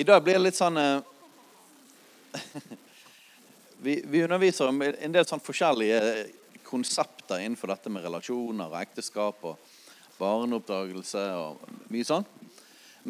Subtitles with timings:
[0.00, 1.02] I dag blir det litt sånn eh,
[3.84, 5.98] vi, vi underviser om en del sånn forskjellige
[6.64, 9.58] konsepter innenfor dette med relasjoner og ekteskap og
[10.16, 12.24] barneoppdragelse og mye sånn.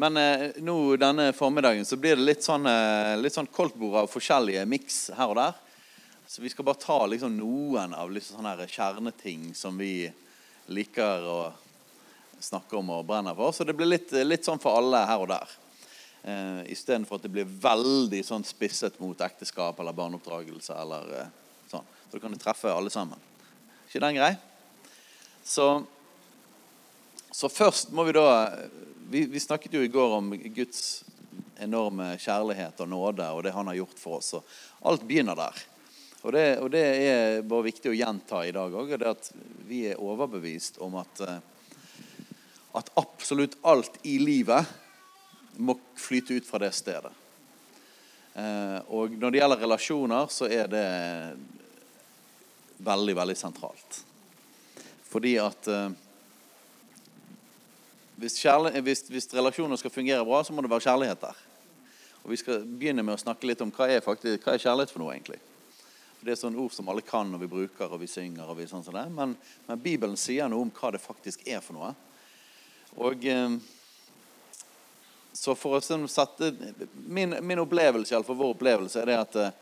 [0.03, 4.11] Men eh, nå denne formiddagen så blir det litt sånn, eh, litt sånn koldtbord av
[4.11, 5.55] forskjellige miks her og der.
[6.27, 10.09] Så vi skal bare ta liksom noen av liksom sånne kjerneting som vi
[10.67, 11.41] liker å
[12.35, 13.55] snakke om og brenner for.
[13.55, 15.59] Så det blir litt, litt sånn for alle her og der.
[16.23, 20.75] Eh, Istedenfor at det blir veldig sånn spisset mot ekteskap eller barneoppdragelse.
[20.77, 21.31] eller eh,
[21.71, 21.87] sånn.
[22.05, 23.17] Så da kan det treffe alle sammen.
[23.87, 24.35] ikke den grei?
[25.43, 25.83] Så,
[27.31, 28.27] så først må vi da
[29.11, 31.03] vi, vi, snakket jo i går om Guds
[31.59, 34.35] enorme kjærlighet og nåde og det han har gjort for oss.
[34.37, 35.57] og Alt begynner der.
[36.21, 38.93] Og det, og det er bare viktig å gjenta i dag òg.
[39.09, 39.31] At
[39.65, 41.41] vi er overbevist om at, eh,
[42.77, 44.69] at absolutt alt i livet
[45.57, 47.11] må flyte ut fra det stedet.
[48.33, 50.85] Eh, og når det gjelder relasjoner, så er det
[52.79, 54.01] veldig, veldig sentralt.
[55.11, 55.89] Fordi at eh,
[58.21, 61.41] hvis, hvis, hvis, relasjoner skal fungere bra, så må det være kjærlighet der.
[62.23, 64.93] Og Vi skal begynne med å snakke litt om hva er, faktisk, hva er kjærlighet
[64.93, 65.15] for noe.
[65.15, 65.41] egentlig.
[66.19, 68.47] For Det er sånne ord som alle kan, og vi bruker og vi synger.
[68.47, 69.07] og vi sånn som det.
[69.11, 69.35] Men,
[69.67, 71.93] men Bibelen sier noe om hva det faktisk er for noe.
[72.95, 73.27] Og...
[73.27, 73.59] Eh,
[75.33, 76.51] så for å sette
[77.07, 79.53] Min, min opplevelse, iallfall vår opplevelse, er det at eh,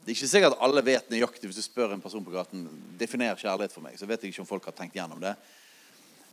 [0.00, 2.64] det er ikke sikkert at alle vet nøyaktig hvis du spør en person på gaten
[2.98, 3.98] definer kjærlighet for meg.
[3.98, 5.34] så vet jeg ikke om folk har tenkt gjennom det.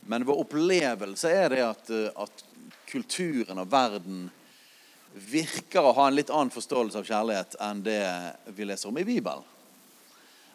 [0.08, 2.44] Men vår opplevelse er det at, eh, at
[2.88, 4.28] kulturen og verden
[5.12, 8.02] virker å ha en litt annen forståelse av kjærlighet enn det
[8.56, 9.44] vi leser om i Bibelen.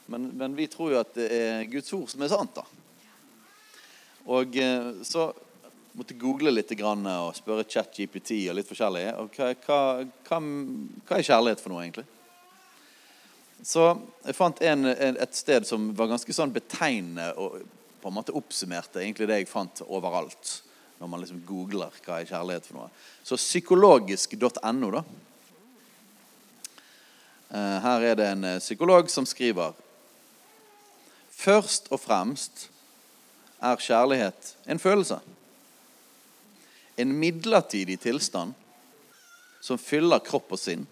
[0.06, 2.58] Men, men vi tror jo at det er Guds ord som er sant.
[2.58, 2.66] da.
[4.34, 5.30] Og eh, så
[5.94, 9.06] måtte google litt og spørre ChatGPT og litt forskjellig.
[9.22, 9.80] Og hva, hva,
[10.28, 12.06] hva, hva, er kjærlighet for noe, egentlig?
[13.64, 13.86] Så
[14.26, 17.62] jeg fant en, et sted som var ganske sånn betegnende og
[18.04, 20.58] på en måte oppsummerte egentlig det jeg fant overalt.
[21.00, 22.90] Når man liksom googler hva er kjærlighet for noe.
[23.24, 25.04] Så psykologisk.no, da.
[27.54, 29.80] Eh, her er det en eh, psykolog som skriver
[31.34, 32.68] Først og fremst
[33.64, 35.18] er kjærlighet en følelse
[36.96, 38.54] en midlertidig tilstand
[39.64, 40.88] som fyller kropp og sinn.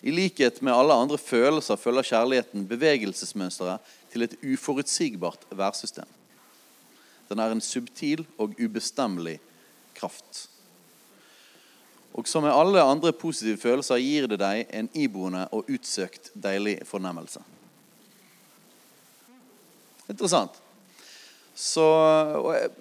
[0.00, 6.08] I likhet med alle andre følelser følger kjærligheten bevegelsesmønsteret til et uforutsigbart værsystem.
[7.28, 9.36] Den er en subtil og ubestemmelig
[9.94, 10.46] kraft.
[12.16, 16.80] Og som med alle andre positive følelser gir det deg en iboende og utsøkt deilig
[16.88, 17.44] fornemmelse.
[20.10, 20.56] Interessant.
[21.60, 21.84] Så,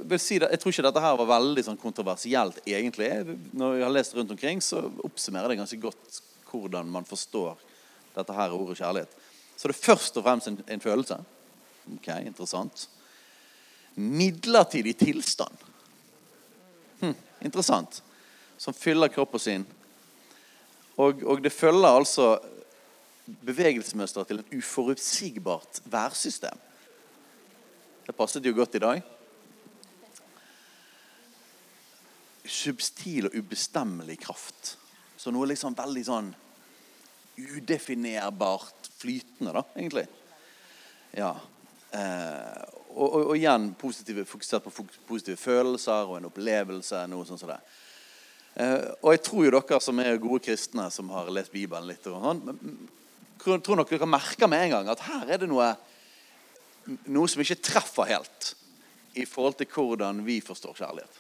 [0.08, 3.10] jeg si det, jeg tror ikke dette her var veldig sånn kontroversielt, egentlig.
[3.52, 7.60] Når jeg har lest rundt omkring, så oppsummerer det ganske godt hvordan man forstår
[8.16, 9.18] dette her ordet kjærlighet.
[9.60, 11.18] Så det er først og fremst en, en følelse.
[11.98, 12.86] Ok, interessant.
[14.00, 15.68] Midlertidig tilstand.
[17.02, 18.00] Hm, interessant.
[18.56, 19.68] Som fyller kroppen sin.
[20.96, 22.32] Og, og det følger altså
[23.44, 26.69] bevegelsesmønsteret til et uforutsigbart værsystem.
[28.10, 29.00] Det passet jo godt i dag.
[32.50, 34.72] Substil og ubestemmelig kraft.
[35.14, 36.32] Så noe liksom veldig sånn
[37.38, 40.08] udefinerbart flytende, da, egentlig.
[41.14, 41.36] Ja.
[41.94, 42.64] Eh,
[42.96, 47.04] og, og, og, igjen positive, fokusert på positive følelser og en opplevelse.
[47.14, 47.60] noe sånt det.
[48.56, 52.10] Eh, og jeg tror jo dere som er gode kristne, som har lest Bibelen litt,
[52.10, 52.58] og sånn,
[53.46, 55.70] tror nok dere merker med en gang at her er det noe
[57.10, 58.54] noe som ikke treffer helt
[59.20, 61.20] i forhold til hvordan vi forstår kjærlighet.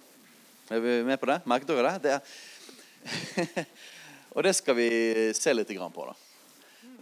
[0.69, 1.39] Er vi med på det?
[1.49, 2.19] Merket dere det?
[3.55, 3.65] det
[4.35, 4.89] og det skal vi
[5.33, 6.05] se litt på.
[6.05, 6.13] da.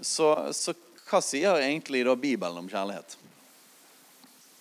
[0.02, 0.74] Så, så,
[1.08, 3.18] hva sier egentlig da Bibelen om kjærlighet?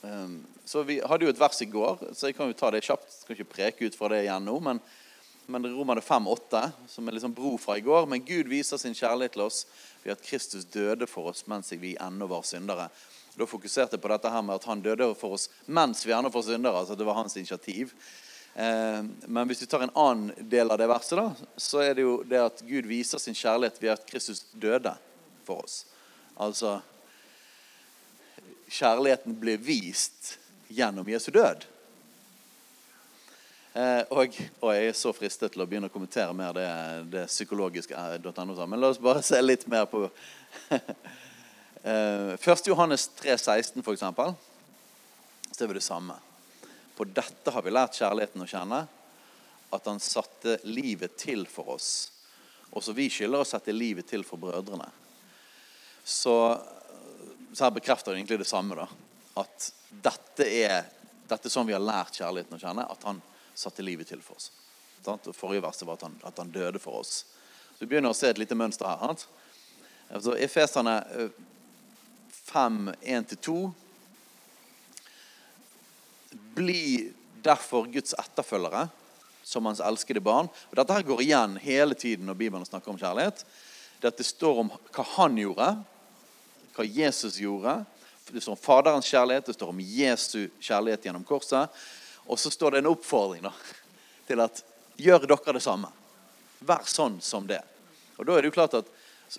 [0.02, 2.82] Um, så Vi hadde jo et vers i går, så jeg kan jo ta det
[2.82, 3.06] kjapt.
[3.06, 4.80] Jeg skal ikke preke ut fra det igjen nå, men,
[5.46, 8.08] men Romerne 5,8, som er liksom bro fra i går.
[8.10, 9.62] Men Gud viser sin kjærlighet til oss
[10.02, 12.88] ved at Kristus døde for oss mens vi ennå var syndere.
[13.36, 16.32] Da fokuserte jeg på dette her med at han døde for oss mens vi ennå
[16.32, 16.78] var syndere.
[16.78, 17.92] altså Det var hans initiativ.
[18.54, 22.06] Eh, men hvis vi tar en annen del av det verset, da, så er det
[22.06, 24.94] jo det at Gud viser sin kjærlighet ved at Kristus døde
[25.44, 25.84] for oss.
[26.36, 26.80] Altså
[28.66, 30.38] Kjærligheten ble vist
[30.72, 31.68] gjennom Jesu død.
[33.76, 36.66] Eh, og, og, jeg er så fristet til å begynne å kommentere mer det,
[37.12, 37.92] det psykologiske.
[38.64, 40.06] Men la oss bare se litt mer på
[41.86, 42.48] 1.
[42.48, 44.34] Eh, Johannes 3, 16 for eksempel,
[45.50, 46.14] så er vi det samme.
[46.96, 48.86] På dette har vi lært kjærligheten å kjenne.
[49.70, 52.12] at han satte livet til for oss.
[52.70, 54.86] Også vi skylder å sette livet til for brødrene.
[56.04, 56.34] Så,
[57.52, 58.76] så her bekrefter det egentlig det samme.
[58.78, 58.86] da,
[59.42, 60.86] At dette er,
[61.26, 62.86] dette er sånn vi har lært kjærligheten å kjenne.
[62.86, 63.18] At han
[63.54, 64.52] satte livet til for oss.
[65.04, 67.24] Og Forrige verset var at han, at han, døde for oss.
[67.74, 69.02] Så Vi begynner å se et lite mønster her.
[69.02, 69.26] Sant?
[70.14, 71.00] Altså, Efeserne
[72.46, 73.72] 5, 1-2
[76.56, 77.12] Bli
[77.42, 78.88] derfor Guds etterfølgere
[79.46, 80.48] som hans elskede barn.
[80.70, 83.44] Og Dette her går igjen hele tiden når Bibelen snakker om kjærlighet.
[84.02, 85.68] Dette står om hva han gjorde,
[86.74, 87.76] hva Jesus gjorde.
[88.30, 91.70] Det står om Faderens kjærlighet, det står om Jesu kjærlighet gjennom korset.
[92.26, 93.52] Og så står det en oppfordring da,
[94.26, 94.62] til at
[94.98, 95.92] gjør dere det samme.
[96.66, 97.62] Vær sånn som det.
[98.16, 98.90] Og da er det jo klart at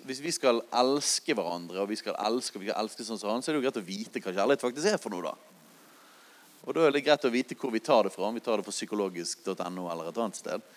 [0.04, 3.30] Hvis vi skal elske hverandre, og vi skal elske, og vi skal elske sånn som
[3.32, 5.30] han, så er det jo greit å vite hva kjærlighet faktisk er for noe.
[5.30, 5.34] da.
[6.66, 8.28] Og Da er det greit å vite hvor vi tar det fra.
[8.28, 10.68] Om vi tar det fra psykologisk.no eller et annet sted.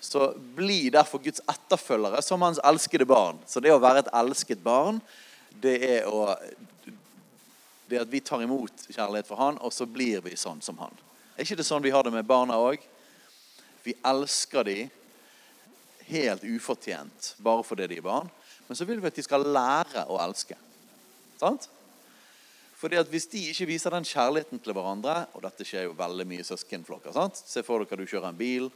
[0.00, 3.40] Så bli derfor Guds etterfølgere som hans elskede barn.
[3.48, 5.00] Så det å være et elsket barn,
[5.50, 6.36] det er å
[7.86, 10.94] det at vi tar imot kjærlighet fra han, og så blir vi sånn som han.
[11.36, 12.82] Er ikke det sånn vi har det med barna òg?
[13.86, 14.90] Vi elsker dem
[16.08, 18.28] helt ufortjent bare fordi de er barn.
[18.66, 20.56] Men så vil vi at de skal lære å elske.
[21.38, 21.68] Sant?
[22.76, 26.26] Fordi at Hvis de ikke viser den kjærligheten til hverandre Og dette skjer jo veldig
[26.28, 27.12] mye i søskenflokker.
[27.12, 27.36] sant?
[27.36, 28.70] Se for dere du kjører en bil,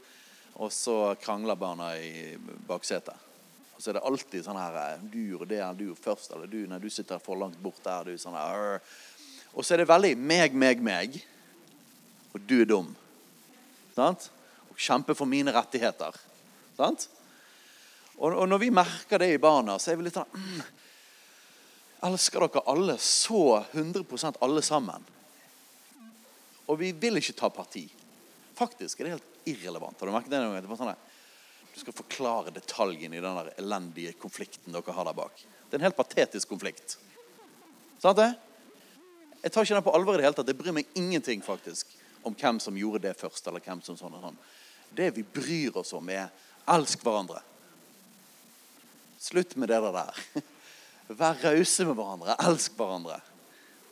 [0.57, 2.37] og så krangler barna i
[2.69, 3.17] baksetet.
[3.77, 6.67] Og så er det alltid sånn her Du og det, er du først, eller du,
[6.69, 8.05] nei, du sitter for langt bort der.
[8.05, 8.81] du sånn her,
[9.55, 11.25] Og så er det veldig meg, meg, meg.
[12.35, 12.95] Og du er dum.
[13.95, 14.31] Sant?
[14.71, 16.15] Og kjempe for mine rettigheter.
[16.77, 17.09] Sant?
[18.21, 20.61] Og, og når vi merker det i barna, så er vi litt sånn mm,
[22.11, 25.07] elsker dere alle så 100% alle sammen.
[26.71, 27.87] Og vi vil ikke ta parti.
[28.57, 29.97] Faktisk er det helt irrelevant.
[29.99, 30.43] Har du merket det?
[30.45, 30.93] det sånn
[31.71, 35.45] du skal forklare detaljen i den der elendige konflikten dere har der bak.
[35.69, 36.97] Det er en helt patetisk konflikt.
[38.03, 38.33] Sant det?
[39.41, 40.49] Jeg tar ikke den på alvor i det hele tatt.
[40.51, 41.95] Det bryr meg ingenting faktisk
[42.27, 43.47] om hvem som gjorde det først.
[43.47, 44.41] eller hvem som sånn og sånn.
[44.91, 46.29] Det vi bryr oss om, er
[46.69, 47.41] elsk hverandre.
[49.21, 50.21] Slutt med det der.
[51.21, 52.37] Vær rause med hverandre.
[52.49, 53.19] Elsk hverandre.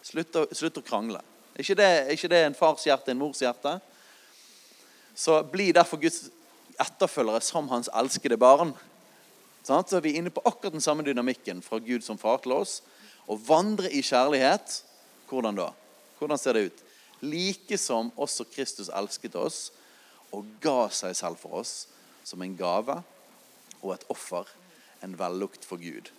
[0.06, 1.20] Slutt å, slutt å krangle.
[1.52, 3.74] Er ikke, det, er ikke det en fars hjerte, en mors hjerte?
[5.18, 6.28] Så bli derfor Guds
[6.78, 8.70] etterfølgere som hans elskede barn.
[9.66, 12.78] Så er vi inne på akkurat den samme dynamikken fra Gud som far til oss.
[13.28, 14.78] Å vandre i kjærlighet,
[15.28, 15.72] hvordan da?
[16.20, 16.84] Hvordan ser det ut?
[17.20, 19.66] Like som også Kristus elsket oss
[20.32, 21.88] og ga seg selv for oss
[22.24, 22.96] som en gave
[23.82, 24.46] og et offer,
[25.04, 26.10] en vellukt for Gud.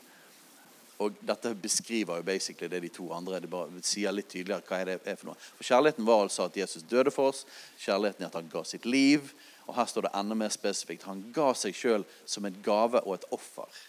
[1.00, 4.80] Og dette beskriver jo basically det de to andre det bare sier litt tydeligere hva
[4.88, 5.40] det er for noe.
[5.56, 7.46] For Kjærligheten var altså at Jesus døde for oss.
[7.80, 9.32] Kjærligheten er at han ga sitt liv.
[9.70, 11.08] Og her står det enda mer spesifikt.
[11.08, 13.80] Han ga seg sjøl som en gave og et offer.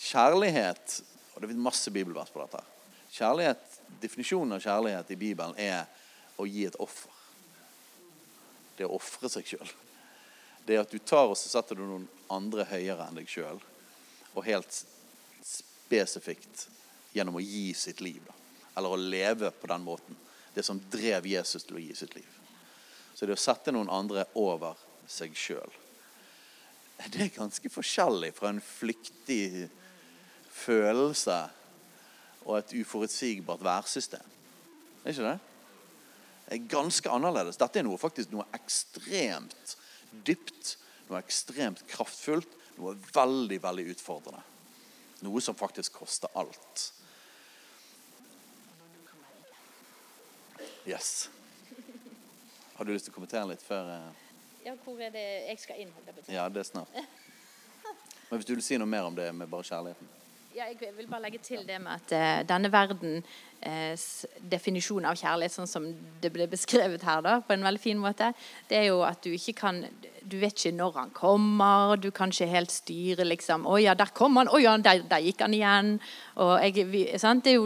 [0.00, 1.02] Kjærlighet
[1.34, 2.60] Og det er masse bibelvers på dette.
[3.14, 3.62] Kjærlighet,
[4.02, 5.86] Definisjonen av kjærlighet i Bibelen er
[6.36, 7.14] å gi et offer.
[8.76, 9.72] Det å ofre seg sjøl.
[10.66, 13.60] Det er at du tar og så setter du noen andre høyere enn deg sjøl.
[14.34, 14.82] Og helt
[15.44, 16.68] spesifikt
[17.14, 18.22] gjennom å gi sitt liv.
[18.26, 18.36] Da.
[18.78, 20.18] Eller å leve på den måten.
[20.54, 22.28] Det som drev Jesus til å gi sitt liv.
[23.14, 24.78] Så det å sette noen andre over
[25.10, 25.72] seg sjøl
[27.00, 29.68] Det er ganske forskjellig fra en flyktig
[30.52, 31.36] følelse
[32.44, 34.24] og et uforutsigbart værsystem.
[35.04, 35.38] Er ikke det?
[36.46, 37.58] Det er ganske annerledes.
[37.60, 39.76] Dette er noe, faktisk noe ekstremt
[40.26, 40.76] dypt,
[41.08, 44.42] noe ekstremt kraftfullt, noe veldig, veldig utfordrende.
[45.24, 46.86] Noe som faktisk koster alt.
[50.88, 51.28] Yes.
[52.74, 54.28] Har du lyst til å kommentere litt før uh...
[54.64, 55.92] Ja, hvor er det jeg skal inn?
[56.28, 56.96] Ja, det er snart.
[58.30, 60.19] Men hvis du vil si noe mer om det med bare kjærligheten?
[60.50, 63.26] Ja, jeg vil bare legge til det med at uh, denne verdens
[63.62, 65.84] uh, definisjon av kjærlighet, sånn som
[66.22, 68.32] det ble beskrevet her, da, på en veldig fin måte,
[68.66, 69.78] det er jo at du ikke kan
[70.20, 74.10] du vet ikke når han kommer, du kan ikke helt styre liksom 'Å ja, der
[74.14, 74.48] kom han.
[74.48, 76.00] Å ja, der, der gikk han igjen.'
[76.36, 77.06] Jeg, vi,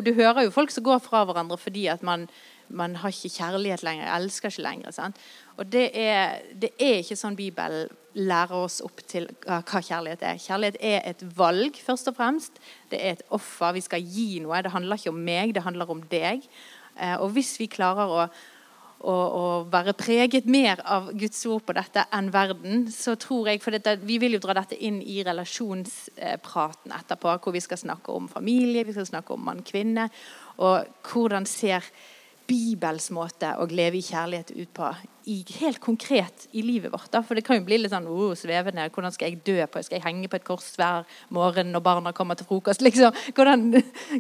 [0.05, 2.29] du hører jo folk som går fra hverandre fordi at man,
[2.69, 4.95] man har ikke kjærlighet lenger, elsker ikke lenger.
[4.95, 5.21] Sant?
[5.57, 10.41] Og det er, det er, ikke sånn Bibelen lærer oss opp til hva kjærlighet er.
[10.43, 12.59] Kjærlighet er et valg, først og fremst.
[12.91, 13.75] Det er et offer.
[13.75, 14.63] Vi skal gi noe.
[14.63, 16.47] Det handler ikke om meg, det handler om deg.
[16.95, 18.27] Eh, og hvis vi klarer å
[19.05, 23.63] å, å, være preget mer av Guds ord på dette enn verden, så tror jeg
[23.65, 28.15] For dette, vi vil jo dra dette inn i relasjonspraten etterpå, hvor vi skal snakke
[28.15, 30.09] om familie, vi skal snakke om mann-kvinne.
[30.65, 31.85] Og hvordan ser
[32.49, 34.89] Bibels måte å leve i kjærlighet ut på
[35.31, 37.09] i, helt konkret i livet vårt.
[37.13, 37.23] Da.
[37.25, 38.85] For det kan jo bli litt sånn oh, svevende.
[38.93, 39.81] Hvordan skal jeg dø på?
[39.85, 42.85] Skal jeg henge på et kors hver morgen når barna kommer til frokost?
[42.87, 43.17] Liksom.
[43.37, 43.71] Hvordan,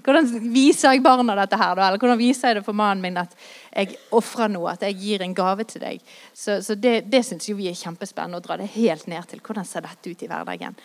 [0.00, 1.76] hvordan, viser jeg barna dette her?
[1.76, 1.88] Da?
[1.88, 3.36] Eller hvordan viser jeg det for mannen min at
[3.68, 4.72] jeg ofrer noe?
[4.72, 6.14] At jeg gir en gave til deg?
[6.32, 9.44] Så, så det, det syns vi er kjempespennende å dra det helt ned til.
[9.44, 10.80] Hvordan ser dette ut i hverdagen?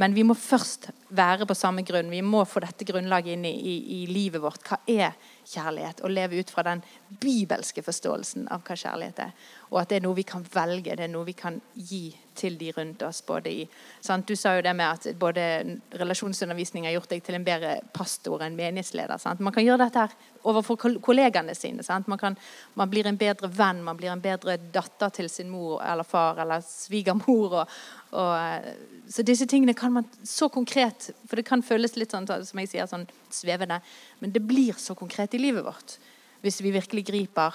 [0.00, 2.12] Men vi må først være på samme grunn.
[2.12, 4.64] Vi må få dette grunnlaget inn i, i, i, livet vårt.
[4.64, 5.12] Hva er
[5.48, 6.02] kjærlighet?
[6.04, 6.82] Og leve ut fra den
[7.20, 9.32] bibelske forståelsen av hva kjærlighet er.
[9.72, 12.58] Og at det er noe vi kan velge, det er noe vi kan gi til
[12.60, 13.22] de rundt oss.
[13.26, 13.68] både i,
[14.00, 14.28] sant?
[14.28, 18.44] Du sa jo det med at både relasjonsundervisning har gjort deg til en bedre pastor
[18.44, 19.20] enn menighetsleder.
[19.20, 19.40] Sant?
[19.40, 20.14] Man kan gjøre dette her
[20.48, 21.84] overfor kollegaene sine.
[22.06, 22.36] Man, kan,
[22.74, 26.40] man, blir en bedre venn, man blir en bedre datter til sin mor eller far
[26.44, 27.62] eller svigermor.
[27.62, 27.68] og
[28.12, 28.72] og, eh,
[29.08, 32.68] så disse tingene kan man så konkret For det kan føles litt sånn, som jeg
[32.68, 33.78] sier, sånn svevende,
[34.22, 35.98] men det blir så konkret i livet vårt
[36.42, 37.54] hvis vi virkelig griper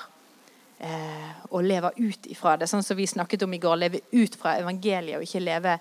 [0.79, 2.69] eh, og lever ut ifra det.
[2.71, 3.75] Sånn som vi snakket om i går.
[3.81, 5.74] Leve ut fra evangeliet og ikke leve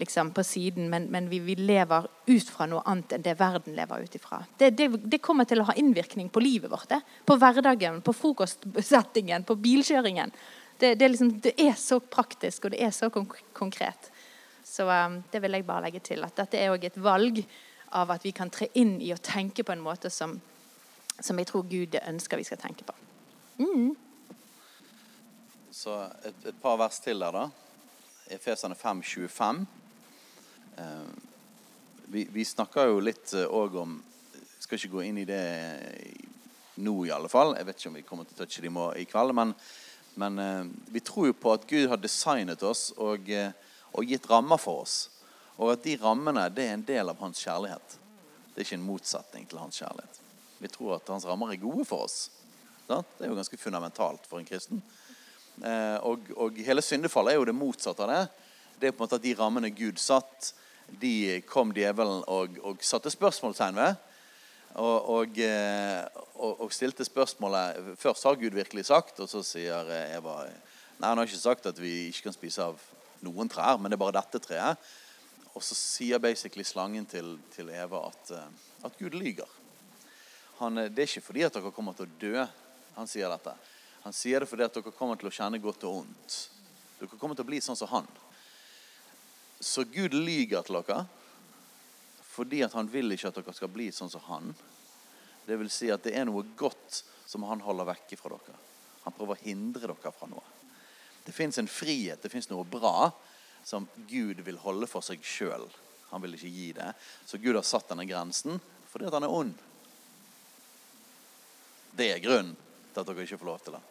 [0.00, 3.76] liksom, på siden, men, men vi, vi, lever ut fra noe annet enn det verden
[3.76, 4.40] lever ut ifra.
[4.58, 6.88] Det, det, det kommer til å ha innvirkning på livet vårt.
[6.90, 7.00] Det.
[7.28, 10.32] På hverdagen, på frokostsettingen, på bilkjøringen.
[10.78, 14.10] Det, det, er liksom, det, er så praktisk, og det er så konk konkret.
[14.64, 16.24] Så um, det vil jeg bare legge til.
[16.24, 17.44] At dette er òg et valg
[17.94, 20.34] av at vi kan tre inn i å tenke på en måte som,
[21.18, 22.94] som jeg tror Gud ønsker vi skal tenke på.
[23.58, 23.94] Mm.
[25.74, 25.94] Så
[26.26, 27.46] et, et, par vers til der, da.
[28.34, 29.64] Efesene 5, 25.
[30.78, 31.08] Eh,
[32.14, 34.02] vi, vi snakker jo litt òg uh, om
[34.64, 35.42] Skal ikke gå inn i det
[36.80, 37.52] nå, i alle fall.
[37.58, 38.70] Jeg vet ikke om vi kommer til å touche det
[39.02, 39.34] i kveld.
[39.36, 39.52] Men,
[40.20, 43.50] men eh, vi tror jo på at Gud har designet oss og uh,
[43.94, 44.96] og gitt rammer for oss.
[45.58, 47.98] Og at de rammene det er en del av hans kjærlighet.
[48.54, 50.20] Det er ikke en motsetning til hans kjærlighet.
[50.58, 52.30] Vi tror at hans rammer er gode for oss.
[52.86, 54.82] Det er jo ganske fundamentalt for en kristen.
[55.62, 58.22] Eh, og, og hele syndefallet er jo det motsatte av det.
[58.80, 60.52] Det er på en måte at de rammene Gud satt,
[61.00, 64.02] de kom djevelen og, og satte spørsmålstegn ved.
[64.74, 70.40] Og, og, eh, stilte spørsmålet Først har Gud virkelig sagt, og så sier Eva
[70.98, 72.82] Nei, han har ikke sagt at vi ikke kan spise av
[73.24, 74.90] noen trær, men det er bare dette treet.
[75.54, 79.50] Og så sier basically slangen til, til Eva at, eh, at, Gud lyger.
[80.58, 82.46] Han, det er ikke fordi at dere kommer til å dø.
[82.98, 83.54] Han sier dette.
[84.04, 86.38] Han sier det fordi at dere kommer til å kjenne godt og ondt.
[86.98, 88.08] Dere kommer til å bli sånn som han.
[89.62, 91.04] Så Gud lyger til dere
[92.34, 94.48] fordi at han vil ikke at dere skal bli sånn som han.
[95.46, 98.56] Det vil si at det er noe godt som han holder vekke fra dere.
[99.04, 100.42] Han prøver å hindre dere fra noe.
[101.24, 103.12] Det fins en frihet, det fins noe bra
[103.64, 105.66] som Gud vil holde for seg sjøl.
[106.10, 106.90] Han vil ikke gi det.
[107.26, 108.60] Så Gud har satt denne grensen
[108.92, 109.54] fordi at han er ond.
[111.94, 112.54] Det er grunnen
[112.92, 113.82] til at dere ikke får lov til det.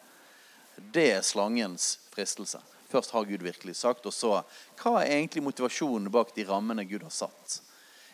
[0.94, 2.60] Det er slangens fristelse.
[2.88, 4.30] Først har Gud virkelig sagt, og så
[4.78, 7.58] hva er egentlig motivasjonen bak de rammene Gud har satt?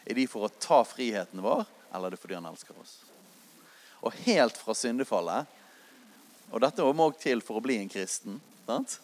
[0.07, 2.97] Er de for å ta friheten vår, eller er det fordi han elsker oss?
[4.01, 5.59] Og helt fra syndefallet,
[6.51, 8.99] og dette må òg til for å bli en kristen sant?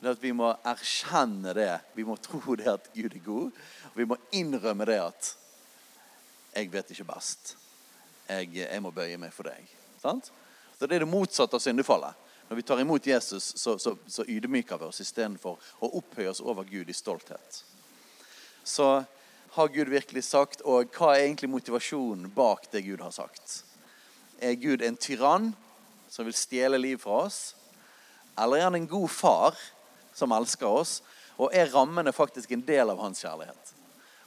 [0.00, 1.72] Det at vi må erkjenne det.
[1.94, 3.58] Vi må tro det at Gud er god.
[3.90, 5.36] Og vi må innrømme det at
[6.54, 7.56] 'jeg vet ikke best'.
[8.28, 9.68] Jeg, jeg må bøye meg for deg.
[10.02, 10.32] Sant?
[10.78, 12.14] Så Det er det motsatte av syndefallet.
[12.48, 16.40] Når vi tar imot Jesus, så, så, så ydmyker vi oss istedenfor å opphøye oss
[16.40, 17.64] over Gud i stolthet.
[18.64, 19.04] Så
[19.50, 23.64] har Gud virkelig sagt, og hva er egentlig motivasjonen bak det Gud har sagt?
[24.40, 25.52] Er Gud en tyrann
[26.08, 27.54] som vil stjele liv fra oss?
[28.38, 29.58] Eller er han en god far
[30.20, 30.98] som elsker oss,
[31.40, 33.72] og er rammene faktisk en del av hans kjærlighet.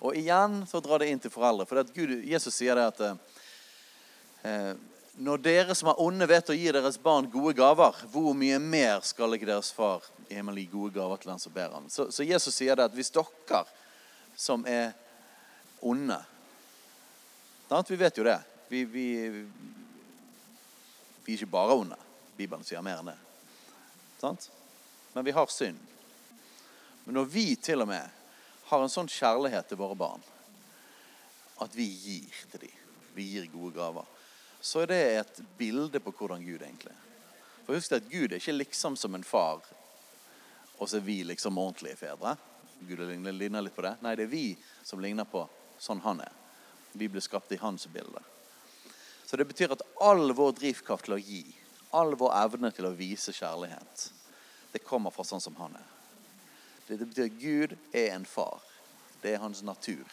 [0.04, 1.68] Og igjen så drar det inn til foreldre.
[1.70, 3.04] For Gud, Jesus sier det at
[4.44, 4.74] eh,
[5.24, 9.04] når dere som er onde, vet å gi deres barn gode gaver, hvor mye mer
[9.06, 11.86] skal ikke deres far i gi gode gaver til den som ber ham?
[11.94, 13.64] Så, så, Jesus sier det at hvis dere
[14.36, 14.92] som er
[15.84, 16.18] onde
[17.70, 17.90] sant?
[17.90, 18.40] Vi vet jo det.
[18.70, 19.06] Vi, vi,
[21.24, 21.98] vi er ikke bare onde.
[22.38, 23.18] Bibelen sier mer enn det.
[24.22, 24.50] Sant?
[25.14, 25.80] Men vi har synd.
[27.04, 28.10] Men når vi til og med
[28.70, 30.24] har en sånn kjærlighet til våre barn
[31.64, 32.80] at vi gir til dem,
[33.14, 34.08] vi gir gode gaver,
[34.64, 37.02] så er det et bilde på hvordan Gud egentlig er.
[37.64, 39.62] For husk at Gud er ikke liksom som en far,
[40.80, 42.36] og så er vi liksom ordentlige fedre.
[42.84, 43.94] Gud ligner litt på det.
[44.04, 44.48] Nei, det er vi
[44.84, 45.46] som ligner på
[45.80, 46.32] sånn han er.
[46.94, 48.20] Vi ble skapt i hans bilde.
[49.26, 51.44] Så det betyr at all vår drivkraft til å gi,
[51.96, 54.10] all vår evne til å vise kjærlighet,
[54.74, 55.90] det kommer fra sånn som han er.
[56.88, 58.62] Det, betyr at Gud er en far.
[59.22, 60.04] Det er hans natur.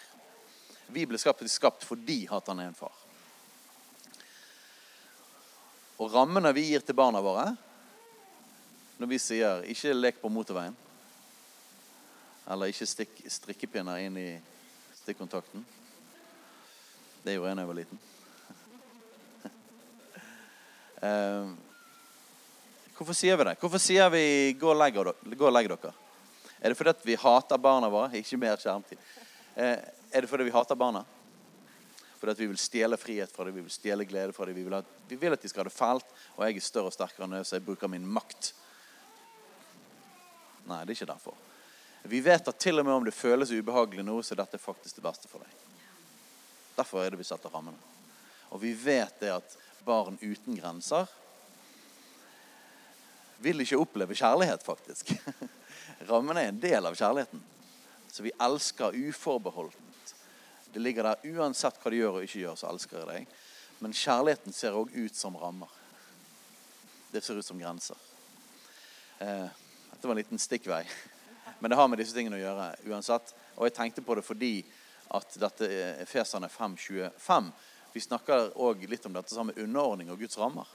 [0.92, 2.94] Vi ble skapt, skapt fordi at han er en far.
[6.00, 7.50] Og rammene vi gir til barna våre
[9.00, 10.76] når vi sier 'ikke lek på motorveien',
[12.46, 14.40] eller 'ikke stikk strikkepinner inn i
[14.92, 15.64] stikkontakten',
[17.24, 17.98] det gjorde jeg da jeg var liten.
[21.00, 21.69] Eh,
[23.00, 23.56] hvorfor sier vi det?
[23.60, 25.94] Hvorfor sier vi 'gå og legg, dere'?
[26.60, 28.12] Er det fordi vi hater barna våre?
[28.20, 28.98] Ikke mer skjermtid.
[29.56, 29.78] Eh,
[30.12, 31.04] er det fordi vi hater barna?
[32.20, 34.54] Fordi vi vil stjele frihet fra dem, vi vil stjele glede fra dem.
[34.54, 34.64] Vi
[35.08, 36.04] vi vil at de skal ha det fælt,
[36.36, 38.52] og jeg er større og sterkere enn dem, så jeg bruker min makt.
[40.68, 41.34] Nei, det er ikke derfor.
[42.02, 45.00] Vi vet at til og med om det føles ubehagelig nå, så er dette faktisk
[45.00, 45.48] det beste for deg.
[46.76, 47.80] Derfor er det vi setter rammene.
[48.50, 51.08] Og vi vet det at barn uten grenser
[53.40, 55.12] vil ikke oppleve kjærlighet, faktisk.
[56.10, 57.42] Rammen er en del av kjærligheten.
[58.10, 60.14] Så vi elsker uforbeholdent.
[60.72, 63.38] Det ligger der uansett hva du gjør og ikke gjør, så elsker jeg deg.
[63.80, 65.70] Men kjærligheten ser òg ut som rammer.
[67.10, 67.96] Det ser ut som grenser.
[69.18, 69.48] Eh,
[69.90, 70.84] dette var en liten stikkvei.
[71.58, 73.34] Men det har med disse tingene å gjøre uansett.
[73.56, 74.54] Og jeg tenkte på det fordi
[75.10, 77.50] at dette er Fesane 5.25
[77.92, 80.68] Vi snakker òg litt om dette sammen med underordning og Guds rammer.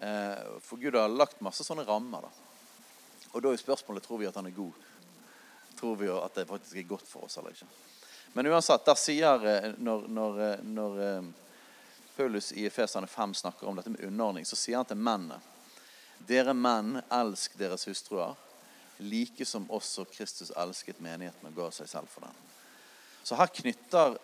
[0.00, 2.22] Eh, for Gud har lagt masse sånne rammer.
[2.22, 2.30] da.
[3.32, 4.72] Og da er spørsmålet tror vi at han er god.
[5.78, 7.68] Tror vi at det faktisk er godt for oss eller ikke.
[8.32, 10.98] Men uansett, der sier eh, når, når, eh, når
[12.16, 15.40] Paulus i Efesene 5 snakker om dette med underordning, så sier han til mennene
[16.26, 18.34] Dere menn, elsk deres hustruer,
[18.98, 22.34] like som også Kristus elsket menigheten og ga seg selv for den.
[23.22, 24.18] Så her knytter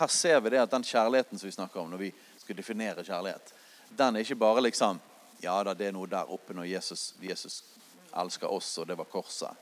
[0.00, 3.04] Her ser vi det at den kjærligheten som vi snakker om når vi skal definere
[3.04, 3.50] kjærlighet,
[3.96, 5.00] den er ikke bare liksom
[5.40, 7.62] Ja da, det er noe der oppe når Jesus, Jesus
[8.12, 9.56] elsker oss, og det var korset.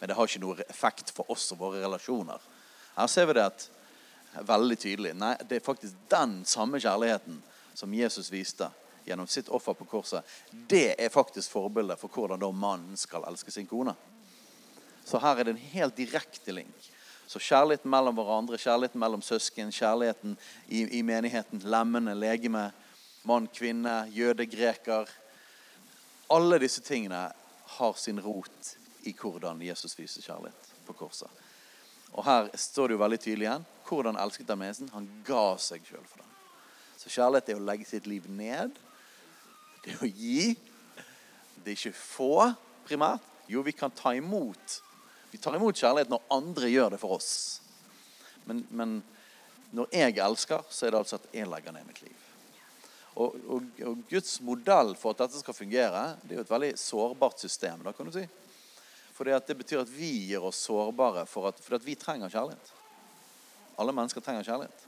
[0.00, 2.40] Men det har ikke noe effekt for oss og våre relasjoner.
[2.96, 3.68] Her ser vi det at,
[4.46, 5.12] veldig tydelig.
[5.14, 7.38] Nei, det er faktisk den samme kjærligheten
[7.78, 8.66] som Jesus viste
[9.06, 10.26] gjennom sitt offer på korset.
[10.50, 13.94] Det er faktisk forbildet for hvordan da mannen skal elske sin kone.
[15.04, 16.90] Så her er det en helt direkte link.
[17.30, 22.74] Så kjærligheten mellom hverandre, kjærligheten mellom søsken, kjærligheten i, i menigheten, lemmene, legemet,
[23.30, 25.10] mann, kvinne, jøde, greker.
[26.30, 27.28] Alle disse tingene
[27.76, 28.74] har sin rot
[29.08, 31.30] i hvordan Jesus viser kjærlighet på korset.
[32.12, 34.90] Og Her står det jo veldig tydelig igjen hvordan elsket han mennesken.
[34.94, 36.28] Han ga seg sjøl for den.
[37.00, 38.76] Så kjærlighet er å legge sitt liv ned.
[39.82, 40.52] Det er å gi.
[41.60, 42.34] Det er ikke få,
[42.86, 43.24] primært.
[43.50, 44.76] Jo, vi kan ta imot.
[45.32, 47.32] Vi tar imot kjærlighet når andre gjør det for oss.
[48.46, 49.00] Men, men
[49.74, 52.29] når jeg elsker, så er det altså at jeg legger ned mitt liv.
[53.20, 56.70] Og, og, og, Guds modell for at dette skal fungere, det er jo et veldig
[56.80, 57.82] sårbart system.
[57.84, 58.26] da kan du si.
[59.16, 62.70] For det betyr at vi gir oss sårbare for at, for at vi trenger kjærlighet.
[63.80, 64.86] Alle mennesker trenger kjærlighet.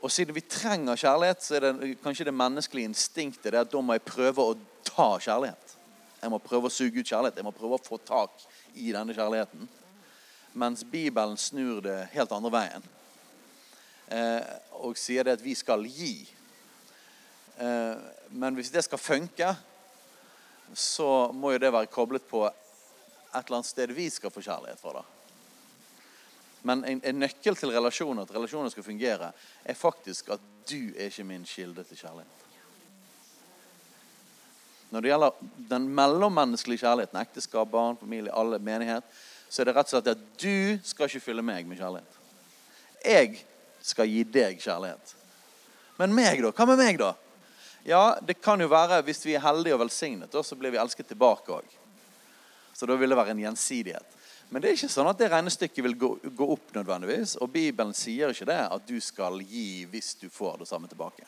[0.00, 3.72] Og siden vi trenger kjærlighet, så er det kanskje det menneskelige instinktet det er at
[3.72, 5.74] da må jeg prøve å ta kjærlighet.
[6.22, 7.38] Jeg må prøve å suge ut kjærlighet.
[7.38, 8.46] Jeg må prøve å få tak
[8.78, 9.68] i denne kjærligheten.
[10.58, 12.88] Mens Bibelen snur det helt andre veien.
[14.08, 16.24] Eh, og sier det at vi skal gi.
[17.58, 17.96] Eh,
[18.28, 19.52] men hvis det skal funke,
[20.74, 24.80] så må jo det være koblet på et eller annet sted vi skal få kjærlighet
[24.80, 25.00] fra.
[25.00, 25.04] da.
[26.62, 29.32] Men en, en, nøkkel til relasjoner, at relasjoner skal fungere,
[29.64, 32.44] er faktisk at du er ikke min kilde til kjærlighet.
[34.90, 39.04] Når det gjelder den mellommenneskelige kjærligheten, ekteskap, barn, familie, alle, menighet,
[39.48, 42.18] så er det rett og slett at du skal ikke fylle meg med kjærlighet.
[43.04, 43.44] Jeg
[43.84, 45.14] skal gi deg kjærlighet.
[45.98, 46.52] Men meg, da?
[46.52, 47.12] Hva med meg, da?
[47.88, 51.08] Ja, det kan jo være hvis vi er heldige og velsignet, så blir vi elsket
[51.08, 51.76] tilbake òg.
[52.76, 54.18] Så da vil det være en gjensidighet.
[54.52, 56.10] Men det er ikke sånn at det regnestykket vil gå,
[56.44, 57.38] opp nødvendigvis.
[57.40, 61.24] Og Bibelen sier ikke det at du skal gi hvis du får det samme tilbake.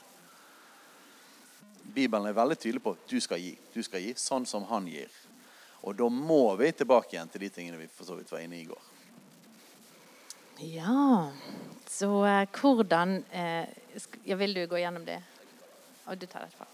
[1.90, 3.54] Bibelen er veldig tydelig på at du skal gi.
[3.72, 5.08] Du skal gi sånn som han gir.
[5.88, 8.60] Og da må vi tilbake igjen til de tingene vi for så vidt var inne
[8.60, 8.86] i går.
[10.60, 11.32] Ja,
[11.88, 13.64] så uh, hvordan uh,
[14.36, 15.22] Vil du gå gjennom det?
[16.10, 16.66] Og du tar det etterpå.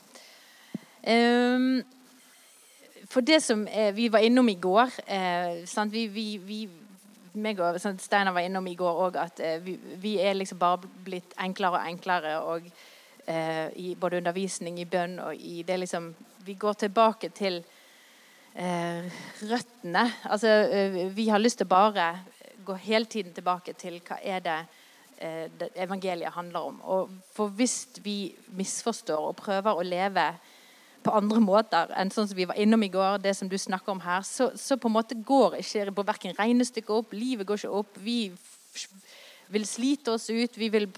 [1.06, 1.84] Um,
[3.06, 6.68] for det som eh, vi var innom i går eh, vi, vi, vi,
[7.38, 10.88] meg og Steinar var innom i går òg at eh, vi, vi, er liksom bare
[11.04, 12.34] blitt enklere og enklere.
[12.40, 12.66] Og,
[13.26, 16.14] eh, i både undervisning, i bønn og i det liksom
[16.46, 17.56] Vi går tilbake til
[18.54, 19.06] eh,
[19.42, 20.04] røttene.
[20.24, 22.20] Altså, eh, vi har lyst til bare
[22.64, 24.60] gå hele tiden tilbake til hva er det
[25.18, 26.80] evangeliet handler om.
[26.84, 30.26] Og for hvis vi misforstår og prøver å leve
[31.06, 33.94] på andre måter enn sånn som vi var innom i går, det som du snakker
[33.94, 37.62] om her, så, så på en måte går ikke på verken regnestykket opp, livet går
[37.62, 38.00] ikke opp.
[38.02, 38.18] Vi
[39.52, 40.88] vil slite oss ut, vi vil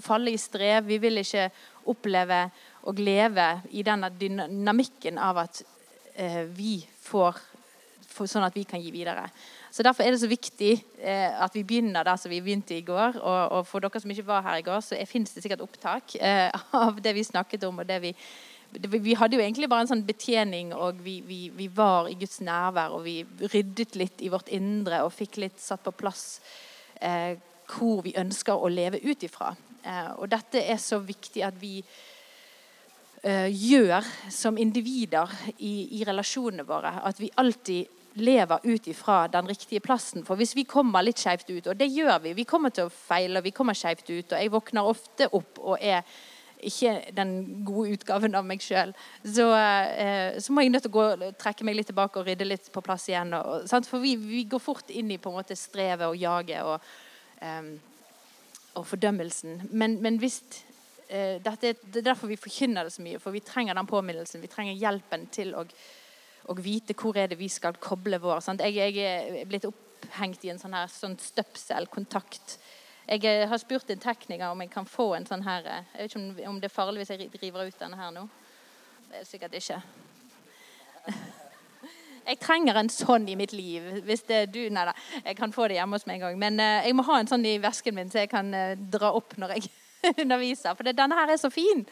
[0.00, 0.86] falle i strev.
[0.88, 1.48] Vi vil ikke
[1.90, 2.46] oppleve
[2.88, 5.62] og leve i denne dynamikken av at
[6.14, 7.38] eh, vi får,
[8.08, 9.28] får, Sånn at vi kan gi videre.
[9.72, 12.84] Så Derfor er det så viktig eh, at vi begynner der som vi begynte i
[12.84, 13.16] går.
[13.16, 16.16] Og, og for dere som ikke var her i går, så fins det sikkert opptak
[16.20, 16.52] eh,
[16.84, 17.80] av det vi snakket om.
[17.80, 18.16] og det vi
[18.72, 22.38] vi hadde jo egentlig bare en sånn betjening, og vi, vi, vi, var i Guds
[22.40, 22.94] nærvær.
[22.96, 23.18] Og vi
[23.52, 26.40] ryddet litt i vårt indre og fikk litt satt på plass
[26.96, 27.36] eh,
[27.68, 29.52] hvor vi ønsker å leve ut ifra.
[29.84, 31.82] Eh, og dette er så viktig at vi
[33.22, 36.96] eh, gjør som individer i, i relasjonene våre.
[37.04, 40.24] At vi alltid lever ut ifra den riktige plassen.
[40.26, 42.92] For hvis vi kommer litt skjevt ut, og det gjør vi, vi kommer til å
[42.92, 46.04] feile, og vi kommer skjevt ut, og jeg våkner ofte opp og er
[46.62, 48.92] ikke den gode utgaven av meg sjøl,
[49.24, 52.46] så, eh, så, må jeg nødt til å gå, trekke meg litt tilbake og rydde
[52.46, 53.34] litt på plass igjen.
[53.34, 56.92] Og, for vi, vi, går fort inn i på en måte strevet og jaget og,
[57.40, 57.72] um,
[58.78, 59.66] og fordømmelsen.
[59.72, 60.38] Men, men hvis
[61.10, 64.44] uh, dette, Det er derfor vi forkynner det så mye, for vi trenger den påminnelsen.
[64.44, 65.66] Vi trenger hjelpen til å
[66.52, 68.44] og vite hvor er det vi skal koble vår.
[68.60, 72.58] Jeg, jeg er blitt opphengt i en sånn her sånn støpselkontakt.
[73.08, 76.06] Jeg eh, har spurt en tekniker om jeg kan få en sånn her eh, Jeg
[76.06, 78.26] vet ikke om det er farlig hvis jeg driver ut denne her nå.
[79.10, 79.80] Det er sikkert ikke.
[82.22, 83.82] Jeg trenger en sånn i mitt liv.
[84.06, 84.92] Hvis det er du, nei da.
[85.24, 86.36] Jeg kan få det hjemme hos meg en gang.
[86.38, 88.54] Men uh, jeg må ha en sånn i vesken min, så jeg kan
[88.94, 89.72] dra opp når jeg
[90.22, 90.76] underviser.
[90.78, 91.82] For denne her er så fin.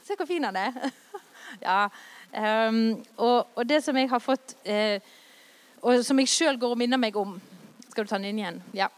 [0.00, 0.72] Se hvor fin den er.
[1.62, 1.88] ja,
[2.34, 4.98] Um, og, og, det som jeg har fått uh,
[5.86, 7.36] Og som jeg sjøl går og minner meg om
[7.92, 8.58] Skal du ta den inn igjen?
[8.74, 8.88] Ja.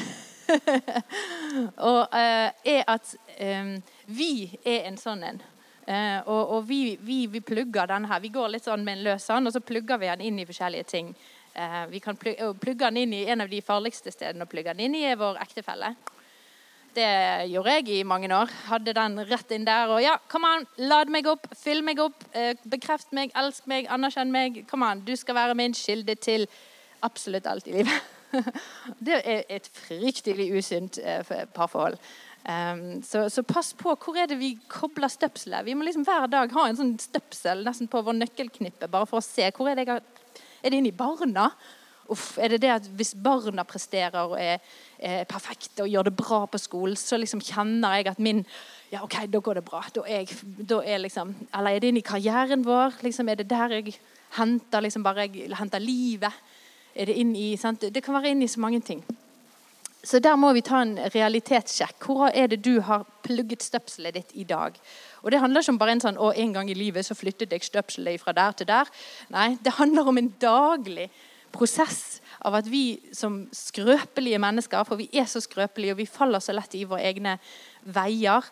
[1.91, 3.75] og uh, er at um,
[4.09, 4.31] vi
[4.65, 5.43] er en sånn en.
[5.85, 8.25] Uh, og, og vi, vi, vi, plugger den her.
[8.25, 10.49] Vi går litt sånn med en løs hånd, og så plugger vi den inn i
[10.49, 11.13] forskjellige ting.
[11.91, 14.87] vi kan plugge, plugge den inn i en av de farligste stedene å plugge den
[14.87, 15.93] inn i, er vår ektefelle.
[16.97, 18.49] Det gjorde jeg i mange år.
[18.71, 19.91] Hadde den rett inn der.
[19.93, 23.91] Og ja, come on, lad meg opp, fyll meg opp, eh, bekreft meg, elsk meg,
[23.93, 24.63] anerkjenn meg.
[24.71, 26.47] Come on, du skal være min kilde til
[27.05, 28.13] absolutt alt i livet.
[29.07, 31.21] Det er et fryktelig usynt eh,
[31.55, 32.01] parforhold.
[32.47, 35.67] Um, så, så, pass på hvor er det vi kobler støpselet.
[35.67, 39.19] Vi må liksom hver dag ha en sånn støpsel nesten på vår nøkkelknippe, bare for
[39.19, 40.07] å se hvor er det jeg har
[40.63, 41.51] Er det inni barna?
[42.13, 44.63] Uff, er det det at hvis barna presterer og er,
[44.99, 48.45] er perfekte og gjør det bra på skolen, så liksom kjenner jeg at min
[48.93, 49.81] Ja, OK, da går det bra.
[49.91, 53.01] Da er jeg, da er liksom, eller er det inn i karrieren vår?
[53.03, 53.97] Liksom, er det der jeg
[54.39, 56.33] henter liksom bare jeg henter livet?
[56.95, 57.83] Er det inn i, sant?
[57.91, 59.03] Det kan være inn i så mange ting.
[60.07, 62.05] Så der må vi ta en realitetssjekk.
[62.07, 64.77] Hvor er det du har plugget støpselet ditt i dag?
[65.23, 67.51] Og Det handler ikke om bare en sånn, å, en gang i livet så flyttet
[67.51, 68.93] jeg støpselet fra der til der.
[69.35, 71.09] Nei, det handler om en daglig
[71.57, 76.43] prosess av at vi som skrøpelige mennesker, for vi er så skrøpelige og vi faller
[76.45, 77.37] så lett i våre egne
[77.83, 78.45] veier,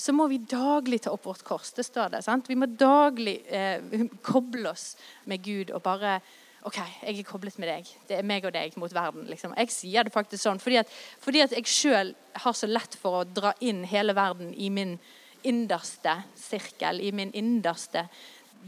[0.00, 1.72] så må vi daglig ta opp vårt kors.
[1.76, 2.22] Det står det.
[2.24, 2.48] sant?
[2.48, 3.82] Vi må daglig eh,
[4.24, 4.94] koble oss
[5.28, 6.20] med Gud og bare
[6.68, 7.88] OK, jeg er koblet med deg.
[8.08, 9.24] Det er meg og deg mot verden.
[9.28, 9.54] liksom.
[9.56, 12.12] Jeg sier det faktisk sånn fordi at, fordi at jeg sjøl
[12.44, 14.98] har så lett for å dra inn hele verden i min
[15.48, 18.04] innerste sirkel, i min innerste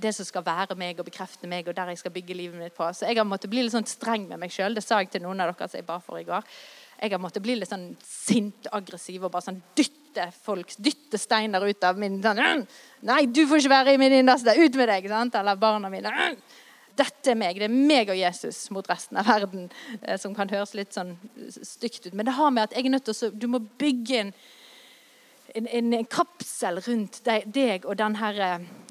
[0.01, 2.77] det som skal være meg og bekrefte meg, og der jeg skal bygge livet mitt
[2.77, 2.87] på.
[2.95, 4.75] Så jeg har måttet bli litt sånn streng med meg sjøl.
[4.77, 6.47] Det sa jeg til noen av dere som jeg ba for i går.
[7.03, 11.65] Jeg har måttet bli litt sånn sint, aggressiv og bare sånn dytte folk, dytte steiner
[11.67, 12.67] ut av min sånn
[13.09, 14.55] Nei, du får ikke være i min innerste!
[14.55, 15.09] Ut med deg!
[15.11, 15.39] sant?
[15.41, 16.13] Eller barna mine.
[16.97, 17.59] Dette er meg.
[17.59, 19.69] Det er meg og Jesus mot resten av verden.
[20.03, 21.17] Eh, som kan høres litt sånn
[21.49, 22.15] stygt ut.
[22.15, 24.35] Men det har med at jeg er nødt til å Du må bygge en
[25.55, 28.43] en, en, kapsel rundt deg, deg og den her,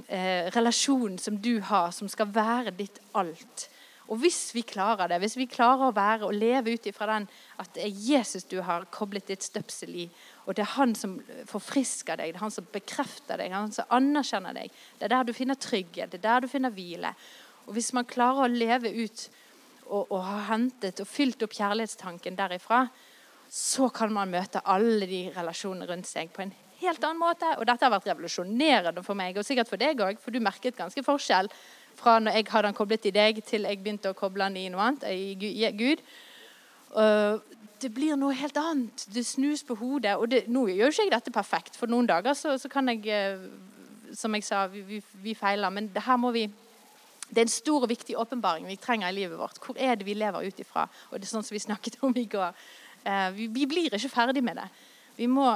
[0.08, 3.68] eh, relasjonen som du har, som skal være ditt alt.
[4.12, 7.28] Og hvis vi klarer det, hvis vi klarer å være og leve ut ifra den
[7.62, 10.08] at det er Jesus du har koblet ditt støpsel i,
[10.46, 11.14] og det er han som
[11.48, 15.30] forfrisker deg, det er han som bekrefter deg, han som anerkjenner deg, det er der
[15.30, 17.14] du finner trygghet, det er der du finner hvile.
[17.70, 19.30] Og hvis man klarer å leve ut
[19.86, 22.84] og, og ha hentet og fylt opp kjærlighetstanken derifra,
[23.52, 27.50] så kan man møte alle de relasjonene rundt seg på en helt annen måte.
[27.60, 30.78] Og dette har vært revolusjonerende for meg, og sikkert for deg òg, for du merket
[30.78, 31.52] ganske forskjell
[32.00, 34.70] fra når jeg hadde den koblet i deg, til jeg begynte å koble den i
[34.72, 36.00] noe annet, i Gud.
[37.82, 39.06] det blir noe helt annet.
[39.12, 40.16] Det snus på hodet.
[40.16, 43.08] Og det, nå gjør ikke jeg dette perfekt, for noen dager så, så kan jeg
[43.08, 43.50] eh,
[44.12, 45.72] Som jeg sa, vi, vi, vi feiler.
[45.72, 46.50] Men det her må vi
[47.32, 49.60] det er en stor og viktig åpenbaring vi trenger i livet vårt.
[49.64, 50.84] Hvor er det vi lever ut ifra?
[51.12, 52.52] Og det er sånn som vi snakket om i går.
[53.04, 54.68] Eh, vi, blir ikke ferdig med det.
[55.18, 55.50] Vi må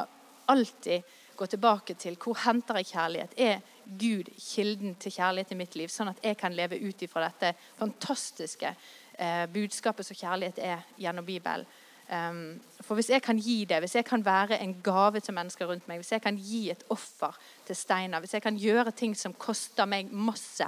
[0.47, 1.01] alltid
[1.35, 3.33] gå tilbake til hvor henter jeg kjærlighet.
[3.37, 7.27] Er Gud kilden til kjærlighet i mitt liv, sånn at jeg kan leve ut ifra
[7.27, 11.67] dette fantastiske eh, budskapet som kjærlighet er gjennom Bibelen?
[12.05, 15.65] Um, for hvis jeg kan gi det, hvis jeg kan være en gave til mennesker
[15.65, 17.33] rundt meg, hvis jeg kan gi et offer
[17.65, 20.67] til Steinar, hvis jeg kan gjøre ting som koster meg masse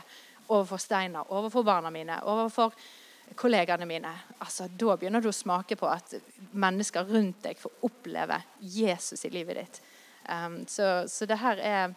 [0.50, 2.74] overfor Steinar, overfor barna mine, overfor
[3.36, 6.16] kollegaene mine, altså, da begynner du å smake på at
[6.58, 9.82] mennesker rundt deg får oppleve Jesus i livet ditt.
[10.28, 11.94] Um, så, så, det her er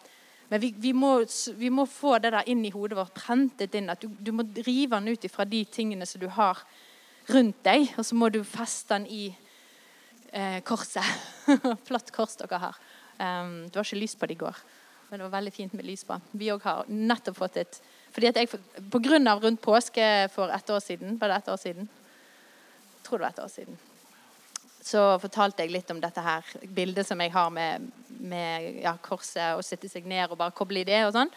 [0.51, 3.89] Men vi, vi, må, vi, må, få det der inn i hodet vårt, prentet inn.
[3.89, 6.59] At du, du må rive den ut ifra de tingene som du har
[7.31, 9.21] rundt deg, og så må du feste den i
[10.31, 11.07] eh, korset.
[11.87, 12.81] Flott kors dere har.
[13.15, 14.59] Um, du har ikke lys på det i går,
[15.07, 16.19] men det var veldig fint med lys på.
[16.35, 17.79] Vi òg har nettopp fått et
[18.11, 18.59] fordi at jeg,
[18.91, 21.87] På grunn av rundt påske for ett år siden Var det ett år siden?
[21.87, 23.77] Jeg tror det var ett år siden.
[24.81, 29.57] Så fortalte jeg litt om dette her bildet som jeg har med, med ja, korset,
[29.57, 31.31] og sitte seg ned og bare koble i det og sånn.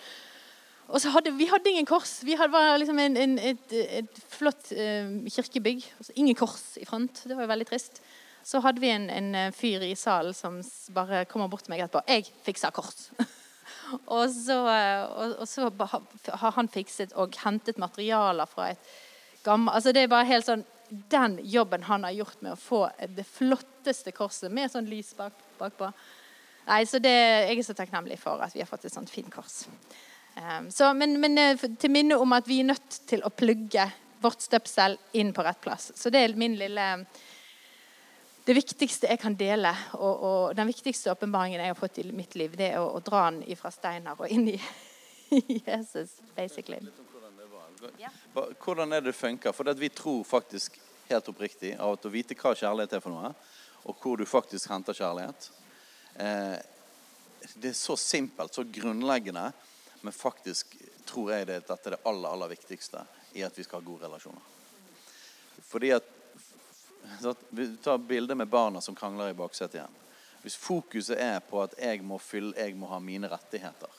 [0.88, 2.18] Og så hadde, Vi hadde ingen kors.
[2.24, 5.87] Vi hadde var liksom en, en, et, et, flott uh, kirkebygg.
[5.98, 7.24] Altså ingen kors i front.
[7.24, 8.02] Det var jo veldig trist.
[8.44, 10.58] Så hadde vi en, en eh, fyr i salen som
[10.92, 12.04] bare kommer bort til meg etterpå.
[12.04, 13.08] 'Jeg fiksa kors'.
[14.16, 15.70] og, så, og, og, så,
[16.42, 18.94] har han fikset og hentet materialer fra et
[19.44, 20.64] gammelt altså Det er bare helt sånn
[21.11, 22.85] Den jobben han har gjort med å få
[23.16, 25.88] det flotteste korset med sånn lys bak, bakpå.
[26.68, 27.14] Nei, så det,
[27.48, 29.64] Jeg er så takknemlig for at vi har fått et sånt fint kors.
[30.35, 33.87] Um, så, men, men, eh, til minne om at vi er nødt til å plugge
[34.24, 35.90] vårt støpsel inn på rett plass.
[35.96, 36.87] Så det er min lille
[38.44, 42.35] Det viktigste jeg kan dele, og, og den viktigste åpenbaringen jeg har fått i mitt
[42.37, 44.59] liv, det er å, å dra den fra Steinar og inn i
[45.64, 46.83] Jesus, basically.
[48.61, 49.52] Hvordan er det funker?
[49.57, 50.76] For vi tror faktisk
[51.09, 53.33] helt oppriktig av at å vite hva kjærlighet er for noe,
[53.85, 55.50] og hvor du faktisk henter kjærlighet
[56.20, 56.57] eh,
[57.61, 59.50] Det er så simpelt, så grunnleggende
[60.04, 60.76] men faktisk
[61.09, 63.00] tror jeg det, dette er det aller, aller viktigste
[63.40, 64.50] i at vi skal ha gode relasjoner.
[65.64, 66.11] Fordi at
[67.50, 70.00] Vi tar bilde med barna som krangler i baksetet igjen.
[70.44, 73.92] Hvis fokuset er på at jeg må fylle, jeg må ha mine rettigheter,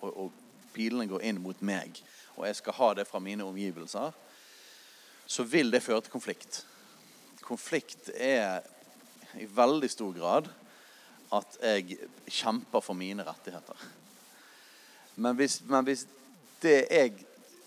[0.00, 2.00] og, og pilene går inn mot meg,
[2.34, 4.14] og jeg skal ha det fra mine omgivelser,
[5.26, 6.64] så vil det føre til konflikt.
[7.44, 8.64] Konflikt er
[9.38, 10.50] i veldig stor grad
[11.34, 13.86] at jeg kjemper for mine rettigheter.
[15.14, 16.06] Men hvis, men hvis
[16.62, 17.14] det jeg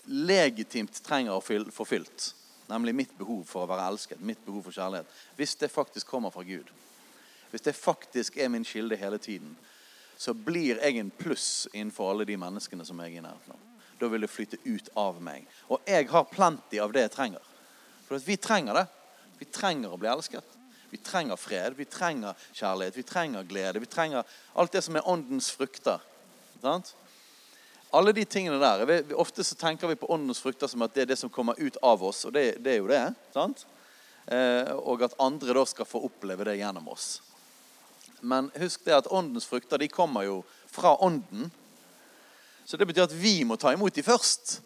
[0.08, 2.32] legitimt trenger å få fylt,
[2.68, 6.32] nemlig mitt behov for å være elsket, mitt behov for kjærlighet, hvis det faktisk kommer
[6.34, 6.68] fra Gud,
[7.50, 9.56] hvis det faktisk er min kilde hele tiden,
[10.18, 13.64] så blir jeg en pluss innenfor alle de menneskene som jeg er i nærheten av.
[14.00, 15.46] Da vil det flyte ut av meg.
[15.70, 17.44] Og jeg har plenty av det jeg trenger.
[18.06, 18.86] For vi trenger det.
[19.38, 20.56] Vi trenger å bli elsket.
[20.90, 23.82] Vi trenger fred, vi trenger kjærlighet, vi trenger glede.
[23.82, 26.02] Vi trenger alt det som er åndens frukter.
[26.62, 26.94] Sant?
[27.90, 31.12] Alle de tingene der, Ofte så tenker vi på åndens frukter som at det er
[31.12, 32.24] det som kommer ut av oss.
[32.28, 33.04] Og det, det er jo det.
[33.32, 33.64] sant?
[34.26, 37.22] Eh, og at andre da skal få oppleve det gjennom oss.
[38.20, 41.48] Men husk det at åndens frukter de kommer jo fra ånden.
[42.68, 44.58] Så det betyr at vi må ta imot de først.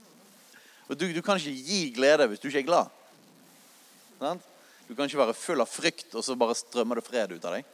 [0.90, 2.98] Og du, du kan ikke gi glede hvis du ikke er glad.
[4.18, 4.48] Sant?
[4.88, 7.54] Du kan ikke være full av frykt, og så bare strømmer det fred ut av
[7.54, 7.68] deg.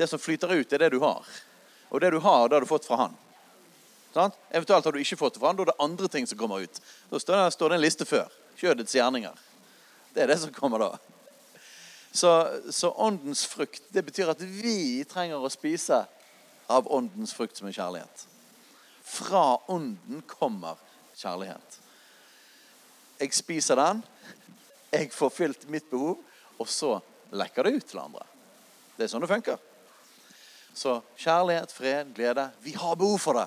[0.00, 1.28] Det som flyter ut, er det du har.
[1.90, 3.18] Og det du har, det har du fått fra Han.
[4.14, 4.34] Sant?
[4.50, 6.80] Eventuelt har du ikke fått det fra da er det andre ting som kommer ut.
[7.10, 8.32] Da står det, står det en liste før.
[8.58, 9.36] Kjødets gjerninger.
[10.14, 10.90] Det er det som kommer da.
[12.12, 12.30] Så,
[12.74, 16.02] så, åndens frukt det betyr at vi trenger å spise
[16.70, 18.24] av åndens frukt som er kjærlighet.
[19.06, 20.80] Fra ånden kommer
[21.14, 21.78] kjærlighet.
[23.20, 24.02] Jeg spiser den,
[24.90, 26.18] jeg får fylt mitt behov,
[26.58, 26.96] og så
[27.30, 28.26] lekker det ut til andre.
[28.96, 29.60] Det er sånn det funker.
[30.74, 33.46] Så kjærlighet, fred, glede Vi har behov for det.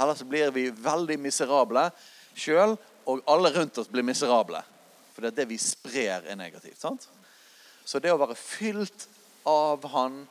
[0.00, 1.90] Ellers blir vi veldig miserable
[2.38, 2.76] sjøl,
[3.08, 4.62] og alle rundt oss blir miserable.
[5.12, 6.80] For det er det vi sprer, er negativt.
[6.80, 7.08] sant?
[7.84, 9.08] Så det å være fylt
[9.48, 10.22] av Han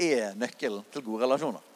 [0.00, 1.66] er nøkkelen til gode relasjoner.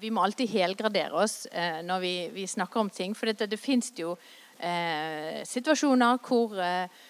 [0.00, 3.14] Vi må alltid helgradere oss eh, når vi, vi, snakker om ting.
[3.18, 4.16] For det, det finnes jo
[4.58, 7.04] eh, situasjoner hvor eh,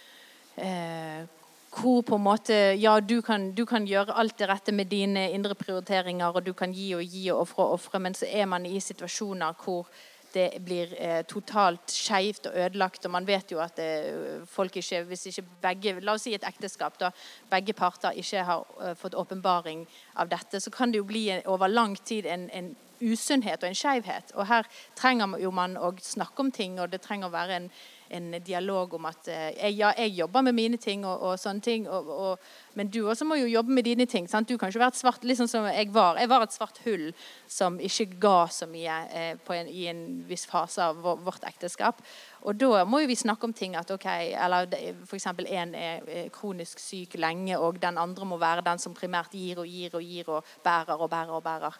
[0.56, 1.40] eh
[1.72, 5.30] hvor på en måte Ja, du kan, du kan, gjøre alt det rette med dine
[5.32, 8.46] indre prioriteringer, og du kan gi og gi og ofre og ofre, men så er
[8.46, 9.86] man i situasjoner hvor
[10.32, 13.04] det blir eh, totalt skeivt og ødelagt.
[13.04, 16.46] Og man vet jo at eh, folk ikke Hvis ikke begge La oss si et
[16.48, 17.10] ekteskap, da
[17.50, 21.42] begge parter ikke har eh, fått åpenbaring av dette, så kan det jo bli en,
[21.46, 24.32] over lang tid en, en usunnhet og en skeivhet.
[24.36, 27.70] Og her trenger jo man å snakke om ting, og det trenger å være en
[28.12, 31.64] en dialog om at eh, jeg, ja, jeg jobber med mine ting og, og sånne
[31.64, 34.28] ting, og, og, men du også må jo jobbe med dine ting.
[34.30, 34.48] Sant?
[34.48, 36.20] Du kan ikke være et svart liksom som jeg var.
[36.20, 37.08] Jeg var et svart hull
[37.50, 42.02] som ikke ga så mye eh, en, i en viss fase av vårt ekteskap.
[42.42, 44.06] Og da må jo vi snakke om ting at ok,
[44.44, 44.72] eller
[45.06, 45.28] f.eks.
[45.30, 49.68] en er kronisk syk lenge, og den andre må være den som primært gir og
[49.68, 51.78] gir og gir og bærer og bærer og bærer.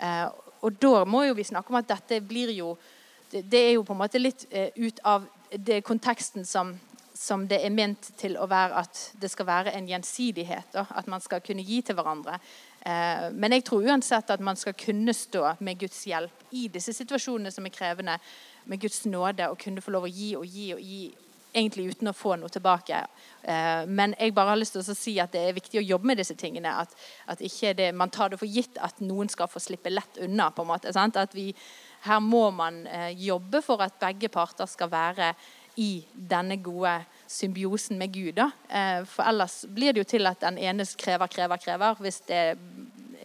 [0.00, 0.26] Eh,
[0.64, 2.76] og da må jo vi snakke om at dette blir jo
[3.30, 5.24] Det, det er jo på en måte litt eh, ut av
[5.58, 6.74] det er konteksten som,
[7.14, 10.72] som det er ment til å være at det skal være en gjensidighet.
[10.74, 12.38] Da, at man skal kunne gi til hverandre.
[12.84, 16.92] Eh, men jeg tror uansett at man skal kunne stå med Guds hjelp i disse
[16.96, 18.18] situasjonene som er krevende
[18.70, 21.04] med Guds nåde og kunne få lov å gi og gi og gi
[21.54, 22.98] egentlig uten å få noe tilbake.
[23.42, 26.10] Eh, men jeg bare har lyst til å si at det er viktig å jobbe
[26.10, 26.72] med disse tingene.
[26.82, 26.94] At,
[27.30, 27.42] at
[27.78, 30.50] det, man tar det for gitt at noen skal få slippe lett unna.
[30.50, 31.16] på en måte, sant?
[31.16, 31.52] At vi,
[32.04, 35.32] Her må man eh, jobbe for at begge parter skal være
[35.80, 36.92] i denne gode
[37.30, 38.34] symbiosen med Gud.
[38.36, 38.50] Da.
[38.68, 41.98] Eh, for ellers blir det jo til at den ene krever, krever, krever.
[42.00, 42.42] Hvis det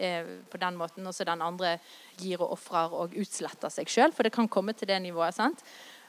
[0.00, 1.76] er på den måten, og så den andre
[2.18, 4.14] gir og ofrer og utsletter seg sjøl.
[4.16, 5.34] For det kan komme til det nivået.
[5.34, 5.62] sant?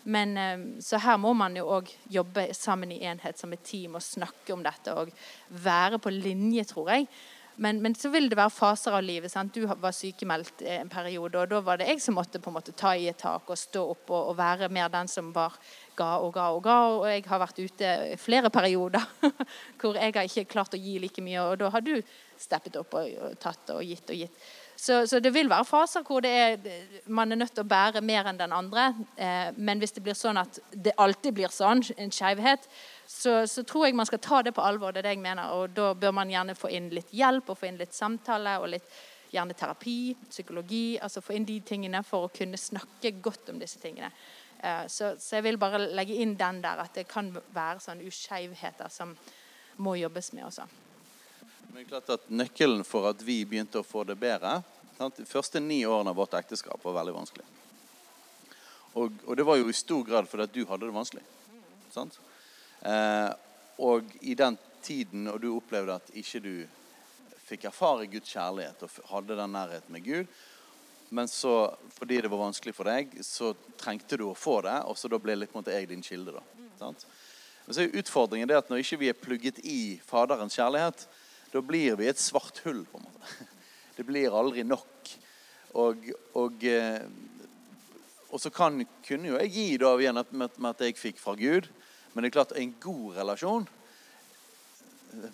[0.04, 3.96] Men, eh, så her må man jo òg jobbe sammen i enhet som et team
[3.96, 5.12] og snakke om dette og
[5.50, 7.08] være på linje, tror jeg.
[7.62, 9.30] Men, men så vil det være faser av livet.
[9.30, 9.54] Sant?
[9.54, 12.74] Du var sykemeldt en periode, og da var det jeg som måtte på en måte
[12.78, 15.60] ta i et tak og stå opp og, og være mer den som var
[15.98, 16.80] ga og ga og ga.
[16.96, 19.06] Og jeg har vært ute flere perioder
[19.82, 21.94] hvor jeg har ikke klart å gi like mye, og da har du
[22.42, 24.44] steppet opp og, og tatt og gitt og gitt.
[24.82, 26.56] Så, så, det vil være faser hvor er,
[27.06, 28.88] man er nødt til å bære mer enn den andre.
[29.14, 32.66] Eh, men hvis det blir sånn at det alltid blir sånn, en skeivhet,
[33.12, 34.92] så, så, tror jeg man skal ta det på alvor.
[34.92, 37.58] det er det jeg mener, og Da bør man gjerne få inn litt hjelp og
[37.60, 38.88] få inn litt samtale og litt
[39.32, 41.00] gjerne terapi, psykologi.
[41.02, 44.12] altså Få inn de tingene for å kunne snakke godt om disse tingene.
[44.60, 48.08] Eh, så, så, jeg vil bare legge inn den der at det kan være sånne
[48.08, 49.14] uskeivheter som
[49.84, 50.68] må jobbes med også.
[51.68, 54.62] Men det er klart at Nøkkelen for at vi begynte å få det bedre
[55.02, 57.46] De første ni årene av vårt ekteskap var veldig vanskelig.
[58.94, 61.24] Og, og det var jo i stor grad fordi at du hadde det vanskelig.
[61.92, 62.20] Sant?
[62.82, 63.32] Eh,
[63.82, 66.54] og i den tiden og du opplevde at ikke du
[67.46, 70.40] fikk erfare Guds kjærlighet og hadde den nærheten med Gud,
[71.12, 74.96] men så, fordi det var vanskelig for deg, så trengte du å få det, og
[74.96, 76.38] så da ble litt måte, jeg din kilde.
[76.38, 76.70] da.
[76.80, 77.04] Sant?
[77.66, 81.04] Men så er utfordringen det at når ikke vi er plugget i Faderens kjærlighet,
[81.52, 82.86] da blir vi et svart hull.
[82.88, 83.50] på en måte.
[83.98, 85.12] Det blir aldri nok.
[85.84, 86.08] Og,
[86.40, 87.04] og, eh,
[88.32, 91.36] og så kan, kunne jo jeg gi da igjen med, med at jeg fikk fra
[91.36, 91.68] Gud.
[92.14, 93.68] Men det er klart, en god relasjon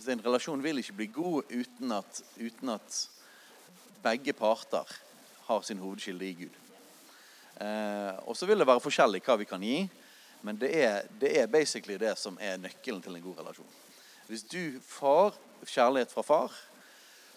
[0.10, 2.96] En relasjon vil ikke bli god uten at, uten at
[4.02, 4.90] begge parter
[5.46, 6.56] har sin hovedkilde i Gud.
[7.62, 9.84] Eh, og så vil det være forskjellig hva vi kan gi,
[10.42, 13.70] men det er, det er basically det som er nøkkelen til en god relasjon.
[14.28, 15.38] Hvis du får
[15.70, 16.58] kjærlighet fra far,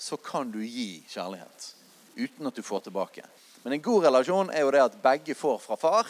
[0.00, 1.70] så kan du gi kjærlighet
[2.16, 3.24] uten at du får tilbake.
[3.62, 6.08] Men en god relasjon er jo det at begge får fra far,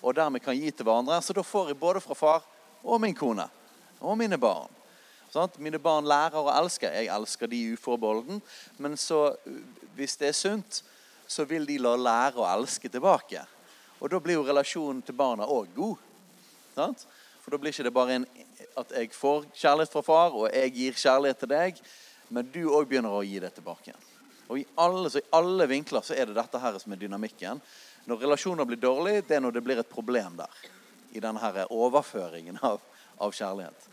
[0.00, 1.20] og dermed kan gi til hverandre.
[1.20, 2.44] Så da får jeg både fra far
[2.84, 3.46] og min kone
[4.00, 4.72] og mine barn.
[5.32, 5.50] Sånn?
[5.62, 6.88] Mine barn lærer å elske.
[6.88, 8.40] Jeg elsker de uforbeholden.
[8.82, 9.34] Men så,
[9.96, 10.82] hvis det er sunt,
[11.26, 13.42] så vil de la lære å elske tilbake.
[14.00, 16.02] Og da blir jo relasjonen til barna òg god.
[16.76, 16.96] Sånn?
[17.42, 18.28] For da blir ikke det bare en
[18.76, 21.78] at jeg får kjærlighet fra far, og jeg gir kjærlighet til deg,
[22.28, 23.94] men du òg begynner å gi det tilbake.
[24.50, 27.62] Og i alle, I alle, vinkler så er det dette her som er dynamikken.
[28.06, 30.60] Når relasjoner blir dårlige, det er når det blir et problem der.
[31.16, 32.80] I denne overføringen av,
[33.18, 33.88] av kjærlighet.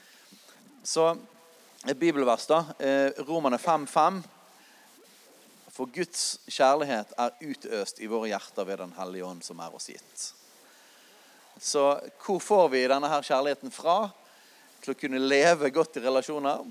[0.84, 1.14] Så
[1.88, 2.64] et bibelvers, da.
[3.24, 4.24] Romerne Romane 5,5.
[5.74, 9.90] For Guds kjærlighet er utøst i våre hjerter ved Den hellige ånd, som er oss
[9.90, 10.28] gitt.
[11.58, 11.88] Så
[12.26, 14.12] hvor får vi denne her kjærligheten fra?
[14.84, 16.64] til å kunne leve godt i relasjoner.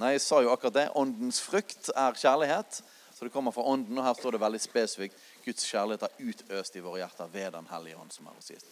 [0.00, 0.88] Nei, jeg sa jo akkurat det.
[0.98, 2.82] Åndens frukt er kjærlighet.
[3.12, 6.76] Så det kommer fra ånden, og her står det veldig spesifikt Guds kjærlighet er utøst
[6.76, 8.66] i våre hjerter ved Den hellige ånd, som er oss gitt.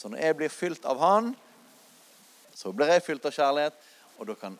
[0.00, 1.34] Så når jeg blir fylt av Han,
[2.56, 3.74] så blir jeg fylt av kjærlighet,
[4.16, 4.56] og da kan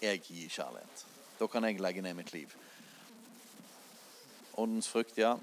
[0.00, 1.02] jeg gi kjærlighet.
[1.36, 2.54] Da kan jeg legge ned mitt liv.
[4.56, 5.34] Åndens frukt, ja,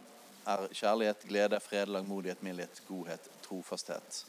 [0.47, 4.23] er kjærlighet, glede, fred, langmodighet, mildhet, godhet, trofasthet.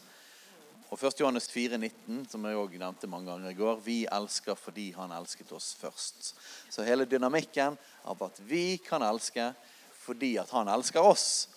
[0.90, 1.20] Og 1.
[1.20, 5.12] Johannes 4, 19, som jeg også nevnte mange ganger i går, vi elsker fordi han
[5.16, 6.34] elsket oss først.
[6.68, 9.54] Så hele dynamikken av at vi kan elske
[10.04, 11.48] fordi at han elsker oss.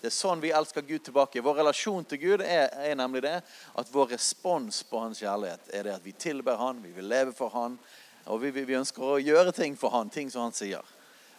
[0.00, 1.42] Det er sånn vi elsker Gud tilbake.
[1.44, 5.84] Vår relasjon til Gud er, er nemlig det at vår respons på hans kjærlighet er
[5.84, 7.76] det at vi tilber han, vi vil leve for han,
[8.24, 10.86] og vi, vi, vi ønsker å gjøre ting for han, ting som han sier.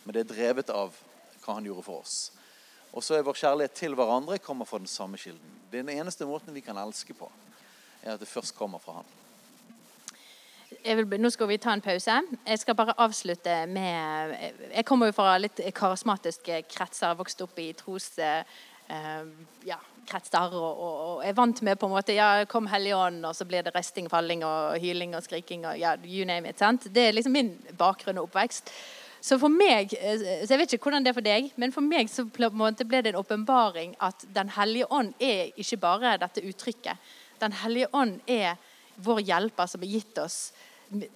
[0.04, 0.94] Men det er drevet av
[1.42, 2.20] hva han gjorde for oss.
[2.92, 5.58] Og så er vår kjærlighet til hverandre kommer fra den samme kilden.
[5.72, 7.32] Den eneste måten vi kan elske på.
[8.04, 9.10] er at det først kommer fra Han.
[10.84, 12.18] Vil, nå skal vi ta en pause.
[12.48, 14.36] Jeg skal bare avslutte med
[14.74, 17.16] Jeg kommer jo fra litt karismatiske kretser.
[17.20, 18.14] Vokst opp i tros...
[18.92, 19.28] Uh,
[19.64, 19.78] ja,
[20.10, 23.46] kretser og, og, og er vant med på en måte Ja, kom Helligånden, og så
[23.48, 26.60] blir det resting, falling og hyling og skriking og ja, you name it.
[26.60, 26.90] sant?
[26.94, 28.74] Det er liksom min bakgrunn og oppvekst.
[29.22, 31.86] Så for meg, eh, så Jeg vet ikke hvordan det er for deg, men for
[31.86, 36.98] meg så ble det en åpenbaring at Den hellige ånd er ikke bare dette uttrykket.
[37.40, 38.58] Den hellige ånd er
[38.98, 40.52] vår hjelper som er gitt oss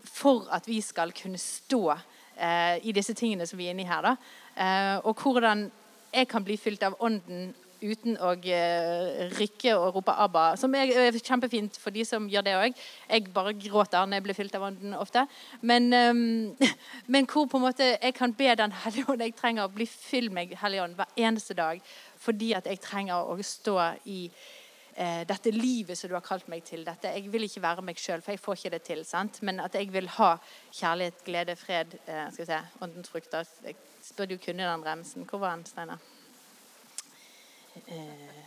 [0.04, 3.90] for at vi skal kunne stå eh, i disse tingene som vi er inne i
[3.90, 4.02] her.
[4.02, 4.16] da.
[4.56, 5.70] Eh, og hvordan
[6.16, 7.54] jeg kan bli fylt av ånden
[7.86, 10.56] uten å eh, rykke og rope 'ABBA'.
[10.60, 12.82] Som er, er kjempefint for de som gjør det òg.
[13.10, 15.26] Jeg bare gråter når jeg blir fylt av ånden ofte.
[15.62, 16.56] Men, ehm,
[17.14, 19.86] men hvor på en måte jeg kan be Den hellige ånd Jeg trenger å bli
[19.86, 21.82] fylt med Hellige ånd hver eneste dag
[22.26, 23.76] fordi at jeg trenger å stå
[24.10, 24.30] i
[24.96, 26.86] dette livet som du har kalt meg til.
[26.88, 27.12] Dette.
[27.12, 29.02] Jeg vil ikke være meg sjøl, for jeg får ikke det til.
[29.06, 29.42] sant?
[29.44, 30.36] Men at jeg vil ha
[30.72, 33.50] kjærlighet, glede, fred, eh, skal vi se, åndens frukter.
[33.66, 35.28] Jeg spør jo kunne den remsen.
[35.28, 36.00] Hvor var den, Steinar?
[37.88, 38.40] Eh,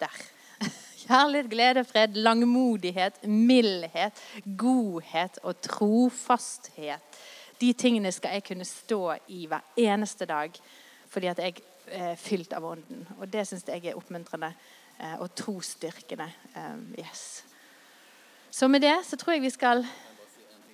[0.00, 0.18] der.
[1.06, 4.12] Kjærlighet, glede, fred, langmodighet, mildhet,
[4.58, 7.22] godhet og trofasthet.
[7.60, 10.52] De tingene skal jeg kunne stå i hver eneste dag
[11.08, 11.54] fordi at jeg
[11.88, 13.06] er fylt av Ånden.
[13.16, 16.32] Og det syns jeg er oppmuntrende eh, og trosstyrkende.
[16.54, 17.44] Eh, yes.
[18.50, 19.86] Så med det så tror jeg vi skal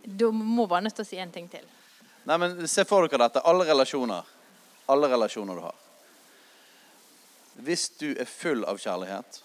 [0.05, 1.65] Du må bare nødt til å si en ting til.
[2.29, 3.41] Nei, men Se for dere dette.
[3.45, 4.23] Alle relasjoner.
[4.93, 5.77] Alle relasjoner du har.
[7.65, 9.39] Hvis du er full av kjærlighet,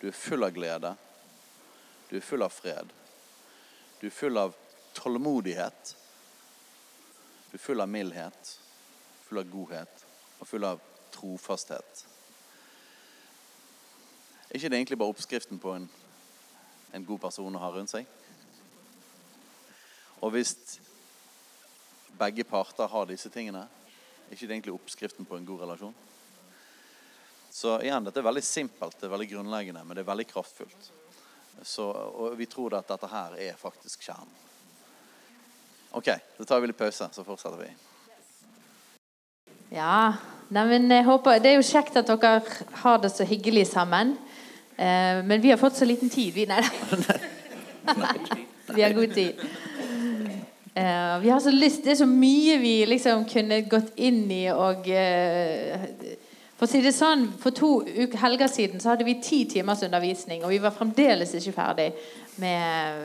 [0.00, 0.92] du er full av glede,
[2.10, 2.92] du er full av fred,
[3.98, 4.52] du er full av
[4.94, 5.94] tålmodighet,
[7.48, 8.52] du er full av mildhet,
[9.24, 10.04] full av godhet
[10.38, 10.84] og full av
[11.16, 12.04] trofasthet
[14.48, 15.88] Ikke det egentlig bare oppskriften på en,
[16.96, 18.06] en god person å ha rundt seg?
[20.24, 20.54] Og hvis
[22.18, 23.66] begge parter har disse tingene,
[24.28, 25.94] er ikke det egentlig oppskriften på en god relasjon?
[27.50, 30.90] Så igjen, dette er veldig simpelt, det er veldig grunnleggende, men det er veldig kraftfullt.
[31.62, 34.34] Så, og vi tror at dette her er faktisk kjernen.
[35.96, 37.70] OK, da tar vi litt pause, så fortsetter vi.
[39.72, 40.14] Ja,
[40.52, 42.42] nei, jeg håper, Det er jo kjekt at dere
[42.82, 44.16] har det så hyggelig sammen.
[44.78, 46.46] Eh, men vi har fått så liten tid, vi.
[46.52, 46.62] Nei
[48.74, 49.34] vi har god tid.
[50.74, 54.44] Eh, vi har så lyst Det er så mye vi liksom kunne gått inn i
[54.52, 55.86] og eh,
[56.58, 59.84] For å si det sånn, for to uker, helger siden så hadde vi ti timers
[59.86, 61.92] undervisning, og vi var fremdeles ikke ferdig
[62.42, 63.04] med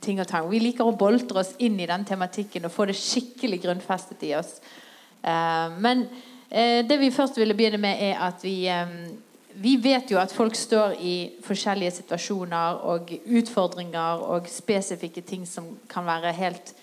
[0.00, 0.48] ting og tang.
[0.48, 4.32] Vi liker å boltre oss inn i den tematikken og få det skikkelig grunnfestet i
[4.38, 4.56] oss.
[5.20, 6.06] Eh, men
[6.48, 8.96] eh, det vi først ville begynne med, er at vi eh,
[9.56, 15.70] vi vet jo at folk står i forskjellige situasjoner og utfordringer og spesifikke ting som
[15.88, 16.74] kan være helt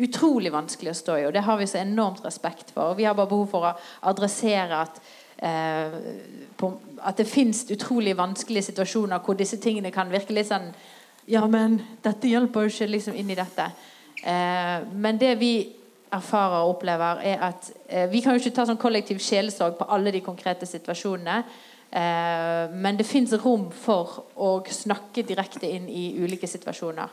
[0.00, 1.24] utrolig vanskelig å stå i.
[1.26, 2.92] Og det har vi så enormt respekt for.
[2.92, 3.74] Og vi har bare behov for å
[4.12, 5.00] adressere at,
[5.38, 5.98] eh,
[6.56, 6.70] på,
[7.02, 10.72] at det fins utrolig vanskelige situasjoner hvor disse tingene kan virke litt sånn
[11.30, 13.66] Ja, men dette hjelper jo ikke liksom inn i dette.
[14.24, 15.52] Eh, men det vi
[16.10, 19.86] erfarer og opplever, er at eh, vi kan jo ikke ta sånn kollektiv sjelesorg på
[19.94, 21.44] alle de konkrete situasjonene.
[21.90, 27.10] Eh, men det fins rom for å snakke direkte inn i ulike situasjoner.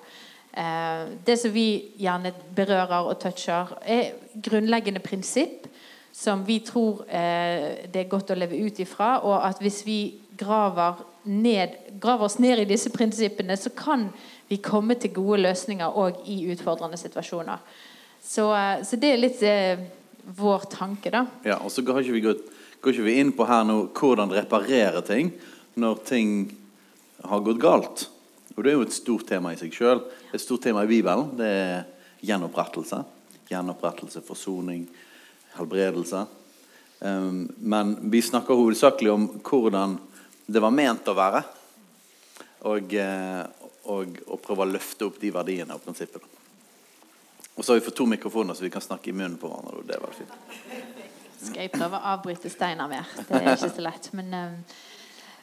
[0.53, 1.67] Eh, det som vi
[1.97, 5.65] gjerne berører og toucher, er grunnleggende prinsipp
[6.13, 9.17] som vi tror eh, det er godt å leve ut ifra.
[9.25, 9.99] Og at hvis vi
[10.38, 14.07] graver, ned, graver oss ned i disse prinsippene, så kan
[14.47, 17.65] vi komme til gode løsninger òg i utfordrende situasjoner.
[18.21, 18.45] Så,
[18.84, 19.41] så det er litt
[20.38, 21.25] vår tanke, da.
[21.45, 22.45] Ja, og så har ikke vi, gått,
[22.82, 25.32] går ikke vi inn på her nå hvordan reparere ting
[25.78, 26.32] når ting
[27.28, 28.07] har gått galt.
[28.55, 30.01] Og Det er jo et stort tema i seg sjøl.
[30.34, 31.30] Et stort tema i Bibelen.
[31.38, 31.84] Det er
[32.25, 33.03] gjenopprettelse.
[33.51, 34.88] Gjenopprettelse, forsoning,
[35.57, 36.23] helbredelse.
[36.99, 39.99] Um, men vi snakker hovedsakelig om hvordan
[40.49, 41.43] det var ment å være.
[42.67, 43.43] Og, eh,
[43.93, 46.25] og, og prøve å løfte opp de verdiene og prinsippene.
[47.53, 49.78] Og så har vi fått to mikrofoner, så vi kan snakke i munnen på hverandre.
[49.78, 50.97] og det er veldig fint.
[51.38, 53.09] Skal jeg prøve å avbryte Steinar mer?
[53.27, 54.09] Det er ikke så lett.
[54.17, 54.77] Men, eh,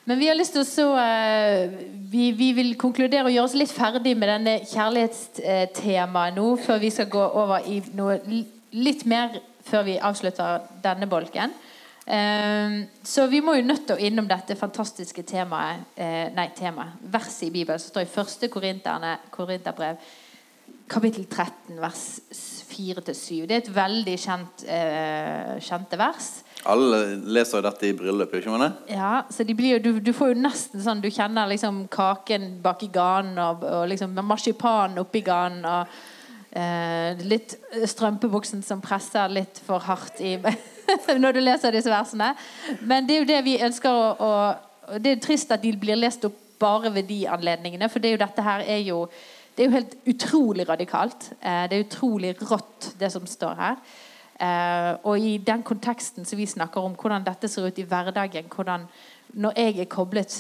[0.05, 1.77] men vi har lyst til å så eh,
[2.11, 6.91] vi, vi vil konkludere og gjøre oss litt ferdig med denne kjærlighetstemaet nå, før vi
[6.95, 8.19] skal gå over i noe
[8.75, 11.55] litt mer før vi avslutter denne bolken.
[12.05, 15.95] Eh, Så vi må jo nødt til å innom dette fantastiske temaet
[16.35, 16.99] Nei, temaet.
[17.01, 20.03] Verset i Bibelen som står i første Korinterbrev
[20.89, 22.03] kapittel 13, vers
[22.69, 23.47] 4-7.
[23.47, 26.31] Det er et veldig kjent, eh, kjente vers.
[26.65, 27.01] Alle
[27.37, 28.35] leser jo dette i bryllup.
[28.35, 28.85] ikke sant?
[28.89, 32.91] Ja, så blir, du, du får jo nesten sånn Du kjenner liksom kaken bak i
[32.93, 35.87] ganen og, og liksom marsipanen oppi ganen og
[36.53, 40.39] eh, litt strømpebuksen som presser litt for hardt i
[41.23, 42.33] når du leser disse versene.
[42.81, 45.97] Men det er jo det vi ønsker å, å Det er trist at de blir
[45.97, 48.99] lest opp bare ved de anledningene, for det er jo dette her er jo
[49.55, 51.31] det er jo helt utrolig radikalt.
[51.41, 53.77] Eh, det er utrolig rått, det som står her.
[54.35, 58.51] Eh, og i den konteksten som vi snakker om, hvordan dette ser ut i hverdagen
[58.51, 58.89] hvordan
[59.35, 60.35] Når jeg er koblet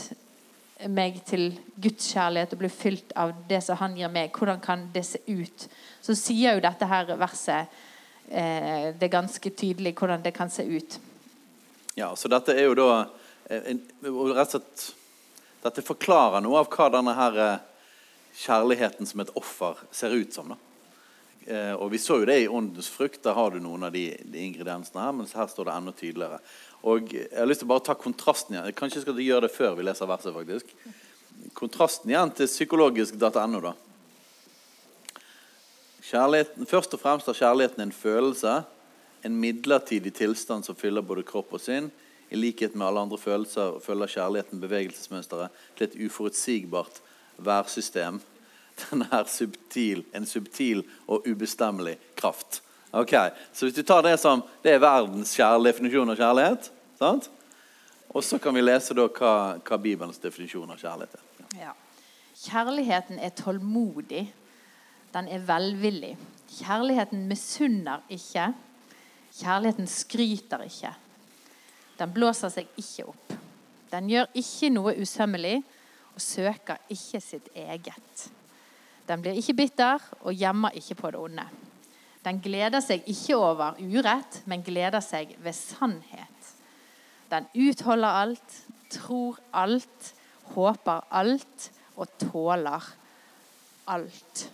[0.87, 4.89] meg til Guds kjærlighet og blir fylt av det som han gir meg, hvordan kan
[4.95, 5.69] det se ut?
[6.03, 7.71] Så sier jo dette her verset
[8.31, 10.99] eh, det er ganske tydelig hvordan det kan se ut.
[11.95, 13.07] Ja, så dette er jo da
[13.49, 14.93] rett og slett
[15.65, 17.37] Dette forklarer noe av hva denne her
[18.35, 20.55] kjærligheten som et offer ser ut som.
[21.47, 23.22] Eh, og Vi så jo det i Åndens frukt.
[23.22, 25.14] Der har du noen av de, de ingrediensene her.
[25.16, 26.41] Mens her står det enda tydeligere.
[26.82, 28.76] Og Jeg har lyst til å bare ta kontrasten igjen.
[28.76, 30.35] Kanskje skal du gjøre det før vi leser verset.
[30.35, 30.74] faktisk.
[31.55, 33.61] Kontrasten igjen til psykologisk.no.
[33.61, 33.74] da.
[36.05, 38.59] Kjærligheten, først og fremst er kjærligheten en følelse,
[39.24, 41.89] en midlertidig tilstand som fyller både kropp og sinn.
[42.28, 47.01] I likhet med alle andre følelser følger kjærligheten bevegelsesmønsteret til et uforutsigbart
[47.37, 48.20] værsystem.
[48.91, 52.62] Den er subtil, en subtil og ubestemmelig kraft.
[52.95, 53.14] Ok,
[53.53, 57.30] Så hvis du tar det som det er verdens definisjon av kjærlighet sant?
[58.14, 61.24] Og så kan vi lese da hva, hva Bibelens definisjon av kjærlighet er.
[61.59, 61.72] Ja.
[62.39, 64.28] Kjærligheten er tålmodig.
[65.14, 66.16] Den er velvillig.
[66.55, 68.53] Kjærligheten misunner ikke.
[69.35, 70.95] Kjærligheten skryter ikke.
[71.99, 73.35] Den blåser seg ikke opp.
[73.91, 75.61] Den gjør ikke noe usømmelig
[76.15, 78.27] og søker ikke sitt eget.
[79.09, 81.45] Den blir ikke bitter og gjemmer ikke på det onde.
[82.25, 86.53] Den gleder seg ikke over urett, men gleder seg ved sannhet.
[87.29, 88.61] Den utholder alt,
[88.93, 90.12] tror alt,
[90.55, 92.87] håper alt og tåler
[93.93, 94.45] alt.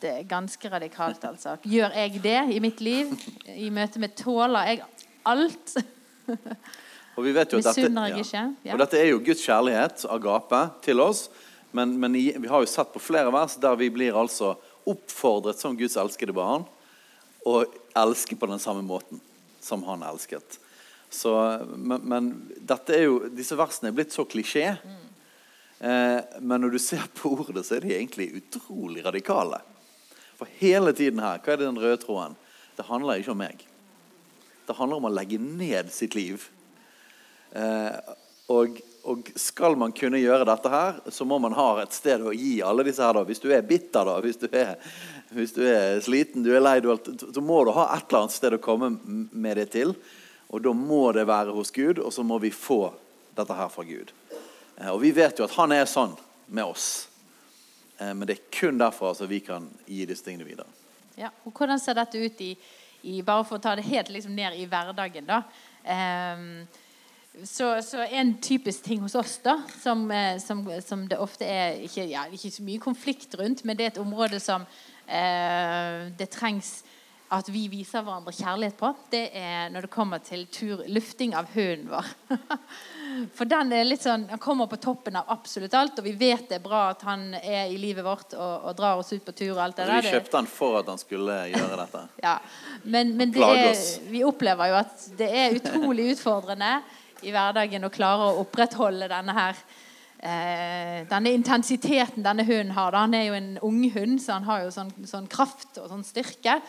[0.00, 1.56] Det er ganske radikalt, altså.
[1.62, 3.14] Gjør jeg det i mitt liv?
[3.46, 4.82] I møte med tåler jeg
[5.26, 5.76] alt?
[7.16, 7.90] Og vi vet jo at dette?
[8.62, 8.74] Ja.
[8.74, 11.26] Og dette er jo Guds kjærlighet, agape, til oss.
[11.76, 14.54] Men, men vi har jo sett på flere vers der vi blir altså
[14.86, 16.64] oppfordret som Guds elskede barn
[17.46, 17.62] å
[17.96, 19.20] elske på den samme måten
[19.62, 20.58] som han elsket.
[21.10, 21.32] Så,
[21.76, 22.30] men, men
[22.90, 24.74] jo, disse versene er blitt så klisjé.
[25.78, 29.62] Eh, men når du ser på ordet, så er de egentlig utrolig radikale.
[30.36, 32.36] For hele tiden her, hva er det den røde tråden?
[32.76, 33.62] Det handler ikke om meg.
[34.66, 36.48] Det handler om å legge ned sitt liv.
[37.52, 38.14] Eh,
[38.52, 42.34] og, og skal man kunne gjøre dette her, så må man ha et sted å
[42.34, 43.14] gi alle disse her.
[43.18, 43.24] da.
[43.26, 44.76] Hvis du er bitter, da, hvis du er,
[45.34, 48.36] hvis du er sliten, du er lei, du, så må du ha et eller annet
[48.36, 49.96] sted å komme med det til.
[50.48, 52.84] Og da må det være hos Gud, og så må vi få
[53.36, 54.12] dette her fra Gud.
[54.78, 56.14] Eh, Og vi vet jo at han er sånn
[56.46, 57.08] med oss.
[57.98, 60.70] Eh, Men det er kun derfor altså, vi kan gi disse tingene videre.
[61.16, 62.50] Ja, og Hvordan ser dette ut i,
[63.08, 65.42] i Bare for å ta det helt liksom ned i hverdagen, da.
[65.82, 66.66] Ehm,
[67.44, 71.80] så, så en typisk ting hos oss da, som, eh, som, som det ofte er
[71.84, 74.64] ikke, ja, ikke så mye konflikt rundt, men det er et område som
[75.06, 76.78] eh, det trengs
[77.34, 81.48] at vi viser hverandre kjærlighet på, det er når det kommer til tur, lufting av
[81.56, 82.10] hunden vår.
[83.36, 86.46] For den er litt sånn, han kommer på toppen av absolutt alt, og vi vet
[86.50, 89.34] det er bra at han er i livet vårt og, og drar oss ut på
[89.34, 89.56] tur.
[89.56, 90.06] og alt det der.
[90.06, 92.04] vi kjøpte han for at han skulle gjøre dette.
[92.28, 92.36] ja.
[92.84, 93.82] Men, men det er,
[94.12, 96.76] vi opplever jo at det er utrolig utfordrende
[97.26, 99.60] i hverdagen å klare å opprettholde denne her
[100.18, 102.92] eh, denne intensiteten denne hunden har.
[102.92, 103.04] Da.
[103.06, 106.60] Han er jo en unghund, så han har jo sånn, sånn kraft og sånn styrke.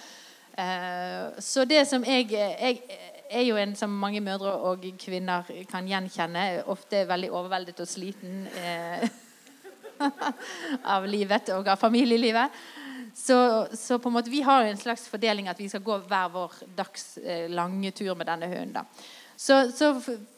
[0.57, 2.81] Eh, så det som jeg, jeg
[3.29, 7.89] er jo en som mange mødre og kvinner kan gjenkjenne, ofte er veldig overveldet og
[7.89, 8.43] sliten.
[8.57, 9.07] Eh,
[10.93, 12.53] av livet og av familielivet.
[13.17, 13.37] Så,
[13.73, 16.59] så på en måte vi har en slags fordeling at vi skal gå hver vår
[16.77, 18.75] dags eh, lange tur med denne hunden.
[18.77, 18.83] da.
[19.37, 19.95] Så, så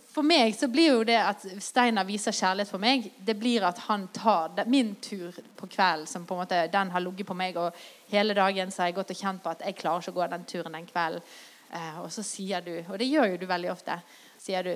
[0.10, 3.78] for meg så blir jo det at Steinar viser kjærlighet for meg, det blir at
[3.88, 7.58] han tar min tur på kvelden, som på en måte den har ligget på meg,
[7.62, 7.76] og
[8.10, 10.28] hele dagen så har jeg gått og kjent på at jeg klarer ikke å gå
[10.34, 11.22] den turen den kvelden.
[11.70, 14.00] Eh, og så sier du, og det gjør jo du veldig ofte,
[14.42, 14.74] sier du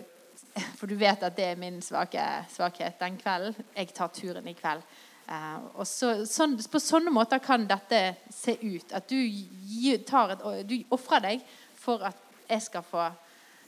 [0.77, 2.21] for du vet at det er min svake,
[2.53, 3.55] svakhet den kvelden.
[3.73, 4.83] Jeg tar turen i kveld.
[5.25, 8.93] Eh, og så, sånn, på sånne måter kan dette se ut.
[8.93, 11.47] At du, gi- tar et, du ofrer deg
[11.79, 12.19] for at
[12.49, 13.07] jeg skal få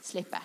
[0.05, 0.41] slippe.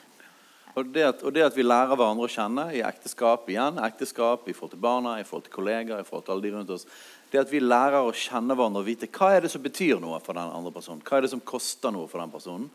[0.78, 4.46] Og det, at, og det at vi lærer hverandre å kjenne i ekteskap igjen, ekteskap
[4.46, 6.86] i forhold til barna, i forhold til kollegaer, i forhold til alle de rundt oss,
[7.30, 10.18] det at vi lærer å kjenne hverandre og vite hva er det som betyr noe
[10.22, 11.02] for den andre personen.
[11.06, 12.68] Hva er det som koster noe for den personen?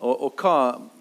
[0.00, 0.54] Og, og, hva,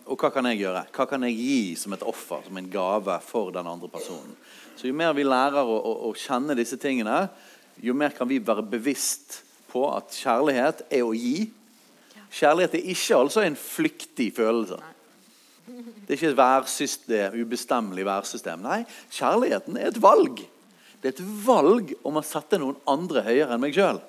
[0.05, 0.83] og, hva, kan jeg gjøre?
[0.95, 4.35] Hva kan jeg gi som et offer, som en gave for den andre personen?
[4.75, 7.25] Så Jo mer vi lærer å, å, å kjenne disse tingene,
[7.79, 11.47] jo mer kan vi være bevisst på at kjærlighet er å gi.
[12.35, 14.79] Kjærlighet er ikke altså en flyktig følelse.
[15.69, 18.61] Det er ikke et værsystem, ubestemmelig værsystem.
[18.65, 18.79] Nei,
[19.13, 20.41] kjærligheten er et valg.
[20.99, 24.01] Det er et valg om å sette noen andre høyere enn meg sjøl.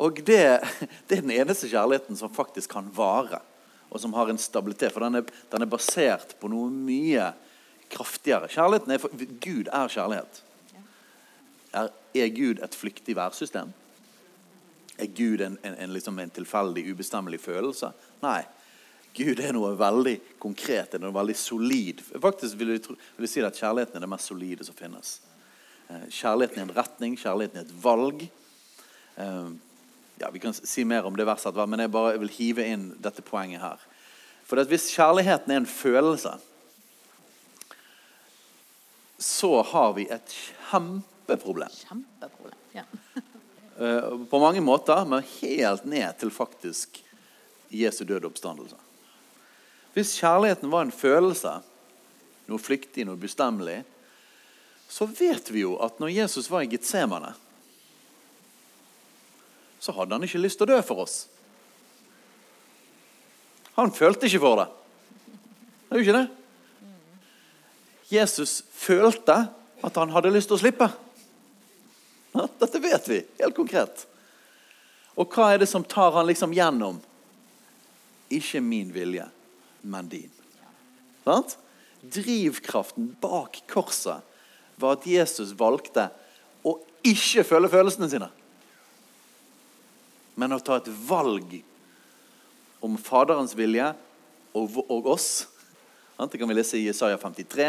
[0.00, 0.40] Og det,
[1.08, 3.42] det, er den eneste kjærligheten som faktisk kan vare,
[3.90, 4.94] og som har en stabilitet.
[4.94, 7.30] For den er, den er basert på noe mye
[7.92, 8.50] kraftigere.
[8.50, 9.14] Kjærligheten er for,
[9.44, 10.42] Gud er kjærlighet.
[11.74, 13.70] Er, er Gud et flyktig værsystem?
[14.98, 17.90] Er Gud en, en, en, liksom en tilfeldig, ubestemmelig følelse?
[18.22, 18.42] Nei.
[19.14, 22.00] Gud er noe veldig konkret, det er noe veldig solid.
[22.22, 25.20] Faktisk vil jeg, vil jeg si at Kjærligheten er det mest solide som finnes.
[25.86, 28.24] Eh, kjærligheten er en retning, kjærligheten er et valg.
[29.16, 29.52] Eh,
[30.18, 33.22] ja, Vi kan si mer om det verset, men jeg bare vil hive inn dette
[33.22, 33.84] poenget her.
[34.44, 36.34] For Hvis kjærligheten er en følelse,
[39.18, 40.34] så har vi et
[40.70, 41.70] kjempeproblem.
[41.86, 42.84] Kjempeproblem, ja.
[43.78, 47.00] Eh, på mange måter, men helt ned til faktisk
[47.70, 48.76] Jesu døde oppstandelse.
[49.94, 51.58] Hvis kjærligheten var en følelse,
[52.50, 53.82] noe flyktig, noe bestemmelig,
[54.90, 57.32] så vet vi jo at når Jesus var i Getsemane,
[59.78, 61.16] så hadde han ikke lyst til å dø for oss.
[63.74, 64.68] Han følte ikke for det.
[65.84, 66.26] Det er jo ikke det.
[68.14, 69.36] Jesus følte
[69.84, 70.88] at han hadde lyst til å slippe.
[72.34, 74.06] Dette vet vi helt konkret.
[75.14, 76.98] Og hva er det som tar han liksom gjennom?
[78.34, 79.26] Ikke min vilje,
[79.84, 80.32] men din.
[81.24, 81.56] Sant?
[82.00, 84.24] Drivkraften bak korset
[84.80, 86.08] var at Jesus valgte
[86.64, 88.28] å ikke følge følelsene sine,
[90.34, 91.60] men å ta et valg
[92.84, 93.86] om Faderens vilje
[94.56, 95.46] og, og oss.
[96.18, 97.68] Det kan vi lese i Isaiah 53,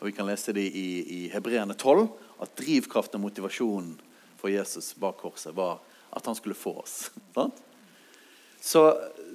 [0.00, 2.06] og vi kan lese det i, i Hebreerne 12.
[2.42, 3.92] At drivkraften og motivasjonen
[4.40, 5.78] for Jesus bak korset var
[6.14, 7.10] at han skulle få oss.
[8.64, 8.82] Så,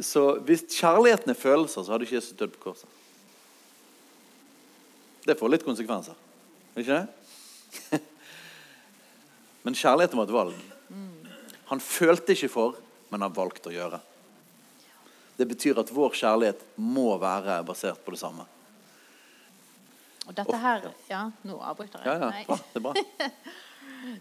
[0.02, 2.98] så hvis kjærligheten er følelser, så hadde ikke Jesus dødd på korset.
[5.28, 6.18] Det får litt konsekvenser.
[6.80, 8.00] Ikke det?
[9.68, 10.60] Men kjærligheten var et valg.
[11.70, 12.78] Han følte ikke for,
[13.14, 14.00] men han valgte å gjøre.
[15.38, 18.48] Det betyr at vår kjærlighet må være basert på det samme.
[20.26, 22.10] Og dette her Ja, nå avbryter jeg.
[22.10, 22.94] Ja, ja, bra, det er bra.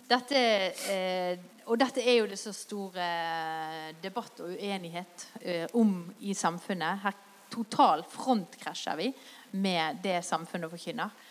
[0.08, 0.42] dette,
[0.92, 3.08] eh, og dette er jo det så store
[4.02, 7.02] debatt og uenighet eh, om i samfunnet.
[7.04, 7.18] Her
[7.52, 9.10] total frontkrasjer vi
[9.58, 11.26] med det samfunnet forkynner.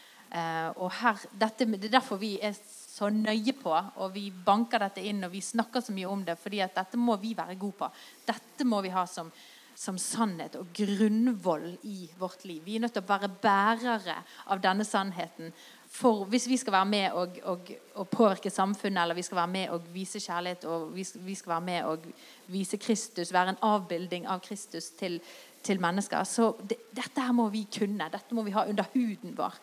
[0.76, 2.52] Og her, dette, Det er derfor vi er
[2.98, 6.38] så nøye på, og vi banker dette inn og vi snakker så mye om det.
[6.40, 7.90] fordi at dette må vi være gode på.
[8.26, 9.30] Dette må vi ha som,
[9.76, 12.64] som sannhet og grunnvoll i vårt liv.
[12.66, 14.18] Vi er nødt til å være bærere
[14.48, 15.54] av denne sannheten.
[15.98, 19.54] For hvis vi skal være med og, og, og påvirke samfunnet, eller vi skal være
[19.54, 22.06] med og vise kjærlighet, og vi, vi skal være med og
[22.54, 25.18] vise Kristus, være en avbilding av Kristus til,
[25.64, 28.12] til mennesker, så det, dette her må vi kunne.
[28.14, 29.58] Dette må vi ha under huden vår.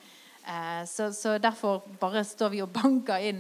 [0.47, 3.39] Eh, så, så, derfor bare står vi og banker inn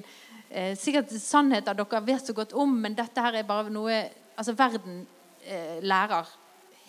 [0.48, 3.98] eh, sikkert sannheter dere vet så godt om, men dette her er bare noe
[4.38, 5.02] altså Verden
[5.42, 6.30] eh, lærer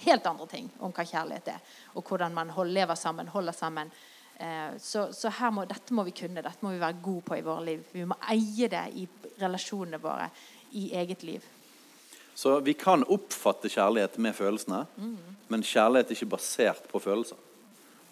[0.05, 3.91] helt andre ting om hva kjærlighet er, og hvordan man lever sammen, holder sammen.
[4.81, 7.63] Så, så må, dette må vi kunne, dette må vi være gode på i våre
[7.69, 7.85] liv.
[7.93, 9.05] Vi må eie det i
[9.39, 10.25] relasjonene våre,
[10.75, 11.45] i eget liv.
[12.35, 15.35] Så vi kan oppfatte kjærlighet med følelsene, mm.
[15.47, 17.39] men kjærlighet er ikke basert på følelser.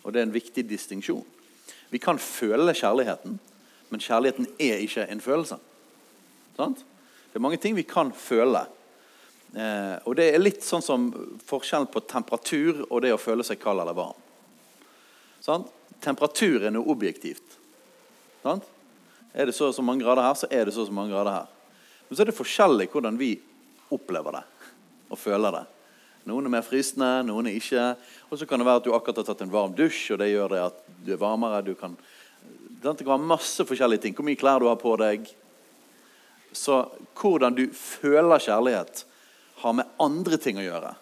[0.03, 1.26] Og det er en viktig distinksjon.
[1.91, 3.36] Vi kan føle kjærligheten,
[3.91, 5.59] men kjærligheten er ikke en følelse.
[6.55, 6.86] Sant?
[7.34, 8.63] Det er mange ting vi kan føle.
[9.53, 11.11] Eh, og det er litt sånn som
[11.45, 14.17] forskjellen på temperatur og det å føle seg kald eller varm.
[15.43, 15.67] Sant?
[16.04, 17.58] Temperatur er noe objektivt.
[18.43, 18.66] Sant?
[19.34, 21.16] Er det så og så mange grader her, så er det så og så mange
[21.16, 21.47] grader her.
[22.08, 23.32] Men så er det forskjellig hvordan vi
[23.93, 24.43] opplever det
[25.14, 25.64] og føler det.
[26.30, 27.86] Noen er mer fristende, noen er ikke.
[28.32, 30.30] Og så kan det være at du akkurat har tatt en varm dusj, og det
[30.32, 31.64] gjør det at du er varmere.
[31.66, 31.97] Du kan,
[32.39, 34.16] det kan være masse forskjellige ting.
[34.16, 35.28] Hvor mye klær du har på deg.
[36.56, 36.84] Så
[37.20, 39.04] hvordan du føler kjærlighet,
[39.64, 40.93] har med andre ting å gjøre.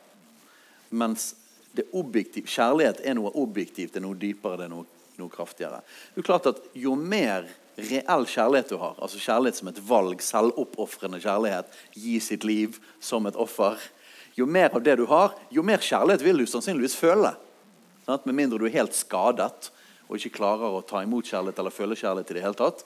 [0.98, 1.32] Mens
[1.78, 4.86] det objektiv, kjærlighet er noe objektivt, det er noe dypere, det er noe,
[5.20, 5.82] noe kraftigere.
[6.14, 7.48] Det er klart at Jo mer
[7.82, 13.26] reell kjærlighet du har, altså kjærlighet som et valg, selvoppofrende kjærlighet, gi sitt liv som
[13.30, 13.80] et offer,
[14.36, 17.34] jo mer av det du har, jo mer kjærlighet vil du sannsynligvis føle.
[18.06, 18.26] Sant?
[18.26, 19.72] Med mindre du er helt skadet
[20.08, 22.84] og ikke klarer å ta imot kjærlighet eller føle kjærlighet i det hele tatt.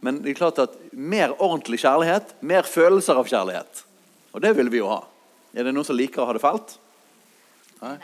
[0.00, 3.82] Men det er klart at mer ordentlig kjærlighet, mer følelser av kjærlighet.
[4.32, 5.02] Og det vil vi jo ha.
[5.54, 6.76] Er det noen som liker å ha det fælt?
[7.82, 7.96] Nei.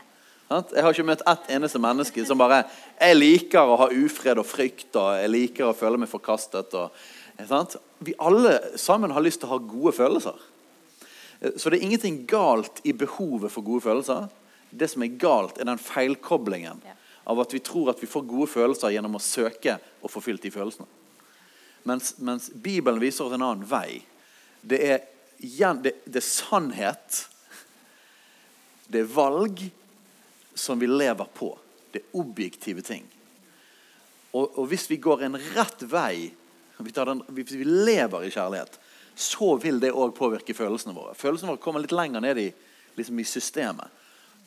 [0.46, 2.62] Jeg har ikke møtt ett eneste menneske som bare
[3.00, 6.74] Jeg liker å ha ufred og frykt, og jeg liker å føle meg forkastet.
[6.78, 6.92] Og,
[7.48, 7.74] sant?
[7.98, 10.36] Vi alle sammen har lyst til å ha gode følelser.
[11.58, 14.28] Så det er ingenting galt i behovet for gode følelser.
[14.70, 16.78] Det som er galt, er den feilkoblingen
[17.26, 20.46] av at vi tror at vi får gode følelser gjennom å søke og få fylt
[20.46, 20.86] de følelsene.
[21.86, 23.98] Mens, mens Bibelen viser oss en annen vei.
[24.62, 25.02] Det er,
[25.82, 27.18] det, det er sannhet.
[28.86, 29.66] Det er valg
[30.56, 31.52] som vi lever på.
[31.92, 33.04] Det er objektive ting.
[34.32, 36.32] Og, og hvis vi går en rett vei,
[36.78, 38.80] den, hvis vi lever i kjærlighet,
[39.16, 41.14] så vil det òg påvirke følelsene våre.
[41.16, 42.50] Følelsene våre kommer litt lenger ned i,
[42.98, 44.02] liksom i systemet.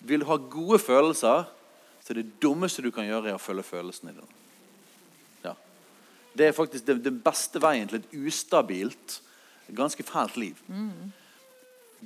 [0.06, 1.48] Vil du ha gode følelser,
[2.04, 4.38] så er det dummeste du kan gjøre, er å følge følelsene dine.
[5.44, 5.56] Ja.
[6.38, 9.20] Det er faktisk den beste veien til et ustabilt,
[9.74, 10.62] ganske fælt liv.
[10.70, 11.10] Mm.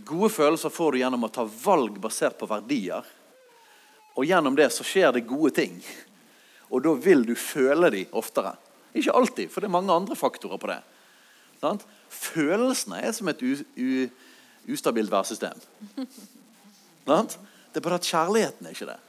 [0.07, 3.05] Gode følelser får du gjennom å ta valg basert på verdier.
[4.13, 5.77] Og gjennom det så skjer det gode ting.
[6.69, 8.55] Og da vil du føle de oftere.
[8.93, 10.79] Ikke alltid, for det er mange andre faktorer på det.
[11.61, 11.85] Sant?
[12.13, 13.41] Følelsene er som et
[14.69, 15.57] ustabilt værsystem.
[17.07, 17.39] Sant?
[17.73, 18.99] Det er bare at kjærligheten er ikke det.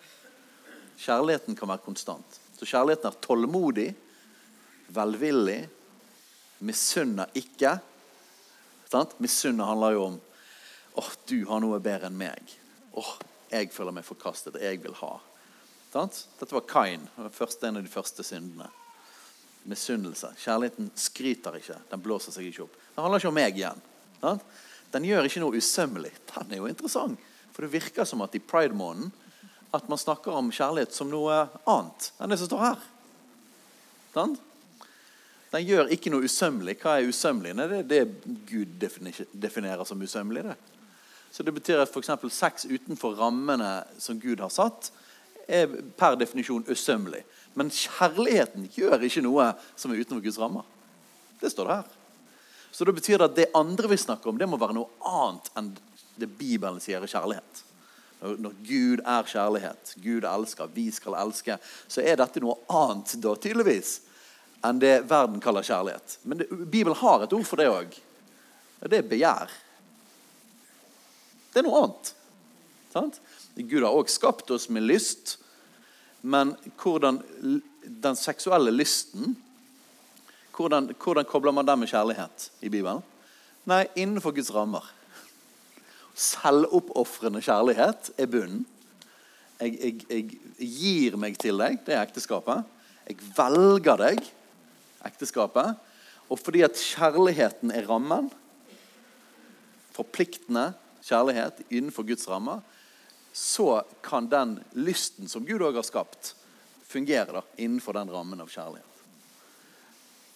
[1.05, 2.41] Kjærligheten kan være konstant.
[2.57, 3.89] Så kjærligheten er tålmodig,
[4.95, 5.61] velvillig,
[6.65, 7.75] misunner ikke.
[8.89, 9.19] Sant?
[9.21, 10.17] Misunne handler jo om
[10.95, 12.53] åh, oh, du har noe bedre enn meg.
[12.95, 14.59] Åh, oh, jeg føler meg forkastet.
[14.63, 15.15] Jeg vil ha.
[15.95, 18.67] Dette var Kain, en av de første syndene.
[19.71, 20.33] Misunnelse.
[20.43, 21.77] Kjærligheten skryter ikke.
[21.91, 22.75] Den blåser seg ikke opp.
[22.95, 23.85] Den handler ikke om meg igjen.
[24.93, 26.13] Den gjør ikke noe usømmelig.
[26.35, 27.31] Den er jo interessant.
[27.55, 29.13] For det virker som at i pride-måneden
[29.75, 32.85] at man snakker om kjærlighet som noe annet enn det som står her.
[35.55, 36.77] Den gjør ikke noe usømmelig.
[36.83, 37.55] Hva er usømmelig?
[37.59, 38.03] Det er det
[38.51, 38.77] Gud
[39.33, 40.45] definerer som usømmelig.
[40.51, 40.74] det.
[41.35, 42.13] Så det betyr at f.eks.
[42.31, 44.93] sex utenfor rammene som Gud har satt,
[45.51, 45.67] er
[45.99, 47.25] per definisjon usømmelig.
[47.59, 50.69] Men kjærligheten gjør ikke noe som er utenfor Guds rammer.
[51.41, 51.91] Det står det her.
[52.71, 55.73] Så det betyr at det andre vi snakker om, det må være noe annet enn
[56.23, 57.65] det Bibelen sier er kjærlighet.
[58.23, 61.59] Når Gud er kjærlighet, Gud elsker, vi skal elske,
[61.91, 63.99] så er dette noe annet da, tydeligvis,
[64.65, 66.19] enn det verden kaller kjærlighet.
[66.23, 67.99] Men det, Bibelen har et ord for det òg.
[68.87, 69.51] Det er begjær.
[71.55, 72.11] Det er noe annet.
[72.91, 73.21] Sant?
[73.55, 75.37] Gud har også skapt oss med lyst,
[76.27, 77.23] men hvordan
[77.85, 79.37] den seksuelle lysten
[80.55, 83.03] hvordan, hvordan kobler man den med kjærlighet i Bibelen?
[83.67, 84.87] Nei, innenfor Guds rammer.
[86.15, 88.63] Selvoppofrende kjærlighet er bunnen.
[89.59, 92.63] Jeg, jeg, jeg, gir meg til deg, det er ekteskapet.
[93.09, 94.23] Jeg velger deg,
[95.11, 95.81] ekteskapet.
[96.31, 98.31] Og fordi at kjærligheten er rammen,
[99.95, 100.73] forpliktende,
[101.05, 102.63] kjærlighet innenfor Guds rammer,
[103.35, 106.35] så kan den lysten som Gud òg har skapt,
[106.87, 108.91] fungere da, innenfor den rammen av kjærlighet.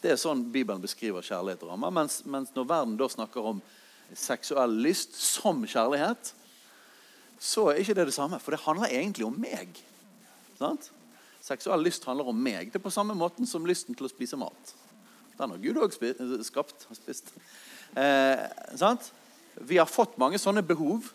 [0.03, 1.95] Det er sånn Bibelen beskriver kjærlighet og rammer.
[1.95, 3.63] Mens, mens, når verden da snakker om
[4.15, 6.33] seksuell lyst som kjærlighet,
[7.39, 8.39] så er ikke det det samme.
[8.43, 9.79] For det handler egentlig om meg.
[10.59, 10.91] Sant?
[11.43, 12.71] Seksuell lyst handler om meg.
[12.71, 14.75] Det er på samme måten som lysten til å spise mat.
[15.39, 15.95] Den har Gud òg
[16.47, 17.31] skapt og spist.
[17.99, 18.43] Eh,
[18.79, 19.13] sant?
[19.67, 21.09] Vi har fått mange sånne behov.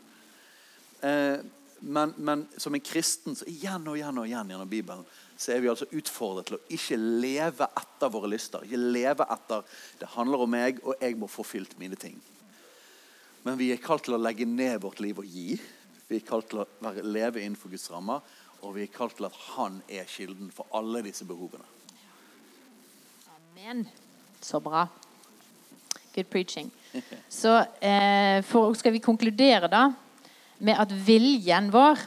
[1.02, 1.40] Eh,
[1.84, 5.04] men, men, som en kristen så igjen og igjen og igjen gjennom Bibelen
[5.36, 8.64] så er vi altså utfordret til å ikke leve etter våre lyster.
[8.64, 9.66] Ikke leve etter
[10.00, 12.22] 'det handler om meg, og jeg må få fylt mine ting'.
[13.44, 15.60] Men vi er kalt til å legge ned vårt liv og gi.
[16.08, 18.22] Vi er kalt til å være, leve innenfor Guds rammer.
[18.64, 21.66] Og vi er kalt til at Han er kilden for alle disse behovene.
[23.36, 23.88] Amen.
[24.40, 24.88] Så bra.
[26.14, 26.72] Good preaching.
[27.30, 29.88] Så eh, for, skal vi konkludere da
[30.64, 32.02] med at viljen vår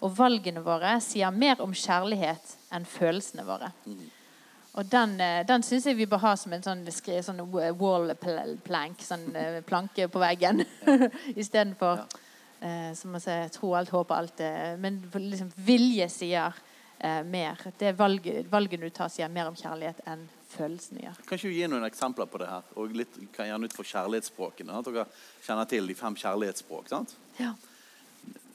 [0.00, 3.70] og valgene våre sier mer om kjærlighet enn følelsene våre.
[4.78, 9.02] Og den, eh, den syns jeg vi bør ha som en sånn, sånn wall plank,
[9.02, 10.64] sånn eh, planke på veggen,
[11.42, 12.20] istedenfor ja.
[12.60, 14.40] eh, som man sier, tro alt, håpe alt.
[14.40, 16.54] Eh, men liksom, vilje sier
[16.98, 17.58] eh, mer.
[17.78, 21.18] Det valget, valget du tar, sier mer om kjærlighet enn følelsene gjør.
[21.26, 22.70] Kan ikke du gi noen eksempler på det her?
[22.80, 24.78] Og litt, kan gjerne ut for kjærlighetsspråkene.
[24.78, 25.06] At dere
[25.46, 26.90] kjenner til de fem kjærlighetsspråk.
[26.90, 27.14] sant?
[27.38, 27.54] Ja.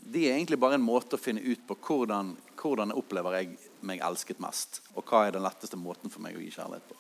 [0.06, 4.04] De er egentlig bare en måte å finne ut på hvordan, hvordan opplever jeg meg
[4.06, 4.82] elsket mest.
[4.94, 7.00] Og hva er den letteste måten for meg å gi kjærlighet på.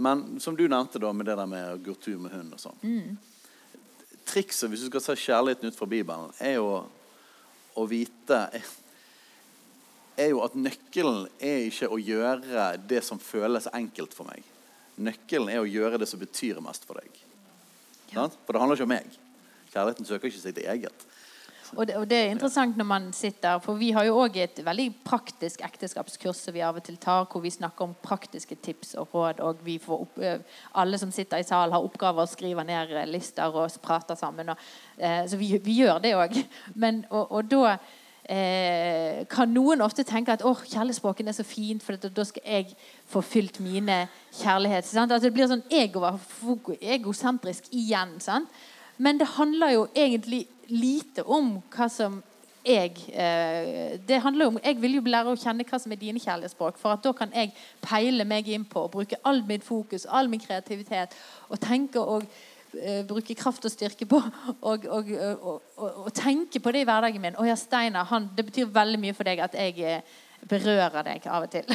[0.00, 2.62] Men som du nevnte da med det der med å gå tur med hund og
[2.62, 2.78] sånn.
[2.80, 3.18] Mm.
[4.30, 6.70] Trikset hvis du skal se kjærligheten ut fra Bibelen, er jo
[7.76, 8.38] å vite
[10.18, 14.44] er jo at nøkkelen er ikke å gjøre det som føles enkelt for meg.
[15.00, 17.22] Nøkkelen er å gjøre det som betyr mest for deg.
[18.10, 18.26] Ja.
[18.44, 19.20] For det handler ikke om meg.
[19.70, 21.06] Kjærligheten søker ikke sitt eget.
[21.76, 24.58] Og det, og det er interessant når man sitter For vi har jo òg et
[24.66, 28.96] veldig praktisk ekteskapskurs som vi av og til tar, hvor vi snakker om praktiske tips
[28.98, 29.42] og råd.
[29.46, 30.42] Og vi får opp, eh,
[30.82, 34.50] alle som sitter i salen, har oppgaver å skrive ned eh, lister og prater sammen.
[34.50, 36.40] Og, eh, så vi, vi, gjør det òg.
[37.10, 37.76] Og, og, da
[38.30, 42.76] eh, kan noen ofte tenke at oh, kjærlighetsspråken er så fint, for da skal jeg
[43.10, 44.04] få fylt mine
[44.38, 44.86] kjærlighet.
[44.86, 45.12] Sant?
[45.12, 46.06] At det blir sånn ego,
[46.80, 48.18] egosentrisk igjen.
[48.22, 48.48] Sant?
[49.00, 52.20] Men det handler jo egentlig lite om hva som
[52.60, 56.20] jeg eh, det handler om, Jeg vil jo lære å kjenne hva som er dine
[56.20, 56.78] kjærlighetsspråk.
[56.78, 60.28] For at da kan jeg peile meg inn på og bruke all mitt fokus, all
[60.28, 61.16] min kreativitet,
[61.48, 62.26] og tenke og
[63.08, 65.08] bruke kraft og styrke på og, og,
[65.42, 67.38] og, og, tenke på det i hverdagen min.
[67.38, 71.46] Å ja, Steinar, det betyr veldig mye for deg at jeg eh, berører deg av
[71.46, 71.66] og til.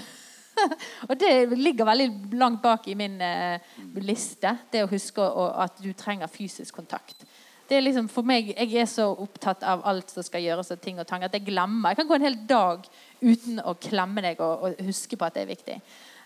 [1.09, 4.55] og det ligger veldig langt bak i min eh, liste.
[4.71, 7.25] Det å huske å, at du trenger fysisk kontakt.
[7.65, 10.81] Det er liksom for meg, Jeg er så opptatt av alt som skal gjøres og
[10.81, 11.91] ting og tang, at jeg glemmer.
[11.91, 12.85] Jeg kan gå en hel dag
[13.21, 15.79] uten å klemme deg og, og huske på at det er viktig.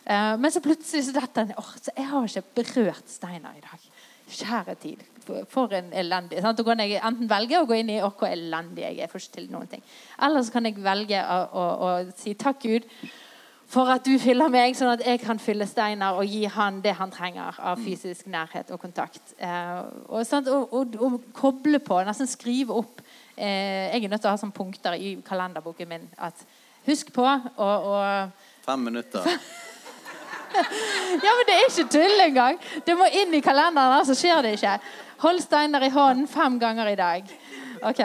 [0.09, 3.88] Uh, men så plutselig så detter den oh, Jeg har ikke berørt Steinar i dag.
[4.29, 5.05] Kjære tid.
[5.49, 6.41] For en elendig.
[6.41, 6.57] Sant?
[6.57, 9.11] Da kan jeg enten velge å gå inn i hvor elendig jeg er.
[9.11, 9.83] først til noen ting.
[10.21, 12.87] Eller så kan jeg velge å, å, å si takk, Gud
[13.69, 16.95] for at du fyller meg, sånn at jeg kan fylle Steinar og gi han det
[16.97, 19.35] han trenger av fysisk nærhet og kontakt.
[19.37, 19.75] Eh,
[20.09, 23.03] og, og, og, og, koble på, nesten skrive opp
[23.35, 26.41] eh, Jeg er nødt til å ha sånne punkter i kalenderboken min at
[26.89, 27.69] husk på å
[28.65, 29.29] Fem minutter.
[31.25, 32.59] ja, men det er ikke tull engang.
[32.85, 34.75] Det må inn i kalenderen, så skjer det ikke.
[35.23, 37.33] Hold steiner i hånden fem ganger i dag.
[37.85, 38.03] Ok.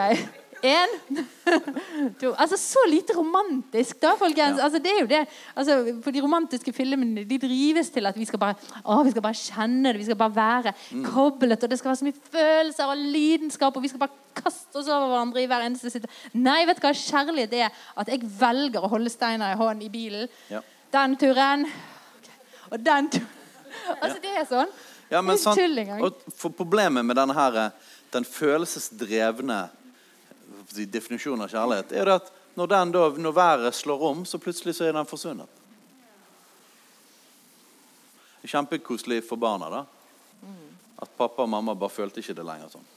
[0.65, 0.89] Én,
[2.19, 4.57] to Altså, så lite romantisk, da, folkens.
[4.57, 4.63] Ja.
[4.63, 5.21] Altså, det er jo det.
[5.55, 9.25] Altså, for de romantiske filmene de drives til at vi skal bare å, vi skal
[9.25, 11.05] bare kjenne det, vi skal bare være mm.
[11.05, 14.81] koblet, og det skal være så mye følelser og lidenskap, og vi skal bare kaste
[14.81, 16.11] oss over hverandre i hver eneste sitte.
[16.33, 17.83] Nei, vet du hva kjærlighet er?
[17.99, 20.31] At jeg velger å holde steiner i hånden i bilen.
[20.51, 20.63] Ja.
[20.95, 21.67] Den turen
[22.71, 23.11] Og den.
[24.01, 24.69] Altså, det er sånn.
[25.11, 25.59] Ja, men sant,
[25.99, 27.57] og for Problemet med denne her,
[28.13, 29.57] den følelsesdrevne
[30.93, 34.77] definisjonen av kjærlighet, er det at når, den da, når været slår om, så plutselig
[34.77, 35.61] så er den forsvunnet.
[38.45, 39.83] Kjempekoselig for barna da,
[41.01, 42.87] at pappa og mamma bare følte ikke det lenger sånn.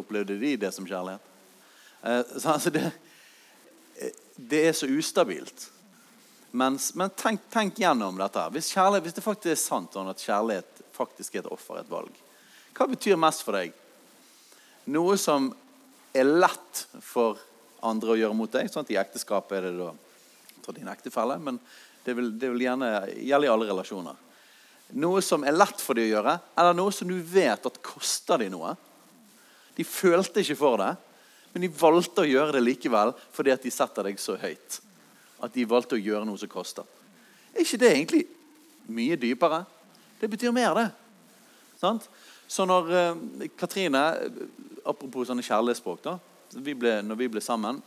[0.00, 1.30] opplevde de det som kjærlighet?
[2.02, 2.90] Eh, så, altså det,
[3.96, 5.70] eh, det, er så ustabilt.
[6.54, 8.44] Mens, men tenk, tenk, gjennom dette.
[8.54, 12.12] Hvis, hvis, det faktisk er sant at kjærlighet faktisk er et offer, et valg,
[12.74, 13.74] hva betyr mest for deg?
[14.94, 15.48] Noe som
[16.14, 17.40] er lett for
[17.82, 18.70] andre å gjøre mot deg.
[18.70, 19.90] Sånn at I ekteskapet er det da
[20.64, 21.58] for din ektefelle, men
[22.04, 24.22] det vil, det vil gjerne gjelde i alle relasjoner.
[25.00, 28.40] Noe som er lett for dem å gjøre, eller noe som du vet at koster
[28.40, 28.76] dem noe.
[29.74, 30.92] De følte ikke for det,
[31.52, 34.80] men de valgte å gjøre det likevel fordi at de setter deg så høyt.
[35.44, 36.86] At de valgte å gjøre noe som koster.
[37.52, 38.22] Er ikke det egentlig
[38.90, 39.64] mye dypere?
[40.20, 40.88] Det betyr mer, det.
[41.80, 42.08] Sant?
[42.48, 44.02] Så når uh, Katrine
[44.84, 46.04] apropos sånne kjærlighetsspråk.
[46.04, 46.18] da,
[46.54, 47.80] vi ble, når vi ble sammen,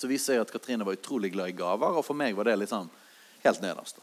[0.00, 1.98] så viste jeg at Katrine var utrolig glad i gaver.
[2.00, 2.88] Og for meg var det liksom
[3.44, 4.00] helt nederst.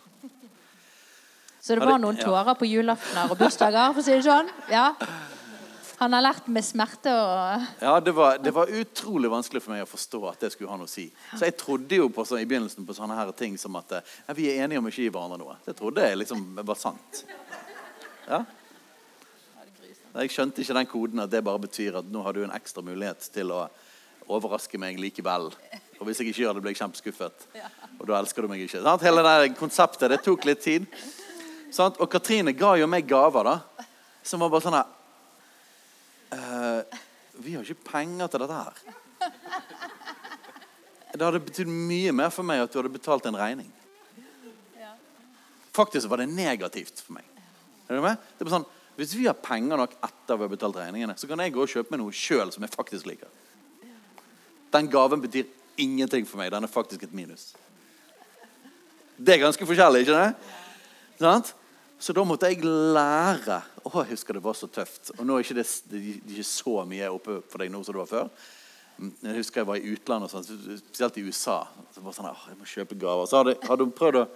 [1.61, 3.91] Så det var noen tårer på julaftener og bursdager?
[3.91, 4.47] for å si det sånn?
[4.71, 4.91] Ja.
[5.97, 9.85] Han har lært med smerte og Ja, det var, det var, utrolig vanskelig for meg
[9.85, 11.07] å forstå at det skulle ha noe å si.
[11.33, 14.51] Så jeg trodde jo så, i begynnelsen på sånne her ting som at ja, vi
[14.51, 15.57] er enige om ikke å gi hverandre noe.
[15.65, 17.23] Det trodde jeg liksom var sant.
[18.27, 18.43] Ja,
[20.17, 22.81] jeg skjønte ikke den koden at det bare betyr at nå har du en ekstra
[22.81, 23.67] mulighet til å
[24.33, 25.51] overraske meg likevel.
[25.99, 27.45] Og hvis jeg ikke gjør det, blir jeg kjempeskuffet.
[27.99, 28.81] Og da elsker du meg ikke.
[28.81, 29.05] Sant?
[29.05, 30.09] Hele det konseptet.
[30.09, 30.87] Det tok litt tid.
[31.73, 31.99] Sant?
[32.01, 33.85] Og Katrine ga jo meg gaver, da.
[34.25, 34.96] Som var bare sånn her
[37.47, 38.79] Vi har ikke penger til dette her.
[41.13, 43.69] Det hadde betydd mye mer for meg at du hadde betalt en regning.
[45.77, 47.23] Faktisk var det negativt for meg.
[47.87, 48.19] Er du med?
[48.35, 48.67] Det er sånn
[48.97, 51.69] hvis vi har penger nok etter vi har betalt regningene, så kan jeg gå og
[51.69, 53.29] kjøpe meg noe sjøl som jeg faktisk liker.
[54.73, 55.45] Den gaven betyr
[55.77, 56.49] ingenting for meg.
[56.49, 57.51] Den er faktisk et minus.
[59.17, 60.31] Det er ganske forskjellig, ikke det?
[61.21, 61.53] Sant?
[61.99, 63.57] Så da måtte jeg lære.
[63.81, 65.11] Å, jeg husker det var så tøft.
[65.17, 67.95] Og nå er ikke det, det er ikke så mye oppe for deg nå som
[67.95, 68.29] det var før.
[68.97, 70.45] Jeg husker jeg var i utlandet, sånn,
[70.81, 71.59] spesielt i USA.
[71.93, 73.29] Så var sånn, jeg må kjøpe gaver.
[73.29, 74.29] Så hadde, hun prøvd å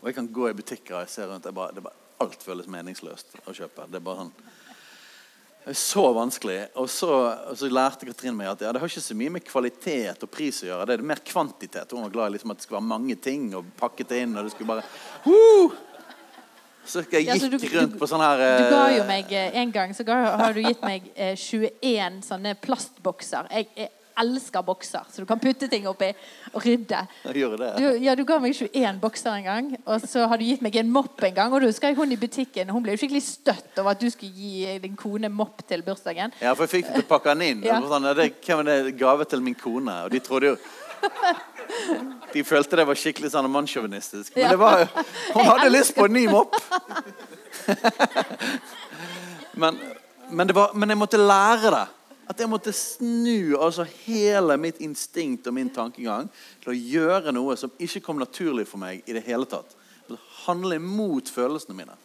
[0.00, 1.44] Og jeg kan gå i butikker og ser rundt.
[1.44, 3.84] Jeg bare, det bare alt føles meningsløst å kjøpe.
[3.92, 6.70] Det er bare sånn Så vanskelig.
[6.80, 7.10] Og så,
[7.52, 10.32] og så lærte Katrin meg at ja, det har ikke så mye med kvalitet og
[10.32, 10.88] pris å gjøre.
[10.88, 11.92] Det er mer kvantitet.
[11.92, 14.36] Hun var glad i liksom at det skulle være mange ting og pakket det inn.
[14.40, 14.88] og det skulle bare...
[15.28, 15.89] Uh!
[16.90, 19.32] Så jeg Ja, så gikk du- rundt på sånn her Du ga eh, jo meg
[19.32, 23.46] eh, En gang så ga, har du gitt meg eh, 21 sånne plastbokser.
[23.54, 26.10] Jeg, jeg elsker bokser, så du kan putte ting oppi
[26.52, 26.98] og rydde.
[27.24, 27.70] Det.
[27.78, 30.76] Du, ja, du ga meg 21 bokser en gang, og så har du gitt meg
[30.76, 31.54] en mopp en gang.
[31.54, 34.10] Og du husker jeg hun i butikken Hun ble jo skikkelig støtt over at du
[34.12, 36.34] skulle gi din kone mopp til bursdagen.
[36.42, 37.64] Ja, for jeg fikk til å pakke den inn.
[37.70, 37.80] Ja.
[37.80, 38.96] Sånn, det, hvem er det?
[39.00, 39.96] Gave til min kone.
[40.04, 40.56] Og de trodde jo
[42.34, 44.34] De følte det var skikkelig sånn mannssjåvinistisk.
[44.36, 44.84] Men det var
[45.34, 46.54] Hun hadde lyst på en ny mopp!
[49.62, 49.78] men,
[50.28, 51.86] men, det var, men jeg måtte lære det.
[52.30, 56.28] At jeg måtte snu altså hele mitt instinkt og min tankegang
[56.62, 59.74] til å gjøre noe som ikke kom naturlig for meg i det hele tatt.
[60.44, 61.96] Handle imot følelsene mine.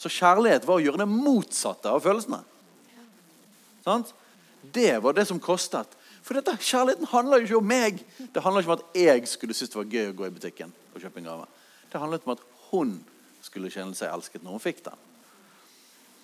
[0.00, 2.40] Så kjærlighet var å gjøre det motsatte av følelsene.
[3.84, 4.14] Sant?
[4.62, 5.90] Det var det som kostet.
[6.22, 8.02] For dette, kjærligheten handler jo ikke om meg.
[8.34, 10.74] Det handler ikke om at jeg skulle synes det var gøy å gå i butikken
[10.92, 11.48] og kjøpe en gave.
[11.92, 12.92] Det handlet om at hun
[13.42, 15.08] skulle kjenne seg elsket når hun fikk den.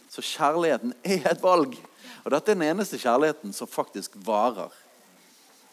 [0.08, 1.74] Så kjærligheten er et valg.
[2.24, 4.72] Og dette er den eneste kjærligheten som faktisk varer.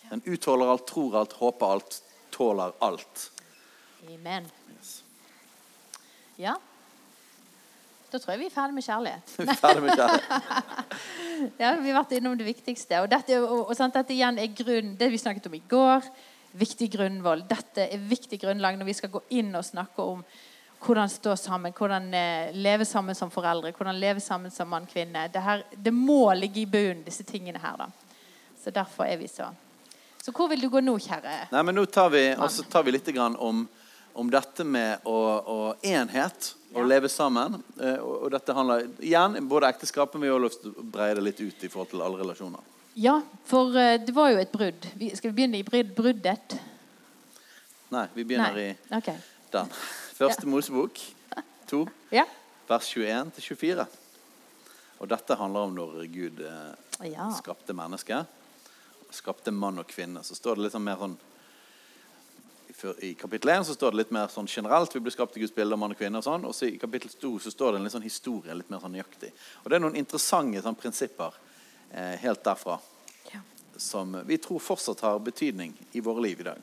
[0.09, 2.01] Den utholder alt, tror alt, håper alt,
[2.33, 3.29] tåler alt.
[4.09, 4.49] Amen.
[6.37, 6.57] Ja.
[8.15, 9.31] Da tror jeg vi er ferdig med kjærlighet.
[9.65, 10.93] Ferdig med kjærlighet.
[11.59, 13.01] Ja, Vi har vært innom det viktigste.
[13.03, 16.07] Og dette, og, og sant, dette igjen er grunn, det vi snakket om i går.
[16.55, 17.43] Viktig grunnvoll.
[17.49, 20.23] Dette er viktig grunnlag når vi skal gå inn og snakke om
[20.85, 25.27] hvordan stå sammen, hvordan eh, leve sammen som foreldre, hvordan leve sammen som mann-kvinne.
[25.33, 25.43] Det,
[25.75, 27.83] det må ligge i bunnen, disse tingene her.
[27.83, 27.89] da.
[28.63, 29.51] Så derfor er vi så.
[30.23, 31.49] Så hvor vil du gå nå, kjære?
[31.51, 32.29] Nei, men nå tar vi,
[32.71, 33.65] tar vi litt grann om,
[34.15, 36.87] om dette med å, å enhet og Ja.
[36.87, 37.63] leve sammen.
[37.79, 41.39] Eh, Og, dette handler igjen både ekteskapet, vi har lyst til å breie det litt
[41.39, 42.59] ut i forhold til alle relasjoner.
[42.95, 44.87] Ja, for eh, det var jo et brudd.
[44.95, 46.57] Vi, skal vi begynne i brud, bruddet?
[47.91, 48.69] Nei, vi begynner Nei.
[48.91, 49.17] i okay.
[49.51, 49.67] den.
[50.17, 50.99] Første Mosebok
[51.67, 52.25] 2, Ja.
[52.67, 53.87] vers 21 til 24.
[54.99, 57.29] Og dette handler om når Gud eh, Ja.
[57.31, 58.25] skapte mennesket.
[59.11, 60.23] Skapte mann og kvinne.
[60.23, 61.17] Så står det litt sånn mer sånn
[62.99, 64.95] i kapittel 1 så står det litt mer sånn generelt.
[64.95, 66.19] Vi blir skapt i Guds bilde av mann og kvinne.
[66.19, 68.53] Og sånn, og så i kapittel 2 så står det en litt sånn historie.
[68.53, 69.31] litt mer sånn nøyaktig.
[69.63, 71.37] Og det er noen interessante sånn, prinsipper
[71.91, 72.79] eh, helt derfra
[73.31, 73.41] ja.
[73.77, 76.61] som vi tror fortsatt har betydning i våre liv i dag.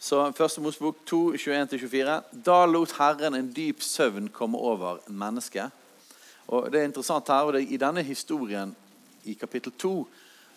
[0.00, 2.20] Så Første Mosebok 2, 21-24.
[2.32, 5.74] Da lot Herren en dyp søvn komme over mennesket.
[6.48, 8.72] Og det er interessant her, og det, I denne historien
[9.28, 9.94] i kapittel 2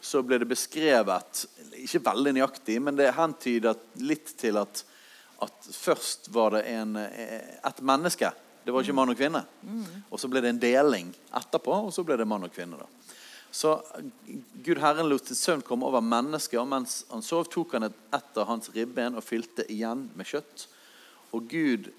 [0.03, 1.45] så ble det beskrevet
[1.79, 4.83] Ikke veldig nøyaktig, men det hentyder litt til at,
[5.43, 8.31] at først var det en, et menneske.
[8.63, 9.43] Det var ikke mann og kvinne.
[10.09, 12.79] Og så ble det en deling etterpå, og så ble det mann og kvinne.
[12.79, 12.87] da.
[13.53, 13.73] Så
[14.65, 17.97] Gud Herren lot sin søvn komme over mennesket, og mens han sov, tok han et
[18.15, 20.67] etter hans ribben og fylte igjen med kjøtt.
[21.35, 21.91] Og Gud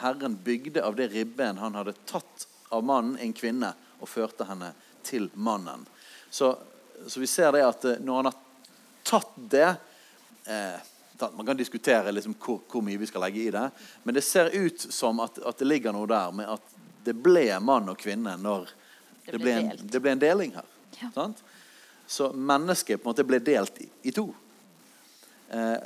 [0.00, 4.72] Herren bygde av det ribben han hadde tatt av mannen, en kvinne, og førte henne
[5.04, 5.84] til mannen.
[6.30, 6.54] Så,
[7.06, 8.36] så vi ser det at eh, når han har
[9.04, 9.70] tatt det
[10.44, 10.80] eh,
[11.36, 13.68] Man kan diskutere liksom hvor, hvor mye vi skal legge i det,
[14.02, 16.72] men det ser ut som at, at det ligger noe der med at
[17.04, 18.72] det ble mann og kvinne når
[19.24, 20.66] Det det ble ble, en, det ble en deling her.
[20.98, 21.10] Ja.
[21.14, 21.44] Sant?
[22.06, 24.26] Så mennesket på en måte ble delt i, i to.
[25.54, 25.78] Eh,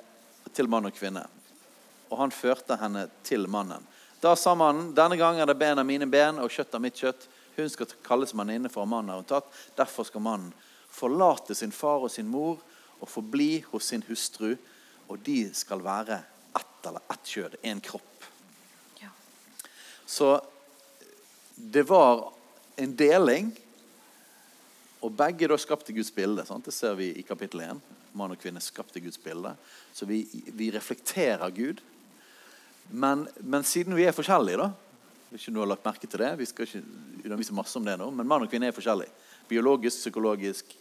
[0.54, 1.22] til mann og kvinne.
[2.08, 3.84] Og han førte henne til mannen.
[4.22, 6.98] Da sa mannen, denne gang er det ben av mine ben og kjøtt av mitt
[6.98, 7.28] kjøtt.
[7.58, 9.52] Hun skal kalles manninne, for mannen har hun tatt.
[9.78, 10.50] Derfor skal mannen
[10.90, 12.58] forlate sin far og sin mor
[12.98, 14.54] og forbli hos sin hustru.
[15.08, 16.20] Og de skal være
[16.58, 18.26] ett eller ett kjød, en kropp.
[19.00, 19.08] Ja.
[20.06, 20.40] Så
[21.54, 22.28] det var
[22.76, 23.50] en deling,
[25.00, 26.44] og begge da skapte Guds bilde.
[26.46, 26.66] Sant?
[26.66, 27.80] Det ser vi i kapittel 1.
[28.18, 29.54] Mann og kvinne skapte Guds bilde.
[29.94, 30.24] Så vi,
[30.54, 31.82] vi reflekterer Gud.
[32.90, 34.70] Men, men siden vi er forskjellige, da
[35.28, 36.82] Hvis du har lagt merke til det, Vi skal ikke
[37.24, 39.12] undervise masse om det nå, men mann og kvinne er forskjellige.
[39.48, 40.76] Biologisk, psykologisk,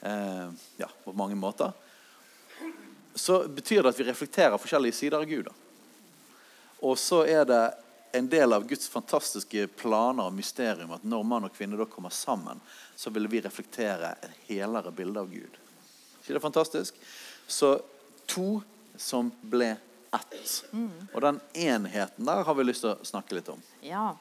[0.00, 1.72] eh, ja, på mange måter.
[3.14, 5.44] Så betyr det at vi reflekterer forskjellige sider av Gud.
[5.44, 5.52] da.
[6.80, 7.64] Og så er det
[8.12, 12.10] en del av Guds fantastiske planer og mysterium at når mann og kvinne da kommer
[12.14, 12.60] sammen,
[12.96, 15.58] så vil vi reflektere et helere bilde av Gud.
[16.22, 16.94] ikke det fantastisk?
[17.46, 17.80] Så
[18.26, 18.62] to
[18.96, 19.76] som ble
[20.14, 20.64] ett.
[21.14, 23.62] Og den enheten der har vi lyst til å snakke litt om.
[23.82, 24.16] Ja.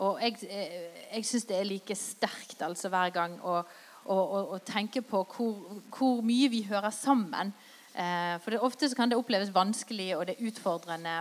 [0.00, 4.38] Og jeg, eh, jeg syns det er like sterkt altså hver gang å, å, å,
[4.56, 5.58] å tenke på hvor,
[5.92, 7.52] hvor mye vi hører sammen.
[7.92, 11.18] Eh, for det, ofte kan det oppleves vanskelig, og det er utfordrende.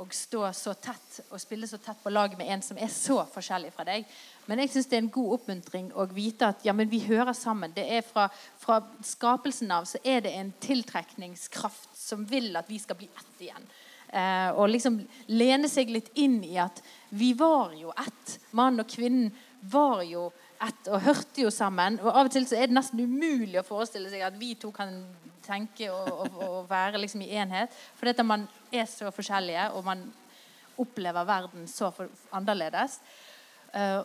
[0.00, 3.18] Å stå så tett og spille så tett på lag med en som er så
[3.28, 4.08] forskjellig fra deg.
[4.48, 7.36] Men jeg syns det er en god oppmuntring å vite at ja, men vi hører
[7.36, 7.74] sammen.
[7.76, 8.24] Det er fra,
[8.58, 13.44] fra skapelsen av så er det en tiltrekningskraft som vil at vi skal bli ett
[13.44, 13.68] igjen.
[14.12, 14.98] Eh, og liksom
[15.32, 16.82] lene seg litt inn i at
[17.16, 18.38] vi var jo ett.
[18.52, 19.32] Mann og kvinnen
[19.72, 20.26] var jo
[20.62, 21.98] ett og hørte jo sammen.
[22.02, 24.72] Og av og til så er det nesten umulig å forestille seg at vi to
[24.74, 24.92] kan
[25.42, 27.72] tenke og, og, og være liksom i enhet.
[27.96, 30.04] For dette man er så forskjellige, og man
[30.80, 32.98] opplever verden så for, annerledes.
[33.72, 34.04] Uh,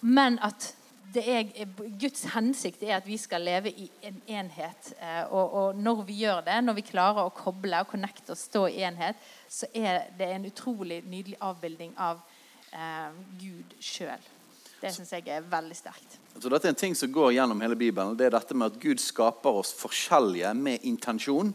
[0.00, 0.72] men at
[1.16, 1.68] er,
[2.00, 4.90] Guds hensikt er at vi skal leve i en enhet.
[5.00, 8.40] Uh, og, og, når vi gjør det, når vi klarer å koble og connecte og
[8.40, 12.20] stå i enhet, så er det en utrolig nydelig avbildning av
[12.72, 14.26] eh, Gud sjøl.
[14.78, 16.18] Det syns jeg er veldig sterkt.
[16.38, 18.14] Så dette er en ting som går gjennom hele Bibelen.
[18.18, 21.50] Det er dette med at Gud skaper oss forskjellige med intensjon.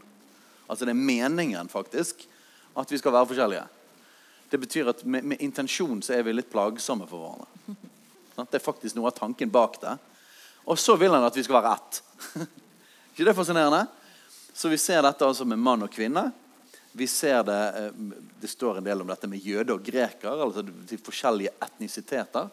[0.66, 2.26] Altså det er meningen, faktisk,
[2.76, 3.64] at vi skal være forskjellige.
[4.50, 7.92] Det betyr at med, med intensjon så er vi litt plagsomme for hverandre.
[8.36, 9.94] Det er faktisk noe av tanken bak det.
[10.64, 12.00] Og så vil han at vi skal være ett.
[13.12, 13.84] ikke det fascinerende?
[14.54, 16.28] Så vi ser dette altså med mann og kvinne.
[16.94, 17.92] Vi ser Det eh,
[18.40, 22.50] det står en del om dette med jøde og greker, altså de forskjellige etnisiteter.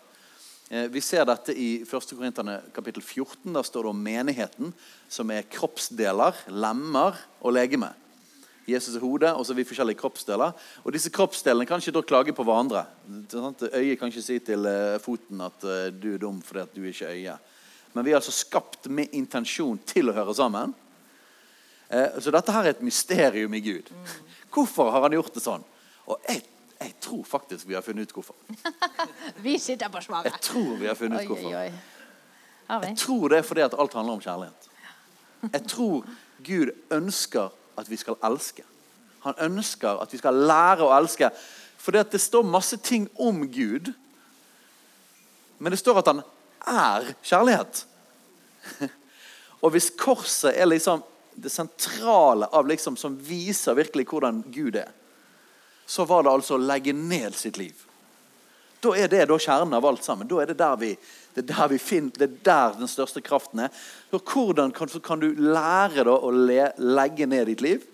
[0.71, 2.13] Eh, vi ser dette i 1.
[2.15, 3.51] Korinterne kapittel 14.
[3.53, 4.71] Der står det om menigheten,
[5.11, 7.91] som er kroppsdeler, lemmer og legeme.
[8.70, 10.53] Jesus er hodet, og så er vi forskjellige kroppsdeler.
[10.84, 12.86] Og disse kroppsdelene kan ikke da klage på hverandre.
[13.09, 16.84] Øyet kan ikke si til eh, foten at eh, du er dum fordi at du
[16.84, 17.36] er ikke øye.
[17.93, 20.78] Men vi er altså skapt med intensjon til å høre sammen.
[21.91, 23.89] Så dette her er et mysterium i Gud.
[24.47, 25.66] Hvorfor har han gjort det sånn?
[26.07, 26.45] Og jeg
[26.82, 28.36] jeg tror faktisk vi har funnet ut hvorfor.
[29.45, 30.32] vi sitter på svaret.
[30.32, 31.53] Jeg tror vi har funnet ut hvorfor.
[31.53, 32.80] Oi, oi.
[32.88, 34.70] Jeg tror det er fordi at alt handler om kjærlighet.
[35.53, 36.07] Jeg tror
[36.45, 38.63] Gud ønsker at vi skal elske.
[39.25, 41.29] Han ønsker at vi skal lære å elske.
[41.82, 43.91] For det står masse ting om Gud,
[45.61, 46.23] men det står at han
[46.69, 47.86] er kjærlighet.
[49.61, 51.03] Og hvis korset er liksom
[51.41, 54.89] det sentrale av liksom, som viser virkelig hvordan Gud er,
[55.86, 57.77] så var det altså å legge ned sitt liv.
[58.82, 60.29] Da er det da kjernen av alt sammen.
[60.29, 60.95] Da er det der vi,
[61.36, 63.69] det er der vi finner, det er der den største kraften er.
[64.11, 67.86] Så hvordan kan, kan du lære da, å le, legge ned ditt liv?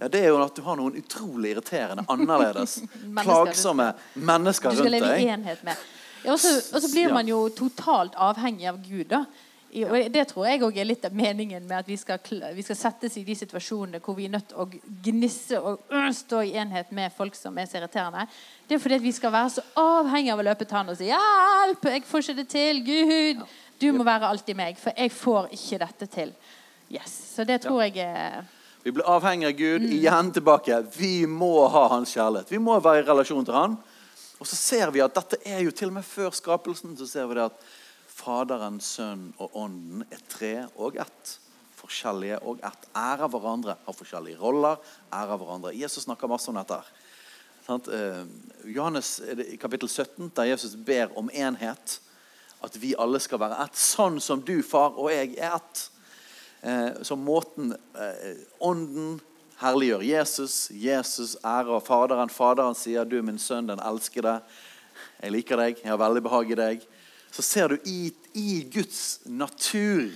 [0.00, 2.80] Ja, det er jo at du har noen utrolig irriterende, annerledes,
[3.22, 4.90] plagsomme mennesker rundt deg.
[4.90, 5.86] Du skal leve i enhet med.
[6.28, 9.06] Og så blir man jo totalt avhengig av Gud.
[9.14, 9.24] da.
[9.70, 12.18] Og Det tror jeg òg er litt av meningen med at vi skal,
[12.56, 14.66] vi skal settes i de situasjonene hvor vi er nødt til å
[15.04, 18.24] gnisse og øh, stå i enhet med folk som er så irriterende.
[18.66, 21.86] Det er fordi vi skal være så avhengig av å løpe tann og si 'Hjelp!
[21.86, 22.82] Jeg får ikke det til.
[22.88, 23.44] Gud,
[23.80, 26.34] du må være alltid meg, for jeg får ikke dette til.'
[26.90, 28.42] Yes, Så det tror jeg er
[28.82, 29.84] Vi blir avhengig av Gud.
[29.84, 29.92] Mm.
[29.92, 30.82] Igjen tilbake.
[30.96, 32.50] Vi må ha hans kjærlighet.
[32.50, 33.76] Vi må være i relasjon til han.
[34.40, 36.96] Og så ser vi at dette er jo til og med før skapelsen.
[36.96, 37.62] så ser vi det at
[38.20, 41.36] Faderen, Sønn og Ånden er tre og ett.
[41.78, 42.88] Forskjellige og ett.
[42.96, 44.76] Ærer hverandre, har forskjellige roller.
[45.12, 45.72] ærer hverandre.
[45.74, 46.80] Jesus snakker masse om dette.
[47.70, 48.24] Eh,
[48.64, 52.00] Johannes i kapittel 17, der Jesus ber om enhet.
[52.62, 53.76] At vi alle skal være ett.
[53.76, 55.86] Sånn som du, far, og jeg er ett.
[56.60, 59.20] Eh, så måten eh, Ånden
[59.62, 60.70] herliggjør Jesus.
[60.70, 62.28] Jesus ærer Faderen.
[62.28, 64.42] Faderen sier, 'Du er min sønn, den elskede'.
[65.22, 66.90] Jeg liker deg, jeg har veldig behag i deg
[67.30, 70.10] så ser du i, i, Guds natur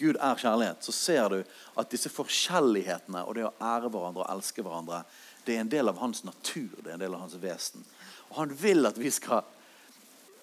[0.00, 0.80] Gud er kjærlighet.
[0.80, 1.40] Så ser du
[1.76, 5.02] at disse forskjellighetene og det å ære hverandre og elske hverandre,
[5.44, 7.84] det er en del av hans natur, det er en del av hans vesen.
[8.30, 9.44] Og han vil at vi skal,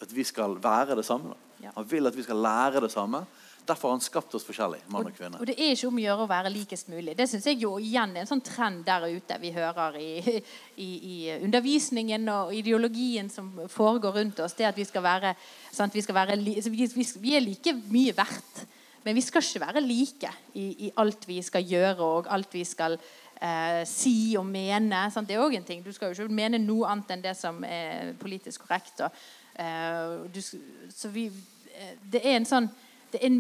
[0.04, 1.34] at vi skal være det samme.
[1.74, 3.24] Han vil at vi skal lære det samme.
[3.68, 5.42] Derfor har han skapt oss forskjellig, mann og kvinne.
[5.42, 7.18] Og, det er ikke om å gjøre å være likest mulig.
[7.20, 10.12] Det synes jeg jo igjen er en sånn trend der ute vi hører i,
[10.86, 14.56] i, i undervisningen og ideologien som foregår rundt oss.
[14.56, 15.36] Det at vi skal være,
[15.72, 18.66] sant, vi, skal være altså, vi, vi, vi, er like mye verdt.
[19.04, 22.64] Men vi skal ikke være like i, i alt vi skal gjøre og alt vi
[22.68, 22.98] skal
[23.42, 25.06] eh, si og mene.
[25.14, 25.28] Sant?
[25.30, 25.84] Det er òg en ting.
[25.84, 29.04] Du skal jo ikke mene noe annet enn det som er politisk korrekt.
[29.06, 29.24] Og,
[29.60, 31.30] eh, du, så vi,
[31.76, 32.70] eh, det er en sånn
[33.12, 33.40] det er,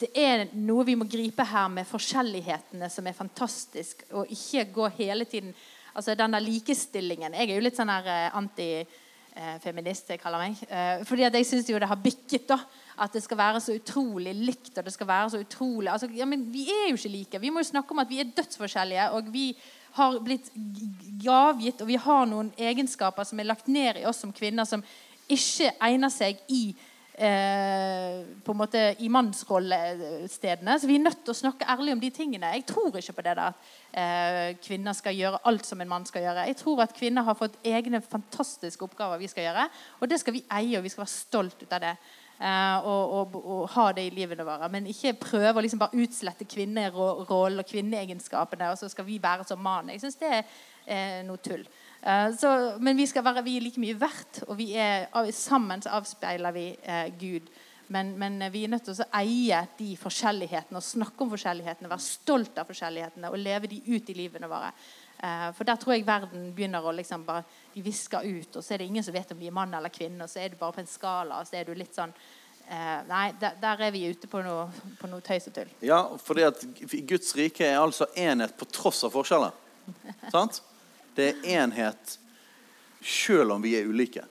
[0.00, 4.94] det er, noe vi må gripe her med forskjellighetene som er fantastisk, og ikke gå
[5.00, 5.56] hele tiden
[5.98, 10.60] Altså den der likestillingen Jeg er jo litt sånn her eh, antifeminist, jeg kaller meg.
[10.68, 12.60] Eh, fordi at jeg syns jo det har bikket, da.
[13.02, 16.28] At det skal være så utrolig likt, og det skal være så utrolig altså, ja,
[16.28, 17.40] Men vi er jo ikke like.
[17.42, 19.48] Vi må jo snakke om at vi er dødsforskjellige, og vi
[19.96, 20.52] har blitt
[21.24, 24.84] gavgitt, og vi har noen egenskaper som er lagt ned i oss som kvinner, som
[25.28, 26.62] ikke egner seg i
[27.18, 30.76] eh, på en måte i mannsrollestedene.
[30.78, 32.52] Så vi er nødt til å snakke ærlig om de tingene.
[32.56, 36.06] Jeg tror ikke på det der at eh, kvinner skal gjøre alt som en mann
[36.08, 36.46] skal gjøre.
[36.50, 39.68] Jeg tror at kvinner har fått egne fantastiske oppgaver vi skal gjøre.
[40.00, 41.94] Og det skal vi eie, og vi skal være stolt ut av det.
[42.38, 44.70] Eh, og, og, og, ha det i livene våre.
[44.70, 49.46] Men ikke prøve å liksom bare utslette kvinnerollen og kvinneegenskapene, og så skal vi være
[49.48, 49.90] som mann.
[49.90, 50.42] Jeg syns det er
[50.86, 51.66] eh, noe tull.
[52.02, 55.82] Eh, så, men vi, skal være, vi er like mye verdt, og vi er, sammen
[55.82, 57.50] så avspeiler vi eh, Gud.
[57.88, 61.88] Men, men, vi er nødt til å eie de forskjellighetene og snakke om forskjellighetene.
[61.88, 64.68] Være stolt av forskjellighetene og leve de ut i livene våre.
[65.18, 67.42] Eh, for der tror jeg verden begynner å liksom bare
[67.74, 69.92] De visker ut, og så er det ingen som vet om de er mann eller
[69.92, 70.20] kvinne.
[70.24, 73.00] Og så er du bare på en skala, og så er du litt sånn eh,
[73.08, 74.68] Nei, der, der, er vi ute på noe,
[75.00, 75.72] på noe tøys og tull.
[75.80, 76.64] Ja, fordi at
[77.08, 79.56] Guds rike er altså enhet på tross av forskjeller.
[80.34, 80.60] Sant?
[81.18, 82.18] Det er enhet
[83.02, 84.22] selv om vi er ulike.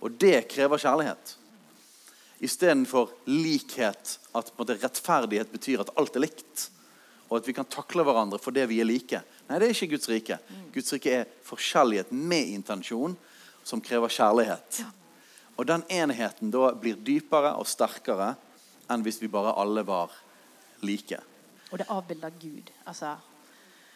[0.00, 1.34] Og det krever kjærlighet.
[2.42, 6.70] Istedenfor likhet, at måte, rettferdighet betyr at alt er likt.
[7.28, 9.20] Og at vi kan takle hverandre fordi vi er like.
[9.48, 10.38] Nei, det er ikke Guds rike.
[10.74, 13.14] Guds rike er forskjellighet med intensjon,
[13.62, 14.82] som krever kjærlighet.
[15.60, 18.32] Og den enheten da blir dypere og sterkere
[18.90, 20.10] enn hvis vi bare alle var
[20.82, 21.20] like.
[21.70, 22.72] Og det avbilder Gud.
[22.88, 23.14] Altså,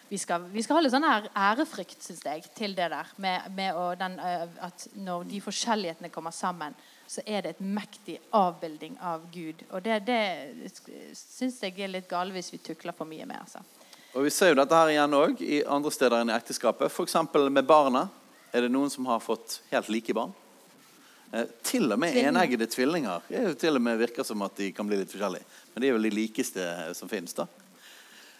[0.08, 3.08] vi skal, vi skal, ha litt sånn ærefrykt, syns jeg, til det der.
[3.22, 6.76] Med, med den, eh, at når de forskjellighetene kommer sammen,
[7.06, 9.64] så er det et mektig avbilding av Gud.
[9.70, 10.20] Og det, det
[11.14, 13.40] syns jeg er litt gale hvis vi tukler for mye med.
[13.42, 13.62] altså.
[14.14, 16.90] Og Vi ser jo dette her igjen òg i andre steder enn i ekteskapet.
[16.90, 17.18] F.eks.
[17.50, 18.06] med barna.
[18.54, 20.32] Er det noen som har fått helt like barn?
[21.32, 22.28] Eh, til og med Tvilling.
[22.30, 25.10] eneggede tvillinger det er jo til og med virker som at de kan bli litt
[25.10, 25.44] forskjellige.
[25.74, 27.34] Men de er vel de likeste som finnes.
[27.34, 27.48] da.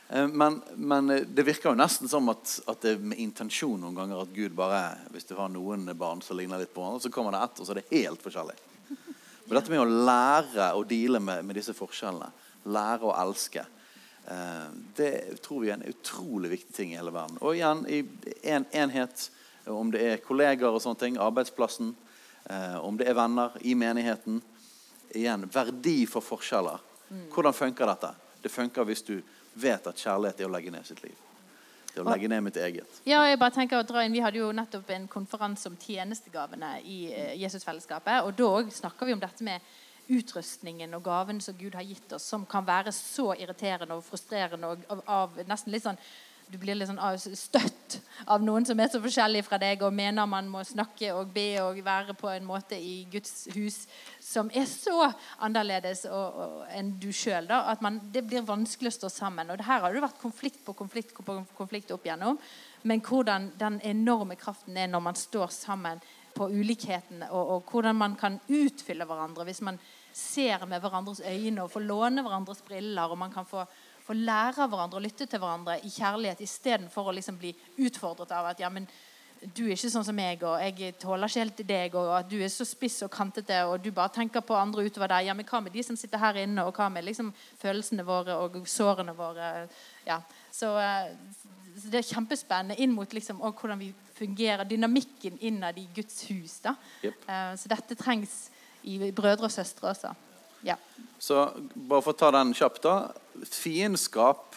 [0.08, 3.80] Eh, men, men, eh, det virker jo nesten som at, at, det er med intensjon
[3.80, 4.82] noen ganger at Gud bare
[5.14, 7.66] Hvis du har noen barn som ligner litt på hverandre, så kommer det ett, og
[7.66, 8.58] så er det helt forskjellig.
[9.46, 12.32] Men dette med å lære å deale med, med disse forskjellene,
[12.66, 13.62] lære å elske,
[14.26, 17.38] Eh, det tror vi er en utrolig viktig ting i hele verden.
[17.40, 18.00] Og igjen i
[18.50, 19.28] en enhet,
[19.70, 21.94] om det er kolleger og sånne ting, arbeidsplassen,
[22.82, 24.38] om det er venner i menigheten.
[25.18, 26.82] Igjen, verdi for forskjeller.
[27.08, 27.24] Mm.
[27.34, 28.12] Hvordan funker dette?
[28.42, 29.16] Det funker hvis du
[29.56, 31.16] vet at kjærlighet er å legge ned sitt liv.
[31.96, 33.00] Det er å legge ned mitt eget.
[33.08, 36.74] Ja, jeg bare tenker å dra inn, Vi hadde jo nettopp en konferanse om tjenestegavene
[36.84, 38.26] i eh, Jesusfellesskapet.
[38.28, 39.64] Og da snakker vi om dette med
[40.12, 44.68] utrustningen og gaven som Gud har gitt oss, som kan være så irriterende og frustrerende
[44.74, 45.98] og av, av nesten litt sånn
[46.46, 47.96] du blir litt sånn støtt
[48.30, 51.48] av noen som er så forskjellig fra deg, og mener man må snakke og be
[51.62, 53.80] og være på en måte i Guds hus
[54.22, 55.10] som er så
[55.42, 57.50] annerledes og, og, enn du sjøl.
[57.50, 59.50] At man, det blir vanskelig å stå sammen.
[59.50, 62.38] Og her har det vært konflikt på konflikt på konflikt opp igjennom.
[62.86, 66.02] Men hvordan den enorme kraften er når man står sammen
[66.36, 69.78] på ulikhetene, og, og, hvordan man kan utfylle hverandre hvis man
[70.16, 73.10] ser med hverandres øyne og får låne hverandres briller.
[73.10, 73.64] og man kan få,
[74.06, 77.52] få lære av hverandre og lytte til hverandre i kjærlighet istedenfor å liksom bli
[77.86, 78.86] utfordret av at ja, men
[79.54, 82.38] du er ikke sånn som meg, og jeg tåler ikke helt deg, og at du
[82.40, 85.28] er så spiss og kantete, og du bare tenker på andre utover deg.
[85.28, 88.38] Ja, men hva med de som sitter her inne, og hva med liksom følelsene våre
[88.42, 89.50] og sårene våre?
[90.06, 90.18] Ja,
[90.50, 91.12] så, eh,
[91.76, 96.58] så det er kjempespennende inn mot liksom, hvordan vi fungerer, dynamikken innad i Guds hus.
[96.64, 96.74] da.
[97.04, 97.28] Yep.
[97.28, 98.38] Uh, så dette trengs
[98.88, 100.14] i brødre og søstre også.
[100.66, 100.76] Ja.
[101.18, 102.96] Så bare for å ta den kjapt, da.
[103.46, 104.56] Fiendskap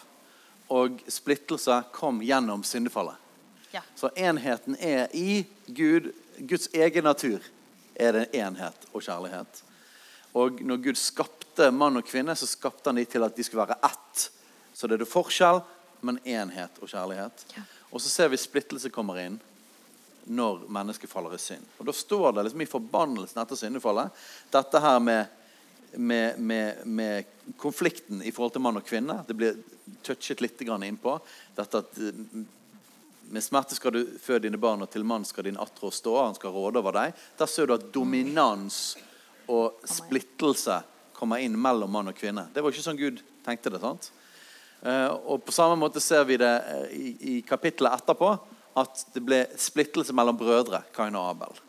[0.73, 3.15] og splittelse kom gjennom syndefallet.
[3.71, 3.83] Ja.
[3.95, 7.43] Så enheten er i Gud, Guds egen natur
[7.99, 9.63] er det enhet og kjærlighet.
[10.37, 13.65] Og når Gud skapte mann og kvinne, så skapte han dem til at de skulle
[13.65, 14.29] være ett.
[14.73, 15.61] Så det er forskjell,
[16.05, 17.45] men enhet og kjærlighet.
[17.57, 17.65] Ja.
[17.89, 19.39] Og så ser vi splittelse kommer inn
[20.29, 21.65] når mennesket faller i synd.
[21.79, 25.25] Og Da står det liksom i forbannelsen etter syndefallet dette her med,
[25.97, 27.25] med, med, med,
[27.57, 29.21] konflikten i forhold til mann og kvinne.
[29.27, 29.57] Det blir
[30.05, 31.15] touchet litt innpå.
[31.55, 32.45] Dette at mm,
[33.29, 36.15] med smerte skal du føde dine barn, og til mann skal din attrå stå.
[36.21, 37.17] Han skal råde over deg.
[37.37, 38.97] Der ser du at dominans
[39.49, 40.81] og splittelse
[41.17, 42.47] kommer inn mellom mann og kvinne.
[42.53, 43.81] Det var ikke sånn Gud tenkte det.
[43.81, 44.11] sant?
[44.81, 48.31] Eh, og På samme måte ser vi det eh, i, i kapittelet etterpå
[48.79, 51.59] at det ble splittelse mellom brødre, Kain og Abel.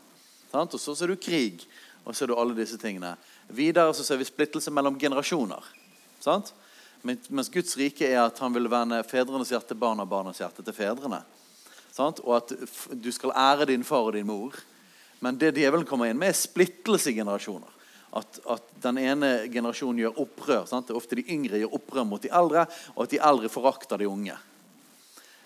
[0.52, 1.64] Og så ser du krig,
[2.04, 3.14] og så ser du alle disse tingene.
[3.54, 5.64] Videre så ser vi splittelse mellom generasjoner.
[6.22, 6.52] Sant?
[7.02, 10.76] Mens Guds rike er at han vil vende fedrenes hjerte barna og barnas hjerte til
[10.76, 11.22] fedrene.
[11.94, 12.20] Sant?
[12.24, 12.52] Og at
[12.92, 14.56] du skal ære din far og din mor.
[15.20, 17.78] Men det djevelen kommer inn med, er splittelse i generasjoner.
[18.16, 20.64] At, at, den ene generasjonen gjør opprør.
[20.68, 20.88] Sant?
[20.88, 22.64] Det er ofte de yngre gjør opprør mot de eldre,
[22.96, 24.36] og at de eldre forakter de unge.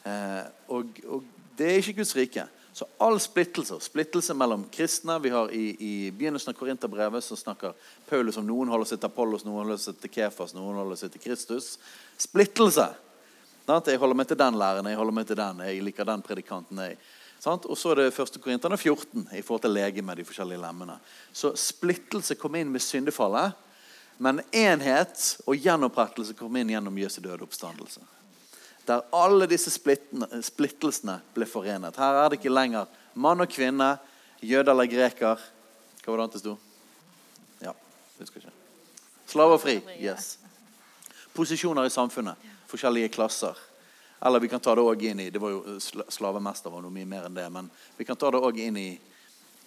[0.05, 1.27] Eh, og, og
[1.59, 2.47] det er ikke Guds rike.
[2.75, 7.73] Så all splittelse, splittelse mellom kristne Vi har i, i begynnelsen av Korinterbrevet så snakker
[8.09, 11.13] Paulus om noen holder seg til Apollos, noen holder seg til Kefas, noen holder seg
[11.15, 11.77] til Kristus.
[12.19, 12.89] Splittelse.
[13.65, 16.83] Jeg holder meg til den læreren, jeg holder meg til den, jeg liker den predikanten.
[16.83, 16.99] jeg.
[17.47, 18.41] Og så er det 1.
[18.43, 20.99] Korinterne 14 i forhold til lege med de forskjellige lemmene.
[21.33, 23.55] Så splittelse kom inn med syndefallet,
[24.19, 28.03] men enhet og gjenopprettelse kom inn gjennom Jesu døde oppstandelse.
[28.87, 31.97] Der alle disse splittelsene ble forenet.
[31.97, 33.95] Her er det ikke lenger mann og kvinne,
[34.45, 35.41] jøde eller greker.
[36.05, 36.57] Hva var det annet det sto?
[37.65, 37.73] Ja,
[38.19, 38.53] husker ikke.
[39.31, 39.79] Slave og fri.
[39.97, 40.35] Yes.
[41.35, 42.37] Posisjoner i samfunnet.
[42.69, 43.57] Forskjellige klasser.
[44.25, 46.93] Eller vi kan ta det også inn i Det var jo sla- Slavemester var noe
[46.93, 47.49] mye mer enn det.
[47.53, 48.89] Men vi kan ta det òg inn i,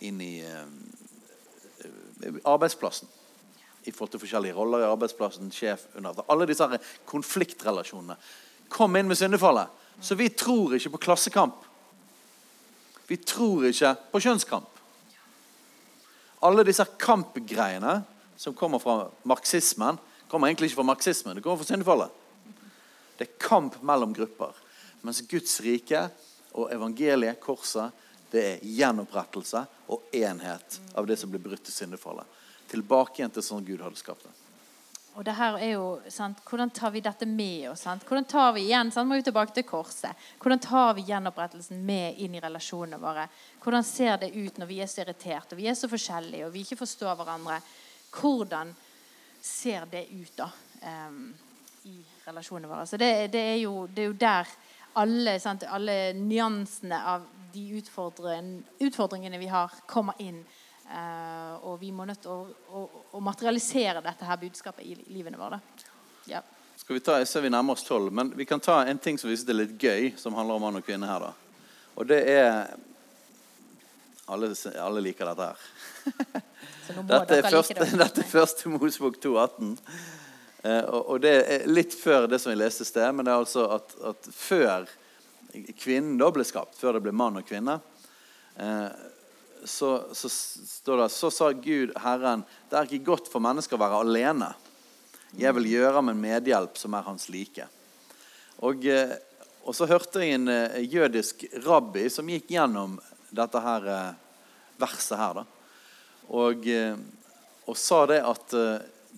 [0.06, 0.68] inn i uh,
[2.46, 3.10] arbeidsplassen.
[3.88, 6.68] I forhold til forskjellige roller i arbeidsplassen, sjef under Alle disse
[7.08, 8.18] konfliktrelasjonene
[8.70, 9.68] kom inn med syndefallet.
[10.02, 11.64] Så vi tror ikke på klassekamp.
[13.08, 14.74] Vi tror ikke på kjønnskamp.
[16.46, 18.02] Alle disse kampgreiene
[18.38, 19.98] som kommer fra marxismen,
[20.30, 21.36] kommer egentlig ikke fra marxismen.
[21.36, 22.12] Det kommer fra syndefallet.
[23.18, 24.54] Det er kamp mellom grupper.
[25.02, 26.04] Mens Guds rike
[26.54, 27.96] og evangeliet, korset,
[28.32, 29.64] det er gjenopprettelse
[29.94, 32.28] og enhet av det som ble brutt i syndefallet.
[32.68, 34.47] Tilbake igjen til sånn Gud hadde skapt det.
[35.18, 36.44] Og det her er jo, sant?
[36.46, 37.88] Hvordan tar vi dette med oss?
[37.88, 38.04] Sant?
[38.06, 39.10] Hvordan tar vi igjen, sant?
[39.10, 40.14] må vi tilbake til korset.
[40.38, 43.24] Hvordan tar vi gjenopprettelsen med inn i relasjonene våre?
[43.64, 46.54] Hvordan ser det ut når vi er så irriterte og vi er så forskjellige og
[46.54, 47.58] vi ikke forstår hverandre?
[48.14, 48.76] Hvordan
[49.42, 50.52] ser det ut da
[51.10, 51.34] um,
[51.90, 52.86] i relasjonene våre?
[52.86, 54.54] Så det, det, er, jo, det er jo der
[55.02, 57.26] alle, alle nyansene av
[57.58, 57.66] de
[58.86, 60.44] utfordringene vi har, kommer inn.
[60.88, 62.84] Eh, og vi må nødt til å, å,
[63.18, 65.60] å materialisere dette her budskapet i livene våre.
[66.30, 66.42] Ja.
[66.78, 69.18] Skal vi ta, jeg ser vi nærmer oss tolv, men vi kan ta en ting
[69.20, 71.26] som viser det er litt gøy, som handler om mann og kvinne her.
[71.28, 71.34] da.
[71.98, 72.78] Og det er
[74.28, 74.50] Alle,
[74.84, 75.60] alle liker dette her.
[77.08, 78.00] Dette er første, like det.
[78.04, 79.70] dette er første Mosebok 2,18.
[80.64, 83.32] Eh, og, og det er litt før det som vi leste i sted, men det
[83.32, 84.88] er altså at, at før
[85.80, 87.78] kvinnen da ble skapt, før det ble mann og kvinne,
[88.60, 88.90] eh,
[89.64, 93.82] så, så står det Så sa Gud, Herren, det er ikke godt for mennesker å
[93.82, 94.52] være alene.
[95.38, 97.68] Jeg vil gjøre ham en medhjelp som er hans like.
[98.64, 99.14] Og, eh,
[99.68, 102.96] og så hørte jeg en eh, jødisk rabbi som gikk gjennom
[103.30, 104.12] dette her eh,
[104.80, 105.42] verset her.
[105.42, 105.46] da.
[106.28, 106.66] Og,
[107.72, 108.56] og sa det at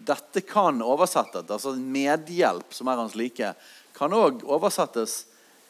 [0.06, 3.49] dette kan oversettes, altså medhjelp som er hans like,
[3.98, 5.24] kan òg oversettes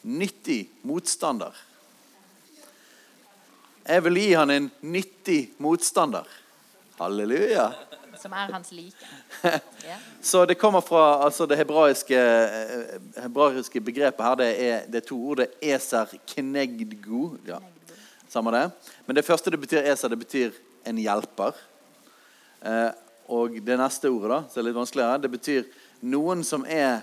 [0.04, 1.56] nyttig motstander.
[3.84, 6.26] Jeg vil gi han en nyttig motstander.
[6.98, 7.70] Halleluja.
[8.20, 9.10] Som er hans like.
[9.80, 9.98] Yeah.
[10.20, 14.34] Så det kommer fra altså det hebraiske, eh, hebraiske begrepet her.
[14.36, 15.40] Det er, det er to ord.
[15.40, 17.30] Det er eser knegdgo.
[17.48, 17.58] Ja,
[18.28, 18.66] samme det.
[19.06, 20.52] Men det første det betyr eser, det betyr
[20.84, 21.56] en hjelper.
[22.60, 22.90] Eh,
[23.32, 25.66] og det neste ordet, da, som er litt vanskeligere, det betyr
[26.12, 27.00] noen som er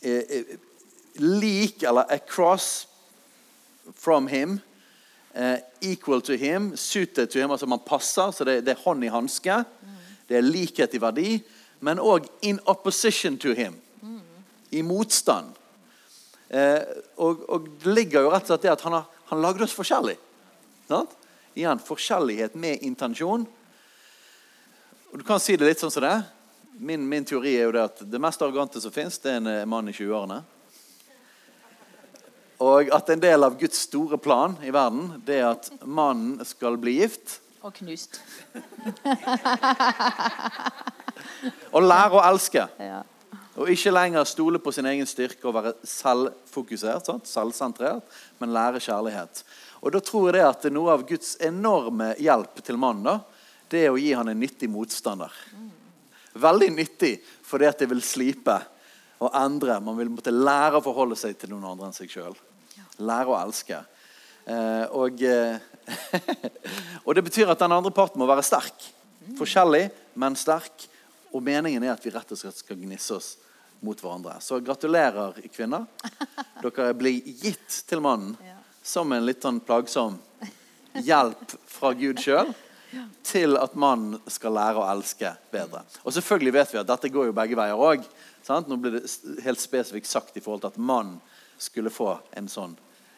[0.00, 0.56] eh, eh,
[1.20, 2.86] lik eller across
[3.94, 4.60] from him.
[5.34, 9.04] Eh, equal to him, suited to him, altså man passer, så det, det er hånd
[9.04, 9.62] i hanske.
[10.28, 11.30] Det er likhet i verdi,
[11.80, 13.80] men òg in opposition to him.
[14.70, 15.56] I motstand.
[16.50, 16.82] Uh,
[17.18, 19.74] og, og det ligger jo rett og slett det at han har han lagde oss
[19.78, 20.16] forskjellig.
[20.88, 21.12] Sant?
[21.54, 23.44] Igjen forskjellighet med intensjon.
[25.10, 26.16] Og Du kan si det litt sånn som det.
[26.82, 29.50] Min, min teori er jo det at det mest arrogante som fins, det er en
[29.52, 30.40] eh, mann i 20-årene.
[32.60, 36.76] Og at en del av Guds store plan i verden, det er at mannen skal
[36.80, 37.40] bli gift.
[37.64, 38.20] Og knust.
[41.74, 42.64] Og lære å elske.
[42.80, 43.02] Ja.
[43.60, 47.28] Og ikke lenger stole på sin egen styrke og være selvfokusert, sant?
[47.28, 48.04] selvsentrert,
[48.40, 49.42] men lære kjærlighet.
[49.80, 53.16] Og da tror jeg det at noe av Guds enorme hjelp til mannen da,
[53.70, 55.32] det er å gi han en nyttig motstander.
[56.40, 57.14] Veldig nyttig
[57.46, 58.56] fordi at det vil slipe
[59.20, 59.80] og endre.
[59.84, 62.36] Man vil måtte lære å forholde seg til noen andre enn seg sjøl.
[63.00, 63.80] Lære å elske.
[64.44, 65.58] Eh, og, eh,
[67.06, 68.88] og det betyr at den andre parten må være sterk.
[69.38, 69.88] Forskjellig,
[70.20, 70.88] men sterk.
[71.30, 73.34] Og meningen er at vi rett og slett skal gnisse oss
[73.80, 74.36] mot hverandre.
[74.44, 75.86] Så gratulerer, kvinner.
[76.60, 78.34] Dere blir gitt til mannen
[78.82, 80.18] som en litt sånn plagsom
[81.04, 82.50] hjelp fra Gud sjøl
[83.22, 85.84] til at mannen skal lære å elske bedre.
[86.02, 88.04] Og selvfølgelig vet vi at dette går jo begge veier òg.
[88.66, 89.04] Nå blir det
[89.44, 91.20] helt spesifikt sagt i forhold til at mannen
[91.60, 92.74] skulle få en sånn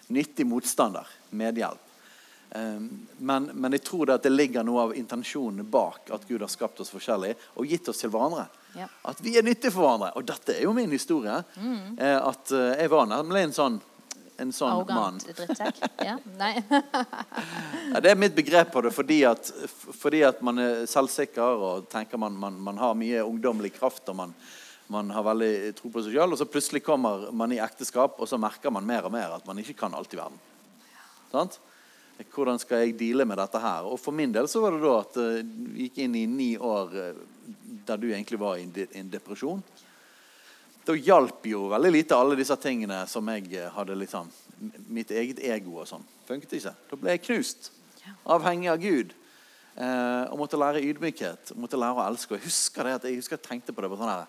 [0.08, 1.88] nyttig motstander, medhjelp.
[2.54, 6.42] Um, men, men jeg tror det at det ligger noe av intensjonen bak at Gud
[6.44, 8.44] har skapt oss forskjellig og gitt oss til hverandre.
[8.76, 8.90] Ja.
[9.08, 10.10] At vi er nyttige for hverandre.
[10.20, 11.38] Og dette er jo min historie.
[11.56, 11.96] Mm.
[11.96, 13.80] at eh, Jeg var nemlig en sånn
[14.42, 14.72] en sånn.
[14.72, 15.80] Arrogant drittsekk.
[16.08, 16.16] Ja.
[16.38, 16.54] Nei.
[17.92, 19.48] Ja, det er mitt begrep på det, fordi at,
[20.00, 24.18] fordi at man er selvsikker og tenker man, man, man har mye ungdommelig kraft og
[24.18, 24.34] man,
[24.90, 26.32] man har veldig tro på seg sjøl.
[26.34, 29.46] Og så plutselig kommer man i ekteskap, og så merker man mer og mer at
[29.48, 30.40] man ikke kan alt i verden.
[31.32, 31.60] Sant?
[32.32, 33.88] Hvordan skal jeg deale med dette her?
[33.88, 36.50] Og For min del så var det da at eh, vi gikk inn i ni
[36.60, 37.22] år eh,
[37.88, 39.62] der du egentlig var i en depresjon.
[40.86, 44.30] Da hjalp jo veldig lite alle disse tingene som jeg eh, hadde liksom
[44.94, 46.04] Mitt eget ego og sånn.
[46.28, 46.70] Funket ikke.
[46.86, 47.72] Da ble jeg knust.
[48.30, 49.10] Avhengig av Gud.
[49.74, 51.50] Eh, og måtte lære ydmykhet.
[51.58, 52.36] Måtte lære å elske.
[52.36, 54.28] Og jeg husker det at jeg husker jeg tenkte på det på sånn her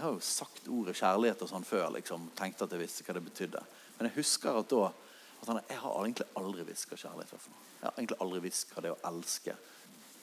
[0.00, 1.90] Jeg har jo sagt ordet kjærlighet og sånn før.
[1.92, 3.60] liksom, Tenkte at jeg visste hva det betydde.
[3.98, 7.42] Men jeg husker at da at han, Jeg har egentlig aldri visst hva kjærlighet er
[7.42, 7.66] for noe.
[7.74, 9.56] Jeg har egentlig aldri visst hva det å elske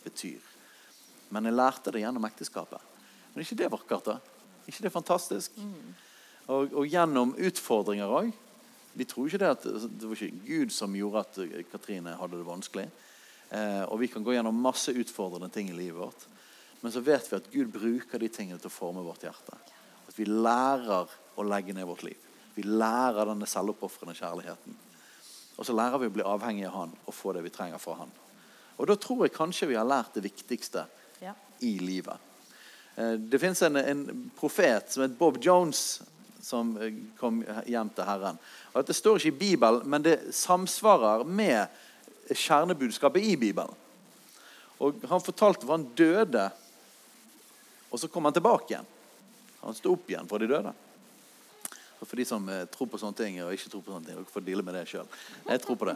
[0.02, 0.48] betyr.
[1.30, 2.88] Men jeg lærte det gjennom ekteskapet.
[3.36, 4.18] Men ikke det vakkert, da?
[4.66, 5.60] Ikke det fantastisk?
[6.48, 8.32] Og, og gjennom utfordringer òg.
[8.98, 12.50] Vi tror ikke det at det var ikke Gud som gjorde at Katrine hadde det
[12.50, 12.88] vanskelig.
[13.54, 16.26] Eh, og vi kan gå gjennom masse utfordrende ting i livet vårt.
[16.82, 19.58] Men så vet vi at Gud bruker de tingene til å forme vårt hjerte.
[20.08, 22.18] At vi lærer å legge ned vårt liv.
[22.56, 24.78] Vi lærer denne selvoppofrende kjærligheten.
[25.58, 27.98] Og så lærer vi å bli avhengig av Han og få det vi trenger fra
[28.02, 28.12] Han.
[28.78, 30.86] Og da tror jeg kanskje vi har lært det viktigste
[31.22, 31.34] Ja.
[31.62, 32.18] i livet.
[32.96, 36.02] Eh, Det fins en, en profet som het Bob Jones,
[36.42, 38.38] som eh, kom hjem til Herren.
[38.74, 41.68] Og Det står ikke i Bibelen, men det samsvarer med
[42.30, 43.74] kjernebudskapet i Bibelen.
[44.80, 46.52] Og Han fortalte hva han døde,
[47.90, 48.90] og så kom han tilbake igjen.
[49.62, 50.74] Han sto opp igjen fra de døde.
[52.00, 54.18] Og For de som eh, tror på sånne ting og ikke tror på sånne ting,
[54.20, 55.08] dere får deale med det sjøl.
[55.48, 55.96] Jeg tror på det.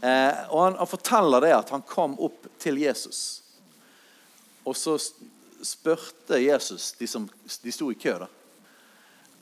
[0.00, 3.42] Eh, og han, han forteller det at han kom opp til Jesus.
[4.64, 4.96] Og så
[5.62, 8.30] spurte Jesus de som de sto i kø, da.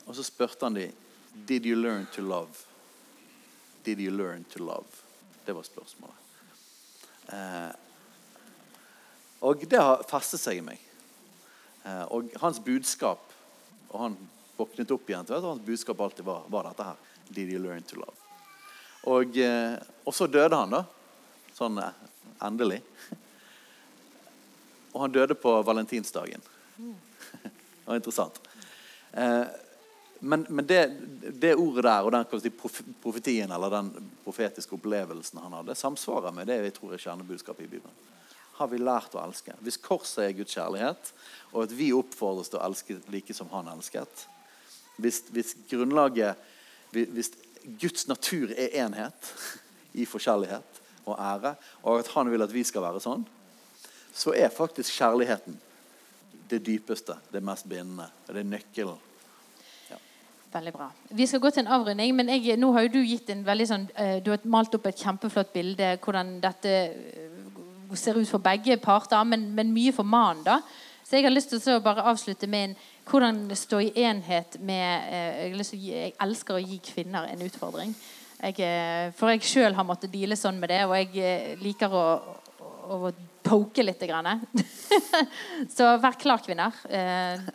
[0.09, 0.89] Og så spurte han de
[1.47, 2.67] Did you learn to love?
[3.85, 4.85] Did you learn to love?
[5.45, 6.15] Det var spørsmålet.
[7.31, 7.71] Eh,
[9.39, 10.90] og det har festet seg i meg.
[11.83, 13.31] Eh, og hans budskap
[13.89, 14.17] Og han
[14.57, 16.99] våknet opp igjen til at hans budskap alltid var, var dette her.
[17.33, 18.13] Did you learn to love?
[19.09, 19.73] Og, eh,
[20.05, 20.83] og så døde han, da.
[21.57, 22.03] Sånn eh,
[22.45, 22.77] endelig.
[24.93, 26.45] Og han døde på valentinsdagen.
[26.77, 28.37] Det var interessant.
[30.19, 30.81] Men men det,
[31.41, 32.27] det ordet der og den
[33.01, 33.89] profetien eller den
[34.23, 37.95] profetiske opplevelsen han hadde, samsvarer med det jeg tror er kjernebudskapet i Bibelen.
[38.61, 39.55] Har vi lært å elske?
[39.65, 41.11] Hvis korset er Guds kjærlighet,
[41.51, 44.27] og at vi oppfordres til å elske like som han elsket
[45.01, 46.37] Hvis, hvis grunnlaget
[46.93, 47.31] Hvis
[47.81, 49.33] Guds natur er enhet
[49.97, 50.79] i forskjellighet
[51.09, 53.23] og ære, og at han vil at vi skal være sånn,
[54.13, 55.57] så er faktisk kjærligheten
[56.51, 58.05] det dypeste, det mest bindende.
[58.27, 58.99] Det er nøkkelen.
[60.51, 60.89] Veldig bra.
[61.15, 63.67] Vi skal gå til en avrunding, men jeg, nå har jo du gitt en veldig
[63.69, 66.73] sånn eh, Du har malt opp et kjempeflott bilde hvordan dette
[67.99, 70.61] ser ut for begge parter, men, men mye for mannen, da.
[71.11, 72.75] Så jeg har lyst til å bare avslutte med en
[73.09, 77.91] hvordan stå i enhet med eh, jeg, gi, jeg elsker å gi kvinner en utfordring.
[78.41, 81.91] Jeg, eh, for jeg sjøl har måttet deale sånn med det, og jeg eh, liker
[81.91, 82.05] å,
[82.63, 83.11] å, å
[83.43, 84.05] poke litt.
[85.75, 86.79] Så vær klar, kvinner.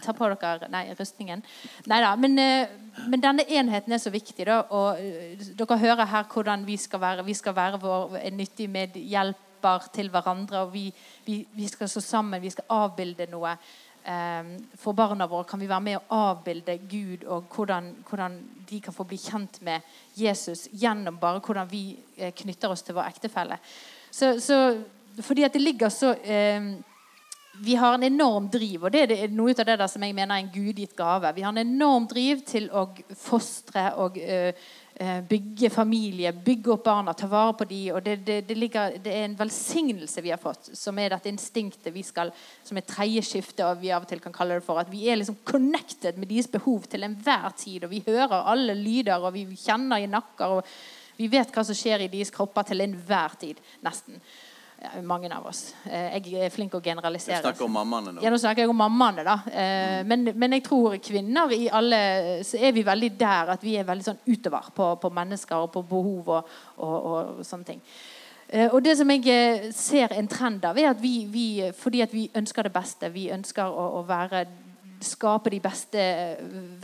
[0.05, 1.41] Ta på dere Nei, rustningen.
[1.89, 2.77] Neida, men, eh,
[3.09, 4.47] men denne enheten er så viktig.
[4.47, 5.01] Da, og
[5.57, 7.27] Dere hører her hvordan vi skal være.
[7.27, 8.69] Vi skal være vår nyttig
[9.67, 10.63] medhjelper til hverandre.
[10.63, 10.93] og vi,
[11.25, 12.43] vi, vi skal stå sammen.
[12.43, 13.57] Vi skal avbilde noe.
[14.07, 14.45] Eh,
[14.79, 18.37] for barna våre kan vi være med å avbilde Gud og hvordan, hvordan
[18.69, 19.83] de kan få bli kjent med
[20.15, 23.59] Jesus gjennom bare hvordan vi eh, knytter oss til vår ektefelle.
[24.11, 24.79] Så, så,
[25.23, 26.77] fordi at det ligger så eh,
[27.59, 30.37] vi har en enorm driv, og det er noe av det der som jeg mener
[30.37, 31.31] er en gudgitt gave.
[31.33, 32.85] Vi har en enorm driv til å
[33.17, 34.53] fostre og eh,
[35.29, 39.13] bygge familie, bygge opp barna, ta vare på de, og det, det, det, ligger, det
[39.13, 42.33] er en velsignelse vi har fått, som er dette instinktet vi skal,
[42.65, 45.05] som er tredje skifte, og vi av og til kan kalle det for, at vi
[45.11, 49.37] er liksom connected med deres behov til enhver tid, og vi hører alle lyder, og
[49.37, 53.37] vi kjenner i nakker, og vi vet hva som skjer i deres kropper til enhver
[53.41, 54.21] tid, nesten.
[54.83, 55.75] Ja, mange av oss.
[55.89, 57.39] Eh, Jeg er flink å generalisere.
[57.41, 58.23] Du snakker om mammaene nå.
[58.23, 59.39] Ja, nå snakker jeg om mammaene, da.
[59.49, 63.79] Eh, men, men jeg tror kvinner i alle Så er vi veldig der at vi
[63.81, 67.81] er veldig sånn utover på, på mennesker og på behov og, og, og sånne ting.
[68.49, 72.13] Eh, og det som jeg ser en trend av, er at vi, vi fordi at
[72.13, 74.45] vi ønsker det beste, vi ønsker å, å være
[75.01, 76.05] skape de beste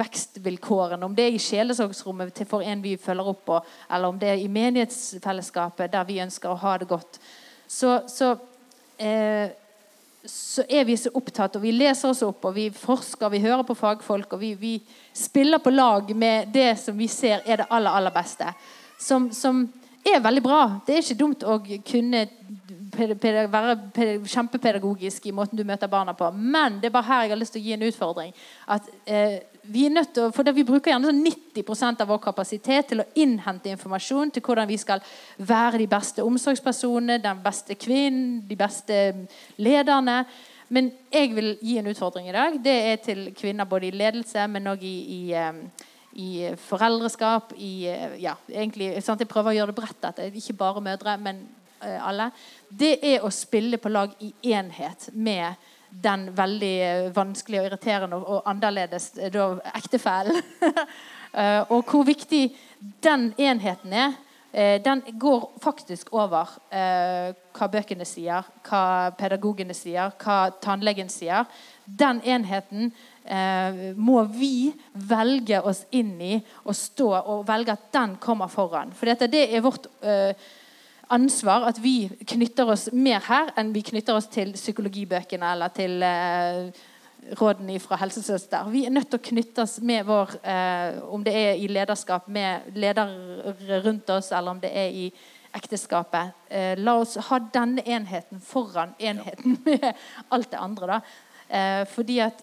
[0.01, 1.05] vekstvilkårene.
[1.05, 3.61] Om det er i sjelesorgsrommet til for en vi følger opp på,
[3.91, 7.21] eller om det er i menighetsfellesskapet der vi ønsker å ha det godt.
[7.73, 8.35] Så, så
[9.01, 9.51] eh,
[10.25, 13.65] så er vi så opptatt, og vi leser oss opp, og vi forsker, vi hører
[13.67, 14.75] på fagfolk, og vi, vi
[15.19, 18.53] spiller på lag med det som vi ser er det aller, aller beste.
[19.03, 19.65] Som, som
[20.07, 20.61] er veldig bra.
[20.87, 21.59] Det er ikke dumt å
[21.89, 22.27] kunne
[22.93, 23.75] være
[24.29, 26.31] kjempepedagogisk i måten du møter barna på.
[26.37, 28.35] Men det er bare her jeg har lyst til å gi en utfordring.
[28.71, 32.19] At eh, vi er nødt til å, for Vi bruker gjerne sånn 90% av vår
[32.25, 35.03] kapasitet til å innhente informasjon til hvordan vi skal
[35.39, 38.99] være de beste omsorgspersonene, den beste kvinnen, de beste
[39.63, 40.25] lederne.
[40.73, 42.59] Men jeg vil gi en utfordring i dag.
[42.65, 45.23] Det er til kvinner både i ledelse, men òg i, i,
[46.17, 46.31] i,
[46.67, 47.53] foreldreskap.
[47.55, 47.75] I,
[48.23, 49.21] ja, egentlig, sant?
[49.21, 50.23] Jeg prøver å gjøre det bredt.
[50.43, 51.45] Ikke bare mødre, men
[51.85, 52.33] eh, alle.
[52.67, 55.55] Det er å spille på lag i enhet med
[56.03, 60.43] den veldig vanskelige og irriterende og, annerledes da, ektefellen.
[61.73, 62.47] og hvor viktig
[63.05, 64.17] den enheten er
[64.53, 71.47] Eh, den går faktisk over eh, hva bøkene sier, hva pedagogene sier, hva tannlegen sier.
[71.87, 72.91] Den enheten
[73.25, 74.75] eh, må vi
[75.09, 76.35] velge oss inn i
[76.67, 78.93] og stå og velge at den kommer foran.
[78.93, 79.89] For dette, det er vårt
[81.11, 86.05] ansvar at vi knytter oss mer her enn vi knytter oss til psykologibøkene eller til
[87.39, 88.71] rådene fra helsesøster.
[88.71, 92.29] Vi er nødt til å knytte oss med vår eh, Om det er i lederskap
[92.29, 93.55] med ledere
[93.85, 95.07] rundt oss, eller om det er i
[95.55, 96.33] ekteskapet.
[96.49, 99.93] Eh, la oss ha denne enheten foran enheten med
[100.29, 100.87] alt det andre.
[100.87, 101.01] da.
[101.49, 102.43] Eh, fordi at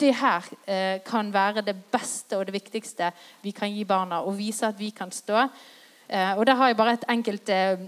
[0.00, 3.12] det her eh, kan være det beste og det viktigste
[3.42, 5.46] vi kan gi barna, og vise at vi kan stå.
[6.10, 7.78] Eh, og Der har jeg bare et enkelt eh,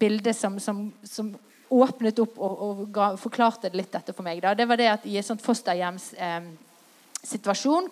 [0.00, 1.34] bilde som, som, som
[1.70, 4.40] åpnet opp og, og ga, forklarte litt dette for meg.
[4.42, 4.54] Da.
[4.54, 6.40] Det var det at I et sånt fosterhjems eh,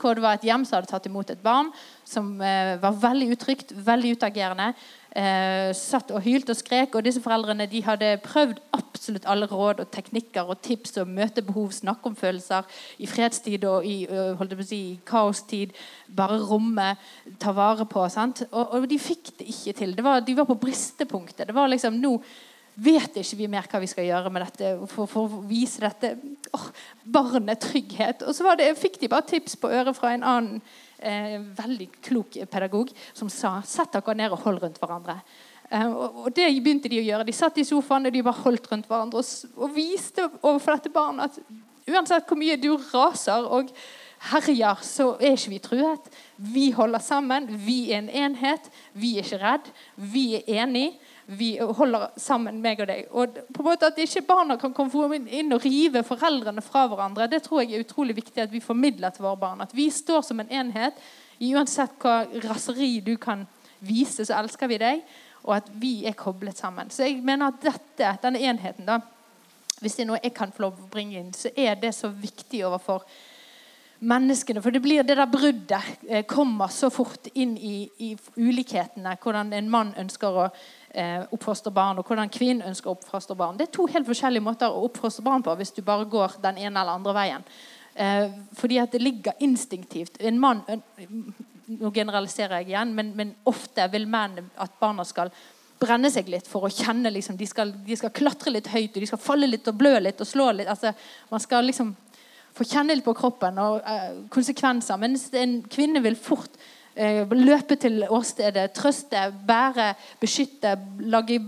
[0.01, 1.73] hvor det var et hjem som hadde tatt imot et barn
[2.05, 4.75] som eh, var veldig utrygt, veldig utagerende,
[5.11, 6.95] eh, satt og hylte og skrek.
[6.95, 11.73] Og disse foreldrene de hadde prøvd absolutt alle råd og teknikker og tips og møtebehov,
[11.73, 12.63] snakke om følelser
[12.99, 14.05] i fredstid og i,
[14.39, 15.75] holdt på å si, kaostid.
[16.15, 16.95] Bare romme,
[17.41, 18.07] ta vare på.
[18.13, 18.45] Sant?
[18.53, 19.95] Og, og de fikk det ikke til.
[19.97, 21.49] Det var, de var på bristepunktet.
[21.49, 22.19] Det var liksom nå
[22.75, 26.15] vet ikke vi mer hva vi skal gjøre med dette for, for å vise dette
[26.57, 26.69] oh,
[27.05, 28.25] barnet trygghet.
[28.27, 30.61] Og så det, fikk de bare tips på øret fra en annen
[30.99, 35.21] eh, veldig klok pedagog som sa sett dere ned og hold rundt hverandre.
[35.71, 37.29] Eh, og, og, det begynte de å gjøre.
[37.29, 40.95] De satt i sofaen og de bare holdt rundt hverandre og, og viste overfor dette
[40.95, 43.71] barnet at uansett hvor mye du raser og
[44.31, 46.07] herjer, så er ikke vi truet.
[46.41, 47.49] Vi holder sammen.
[47.67, 48.71] Vi er en enhet.
[48.97, 49.69] Vi er ikke redd.
[49.97, 53.07] Vi er enige vi holder sammen, meg og deg.
[53.13, 57.29] Og på en måte At ikke barna kan komme inn og rive foreldrene fra hverandre,
[57.31, 59.65] det tror jeg er utrolig viktig at vi formidler til våre barn.
[59.65, 60.99] At vi står som en enhet.
[61.41, 63.47] Uansett hva raseri du kan
[63.85, 65.05] vise, så elsker vi deg.
[65.45, 66.91] Og at vi er koblet sammen.
[66.91, 69.01] Så jeg mener at dette, denne enheten, da,
[69.81, 72.09] hvis det er noe jeg kan få lov å bringe inn, så er det så
[72.09, 73.05] viktig overfor
[74.05, 74.63] menneskene.
[74.65, 79.17] For det blir det der bruddet eh, kommer så fort inn i, i ulikhetene.
[79.21, 80.49] Hvordan en mann ønsker å
[80.95, 83.59] eh, oppfostre barn, og hvordan kvinnen ønsker å oppfostre barn.
[83.59, 86.61] Det er to helt forskjellige måter å oppfostre barn på hvis du bare går den
[86.63, 87.49] ene eller andre veien.
[87.95, 90.21] Eh, fordi at det ligger instinktivt.
[90.21, 90.65] En mann
[91.65, 95.31] Nå generaliserer jeg igjen, men, men ofte vil menn at barna skal
[95.81, 99.01] brenne seg litt for å kjenne liksom, de, skal, de skal klatre litt høyt, og
[99.01, 100.69] de skal falle litt og blø litt og slå litt.
[100.69, 100.93] altså
[101.31, 101.95] Man skal liksom
[102.55, 105.01] få kjenne litt på kroppen og eh, konsekvenser.
[105.01, 106.61] Mens en kvinne vil fort
[106.95, 111.41] løpe til åstedet, trøste, bære, beskytte, lage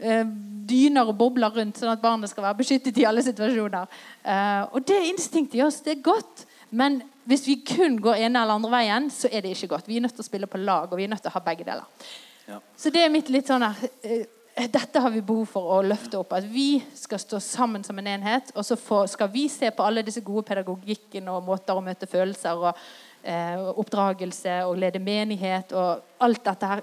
[0.00, 0.24] eh,
[0.68, 4.02] dyner og bobler rundt, sånn at barnet skal være beskyttet i alle situasjoner.
[4.24, 6.46] Eh, og det instinktet i oss, det er godt.
[6.72, 9.88] Men hvis vi kun går ene eller andre veien, så er det ikke godt.
[9.90, 11.44] Vi er nødt til å spille på lag, og vi er nødt til å ha
[11.44, 12.06] begge deler.
[12.48, 12.62] Ja.
[12.76, 16.18] Så det er mitt litt sånn her eh, dette har vi behov for å løfte
[16.18, 16.34] opp.
[16.36, 18.52] At vi skal stå sammen som en enhet.
[18.56, 18.76] Og så
[19.08, 22.82] skal vi se på alle disse gode pedagogikken og måter å møte følelser og eh,
[23.22, 26.82] oppdragelse og lede menighet og alt dette her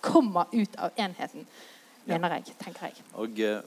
[0.00, 1.46] kommer ut av enheten,
[2.04, 2.54] mener jeg.
[2.60, 3.04] tenker jeg.
[3.18, 3.60] Og eh,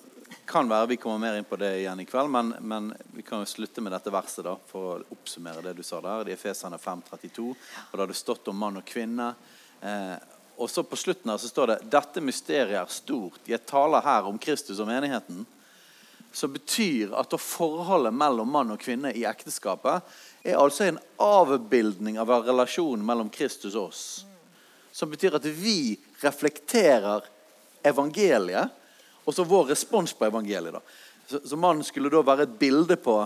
[0.47, 3.43] kan være vi kommer mer inn på det igjen i kveld, men, men vi kan
[3.43, 6.25] jo slutte med dette verset da, for å oppsummere det du sa der.
[6.25, 7.47] Det er Efesene 5.32.
[7.51, 7.55] Og
[7.91, 9.33] da hadde det stått om mann og kvinne.
[9.81, 10.15] Eh,
[10.61, 13.41] og så på slutten her så står det dette mysteriet er stort.
[13.49, 15.45] Jeg taler her om Kristus og menigheten.
[16.31, 20.05] Som betyr at forholdet mellom mann og kvinne i ekteskapet
[20.43, 24.03] er altså en avbildning av en relasjon mellom Kristus og oss.
[24.91, 27.27] Som betyr at vi reflekterer
[27.85, 28.73] evangeliet,
[29.25, 30.73] og så vår respons på evangeliet.
[30.73, 30.81] Da.
[31.29, 33.19] Så, så mannen skulle da være et bilde på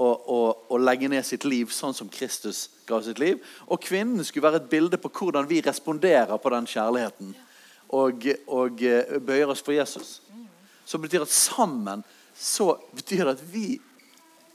[0.00, 3.40] å, legge ned sitt liv sånn som Kristus ga sitt liv.
[3.68, 7.34] Og kvinnen skulle være et bilde på hvordan vi responderer på den kjærligheten.
[7.96, 10.20] Og, og eh, bøyer oss for Jesus.
[10.86, 12.04] Som betyr at sammen
[12.36, 13.66] så betyr det at vi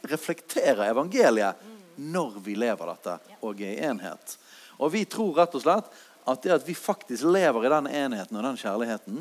[0.05, 1.61] reflekterer evangeliet
[1.97, 4.37] når vi lever dette og er i enhet.
[4.79, 8.37] Og vi tror rett og slett at det at vi faktisk lever i den enheten
[8.39, 9.19] og den kjærligheten,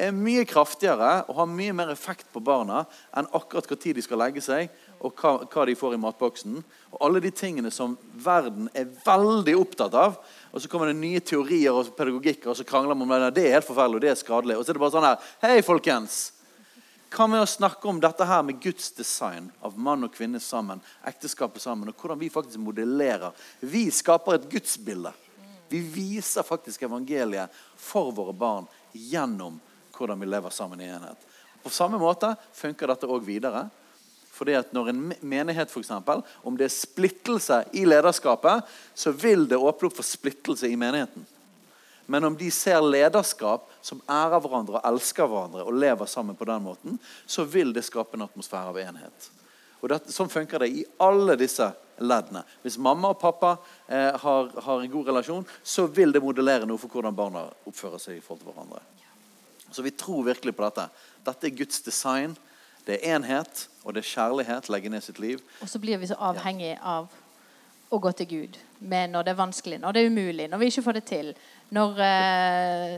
[0.00, 2.84] er mye kraftigere og har mye mer effekt på barna
[3.16, 6.54] enn akkurat tid de skal legge seg, og hva, hva, de får i matboksen.
[6.94, 10.16] Og alle de tingene som verden er veldig opptatt av.
[10.52, 13.34] Og så kommer det nye teorier og pedagogikker, og så krangler man om det.
[13.36, 14.56] Det er helt forferdelig, og det er skadelig.
[14.56, 16.35] Og så er det bare sånn her Hei, folkens!
[17.16, 20.82] Hva med å snakke om dette her med Guds design av mann og kvinne sammen,
[21.08, 23.32] ekteskapet sammen, og hvordan vi faktisk modellerer?
[23.64, 25.14] Vi skaper et gudsbilde.
[25.70, 29.56] Vi viser faktisk evangeliet for våre barn gjennom
[29.96, 31.24] hvordan vi lever sammen i enhet.
[31.64, 33.64] På samme måte funker dette òg videre.
[34.36, 39.48] Fordi at Når en menighet for eksempel, om det er splittelse i lederskapet, så vil
[39.48, 41.24] det åpne opp for splittelse i menigheten.
[42.06, 46.46] Men om de ser lederskap som ærer hverandre og elsker hverandre og lever sammen på
[46.48, 49.30] den måten, så vil det skape en atmosfære av enhet.
[49.82, 51.66] Og det, Sånn funker det i alle disse
[51.98, 52.42] leddene.
[52.62, 53.56] Hvis mamma og pappa
[53.88, 58.02] eh, har, har, en god relasjon, så vil det modellere noe for hvordan barna oppfører
[58.02, 58.82] seg i forhold til hverandre.
[59.70, 60.88] Så vi tror virkelig på dette.
[61.26, 62.36] Dette er Guds design.
[62.86, 64.70] Det er enhet, og det er kjærlighet.
[64.70, 65.42] Legge ned sitt liv.
[65.60, 67.10] Og så blir vi så avhengig av
[67.90, 70.70] å gå til Gud med når det er vanskelig, når det er umulig, når vi
[70.72, 71.30] ikke får det til.
[71.76, 72.96] Når eh,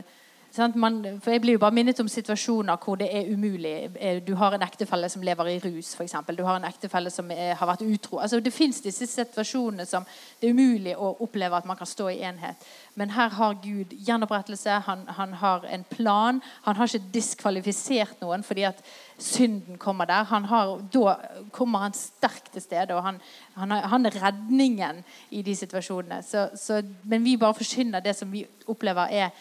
[0.75, 3.89] man, for Jeg blir jo bare minnet om situasjoner hvor det er umulig.
[3.99, 6.15] Eh, du har en ektefelle som lever i rus, f.eks.
[6.37, 8.17] Du har en ektefelle som er, har vært utro.
[8.19, 10.05] Altså, det fins disse situasjonene som
[10.41, 12.65] det er umulig å oppleve at man kan stå i enhet.
[12.95, 14.79] Men her har Gud gjenopprettelse.
[14.87, 16.41] Han, han har en plan.
[16.65, 18.81] Han har ikke diskvalifisert noen fordi at
[19.19, 20.23] synden kommer der.
[20.23, 21.15] Har, da
[21.51, 23.21] kommer han sterkt til stede, og han,
[23.53, 26.23] han, han er redningen i de situasjonene.
[26.25, 29.31] Så, så, men vi bare forkynner det som vi opplever er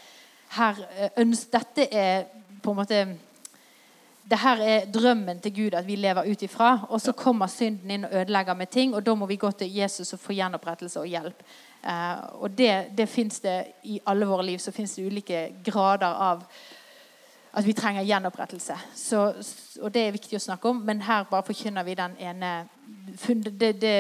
[0.56, 0.84] her,
[1.16, 2.24] eh, Dette er
[2.62, 3.06] på en måte
[4.28, 6.86] det her er drømmen til Gud at vi lever ut ifra.
[6.88, 9.72] Og så kommer synden inn og ødelegger med ting, og da må vi gå til
[9.74, 11.42] Jesus og få gjenopprettelse og hjelp.
[11.84, 14.58] Eh, og det, det fins det i alle våre liv.
[14.58, 16.44] Så fins det ulike grader av
[17.52, 18.76] at vi trenger gjenopprettelse.
[18.94, 19.22] Så,
[19.80, 22.52] og det er viktig å snakke om, men her bare forkynner vi den ene
[23.26, 23.96] det, det, det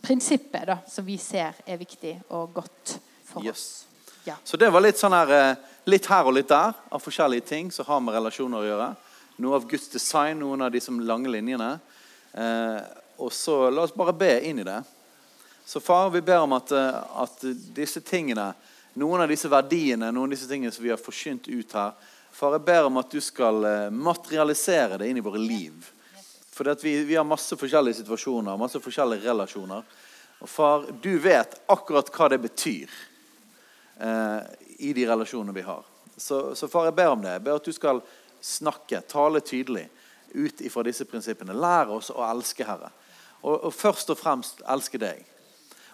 [0.00, 2.96] prinsippet da, som vi ser er viktig og godt
[3.28, 3.89] for yes.
[4.24, 4.36] Ja.
[4.44, 7.70] Så det var litt sånn her eh, litt her og litt der av forskjellige ting
[7.72, 8.88] som har med relasjoner å gjøre.
[9.40, 11.72] Noe av Guds design, noen av de som lange linjene.
[12.32, 12.80] Eh,
[13.20, 14.80] og så la oss bare be inn i det.
[15.64, 17.44] Så far, vi ber om at, eh, at,
[17.76, 18.50] disse tingene,
[19.00, 21.96] noen av disse verdiene, noen av disse tingene som vi har forkynt ut her,
[22.32, 25.90] far, jeg ber om at du skal eh, materialisere det inn i våre liv.
[26.50, 29.86] For vi, vi, har masse forskjellige situasjoner, masse forskjellige relasjoner.
[30.40, 32.90] Og far, du vet akkurat hva det betyr
[34.80, 35.84] i de relasjonene vi har.
[36.16, 37.34] Så, så, far, jeg ber om det.
[37.36, 38.00] Jeg ber at du skal
[38.40, 39.86] snakke, tale tydelig
[40.32, 41.56] ut ifra disse prinsippene.
[41.56, 42.90] Lær oss å elske, Herre.
[43.40, 45.24] Og, og, først og fremst elske deg.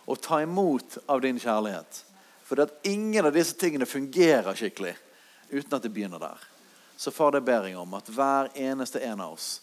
[0.06, 2.02] Og ta imot av din kjærlighet.
[2.46, 4.94] For at ingen av disse tingene fungerer skikkelig
[5.50, 6.42] uten at det begynner der.
[6.96, 9.60] Så far, det ber jeg om at hver eneste en av oss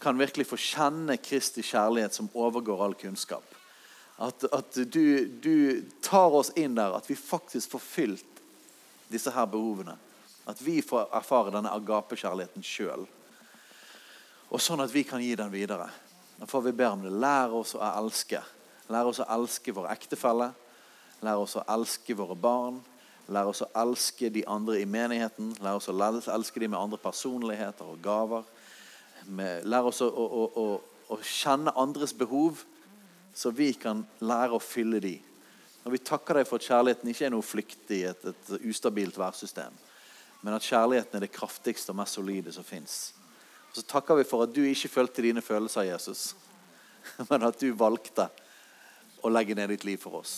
[0.00, 3.44] kan virkelig få kjenne Kristi kjærlighet som overgår all kunnskap.
[4.20, 5.54] At, at du, du,
[6.04, 8.42] tar oss inn der, at vi faktisk får fylt
[9.08, 9.96] disse her behovene.
[10.44, 13.06] At vi får erfare denne agapekjærligheten sjøl.
[14.50, 15.88] Og sånn at vi kan gi den videre.
[16.36, 17.14] Da får vi be om det.
[17.22, 18.42] Lær oss å elske.
[18.92, 20.50] Lær oss å elske vår ektefelle.
[21.24, 22.80] Lær oss å elske våre barn.
[23.30, 25.54] Lær oss å elske de andre i menigheten.
[25.62, 28.44] Lær oss å elske de med andre personligheter og gaver.
[29.64, 30.66] Lær oss å, å, å,
[31.14, 32.64] å kjenne andres behov,
[33.34, 35.16] så vi kan lære å fylle de.
[35.84, 39.72] Og Vi takker deg for at kjærligheten ikke er noe flyktig, et, et ustabilt værsystem.
[40.42, 43.14] Men at kjærligheten er det kraftigste og mest solide som fins.
[43.72, 46.34] Så takker vi for at du ikke følte dine følelser, Jesus,
[47.30, 48.28] men at du valgte
[49.22, 50.34] å legge ned ditt liv for oss.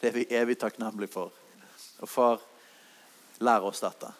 [0.00, 1.32] Det er vi evig takknemlige for.
[2.04, 2.40] Og far,
[3.40, 4.10] lær oss dette.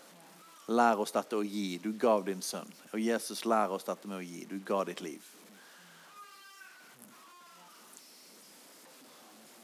[0.73, 1.77] Lær oss dette å gi.
[1.83, 2.71] Du gav din sønn.
[2.93, 4.47] Og Jesus, lær oss dette med å gi.
[4.49, 5.36] Du ga ditt liv.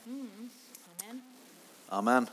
[0.09, 0.51] Mm.
[1.93, 2.29] Amen.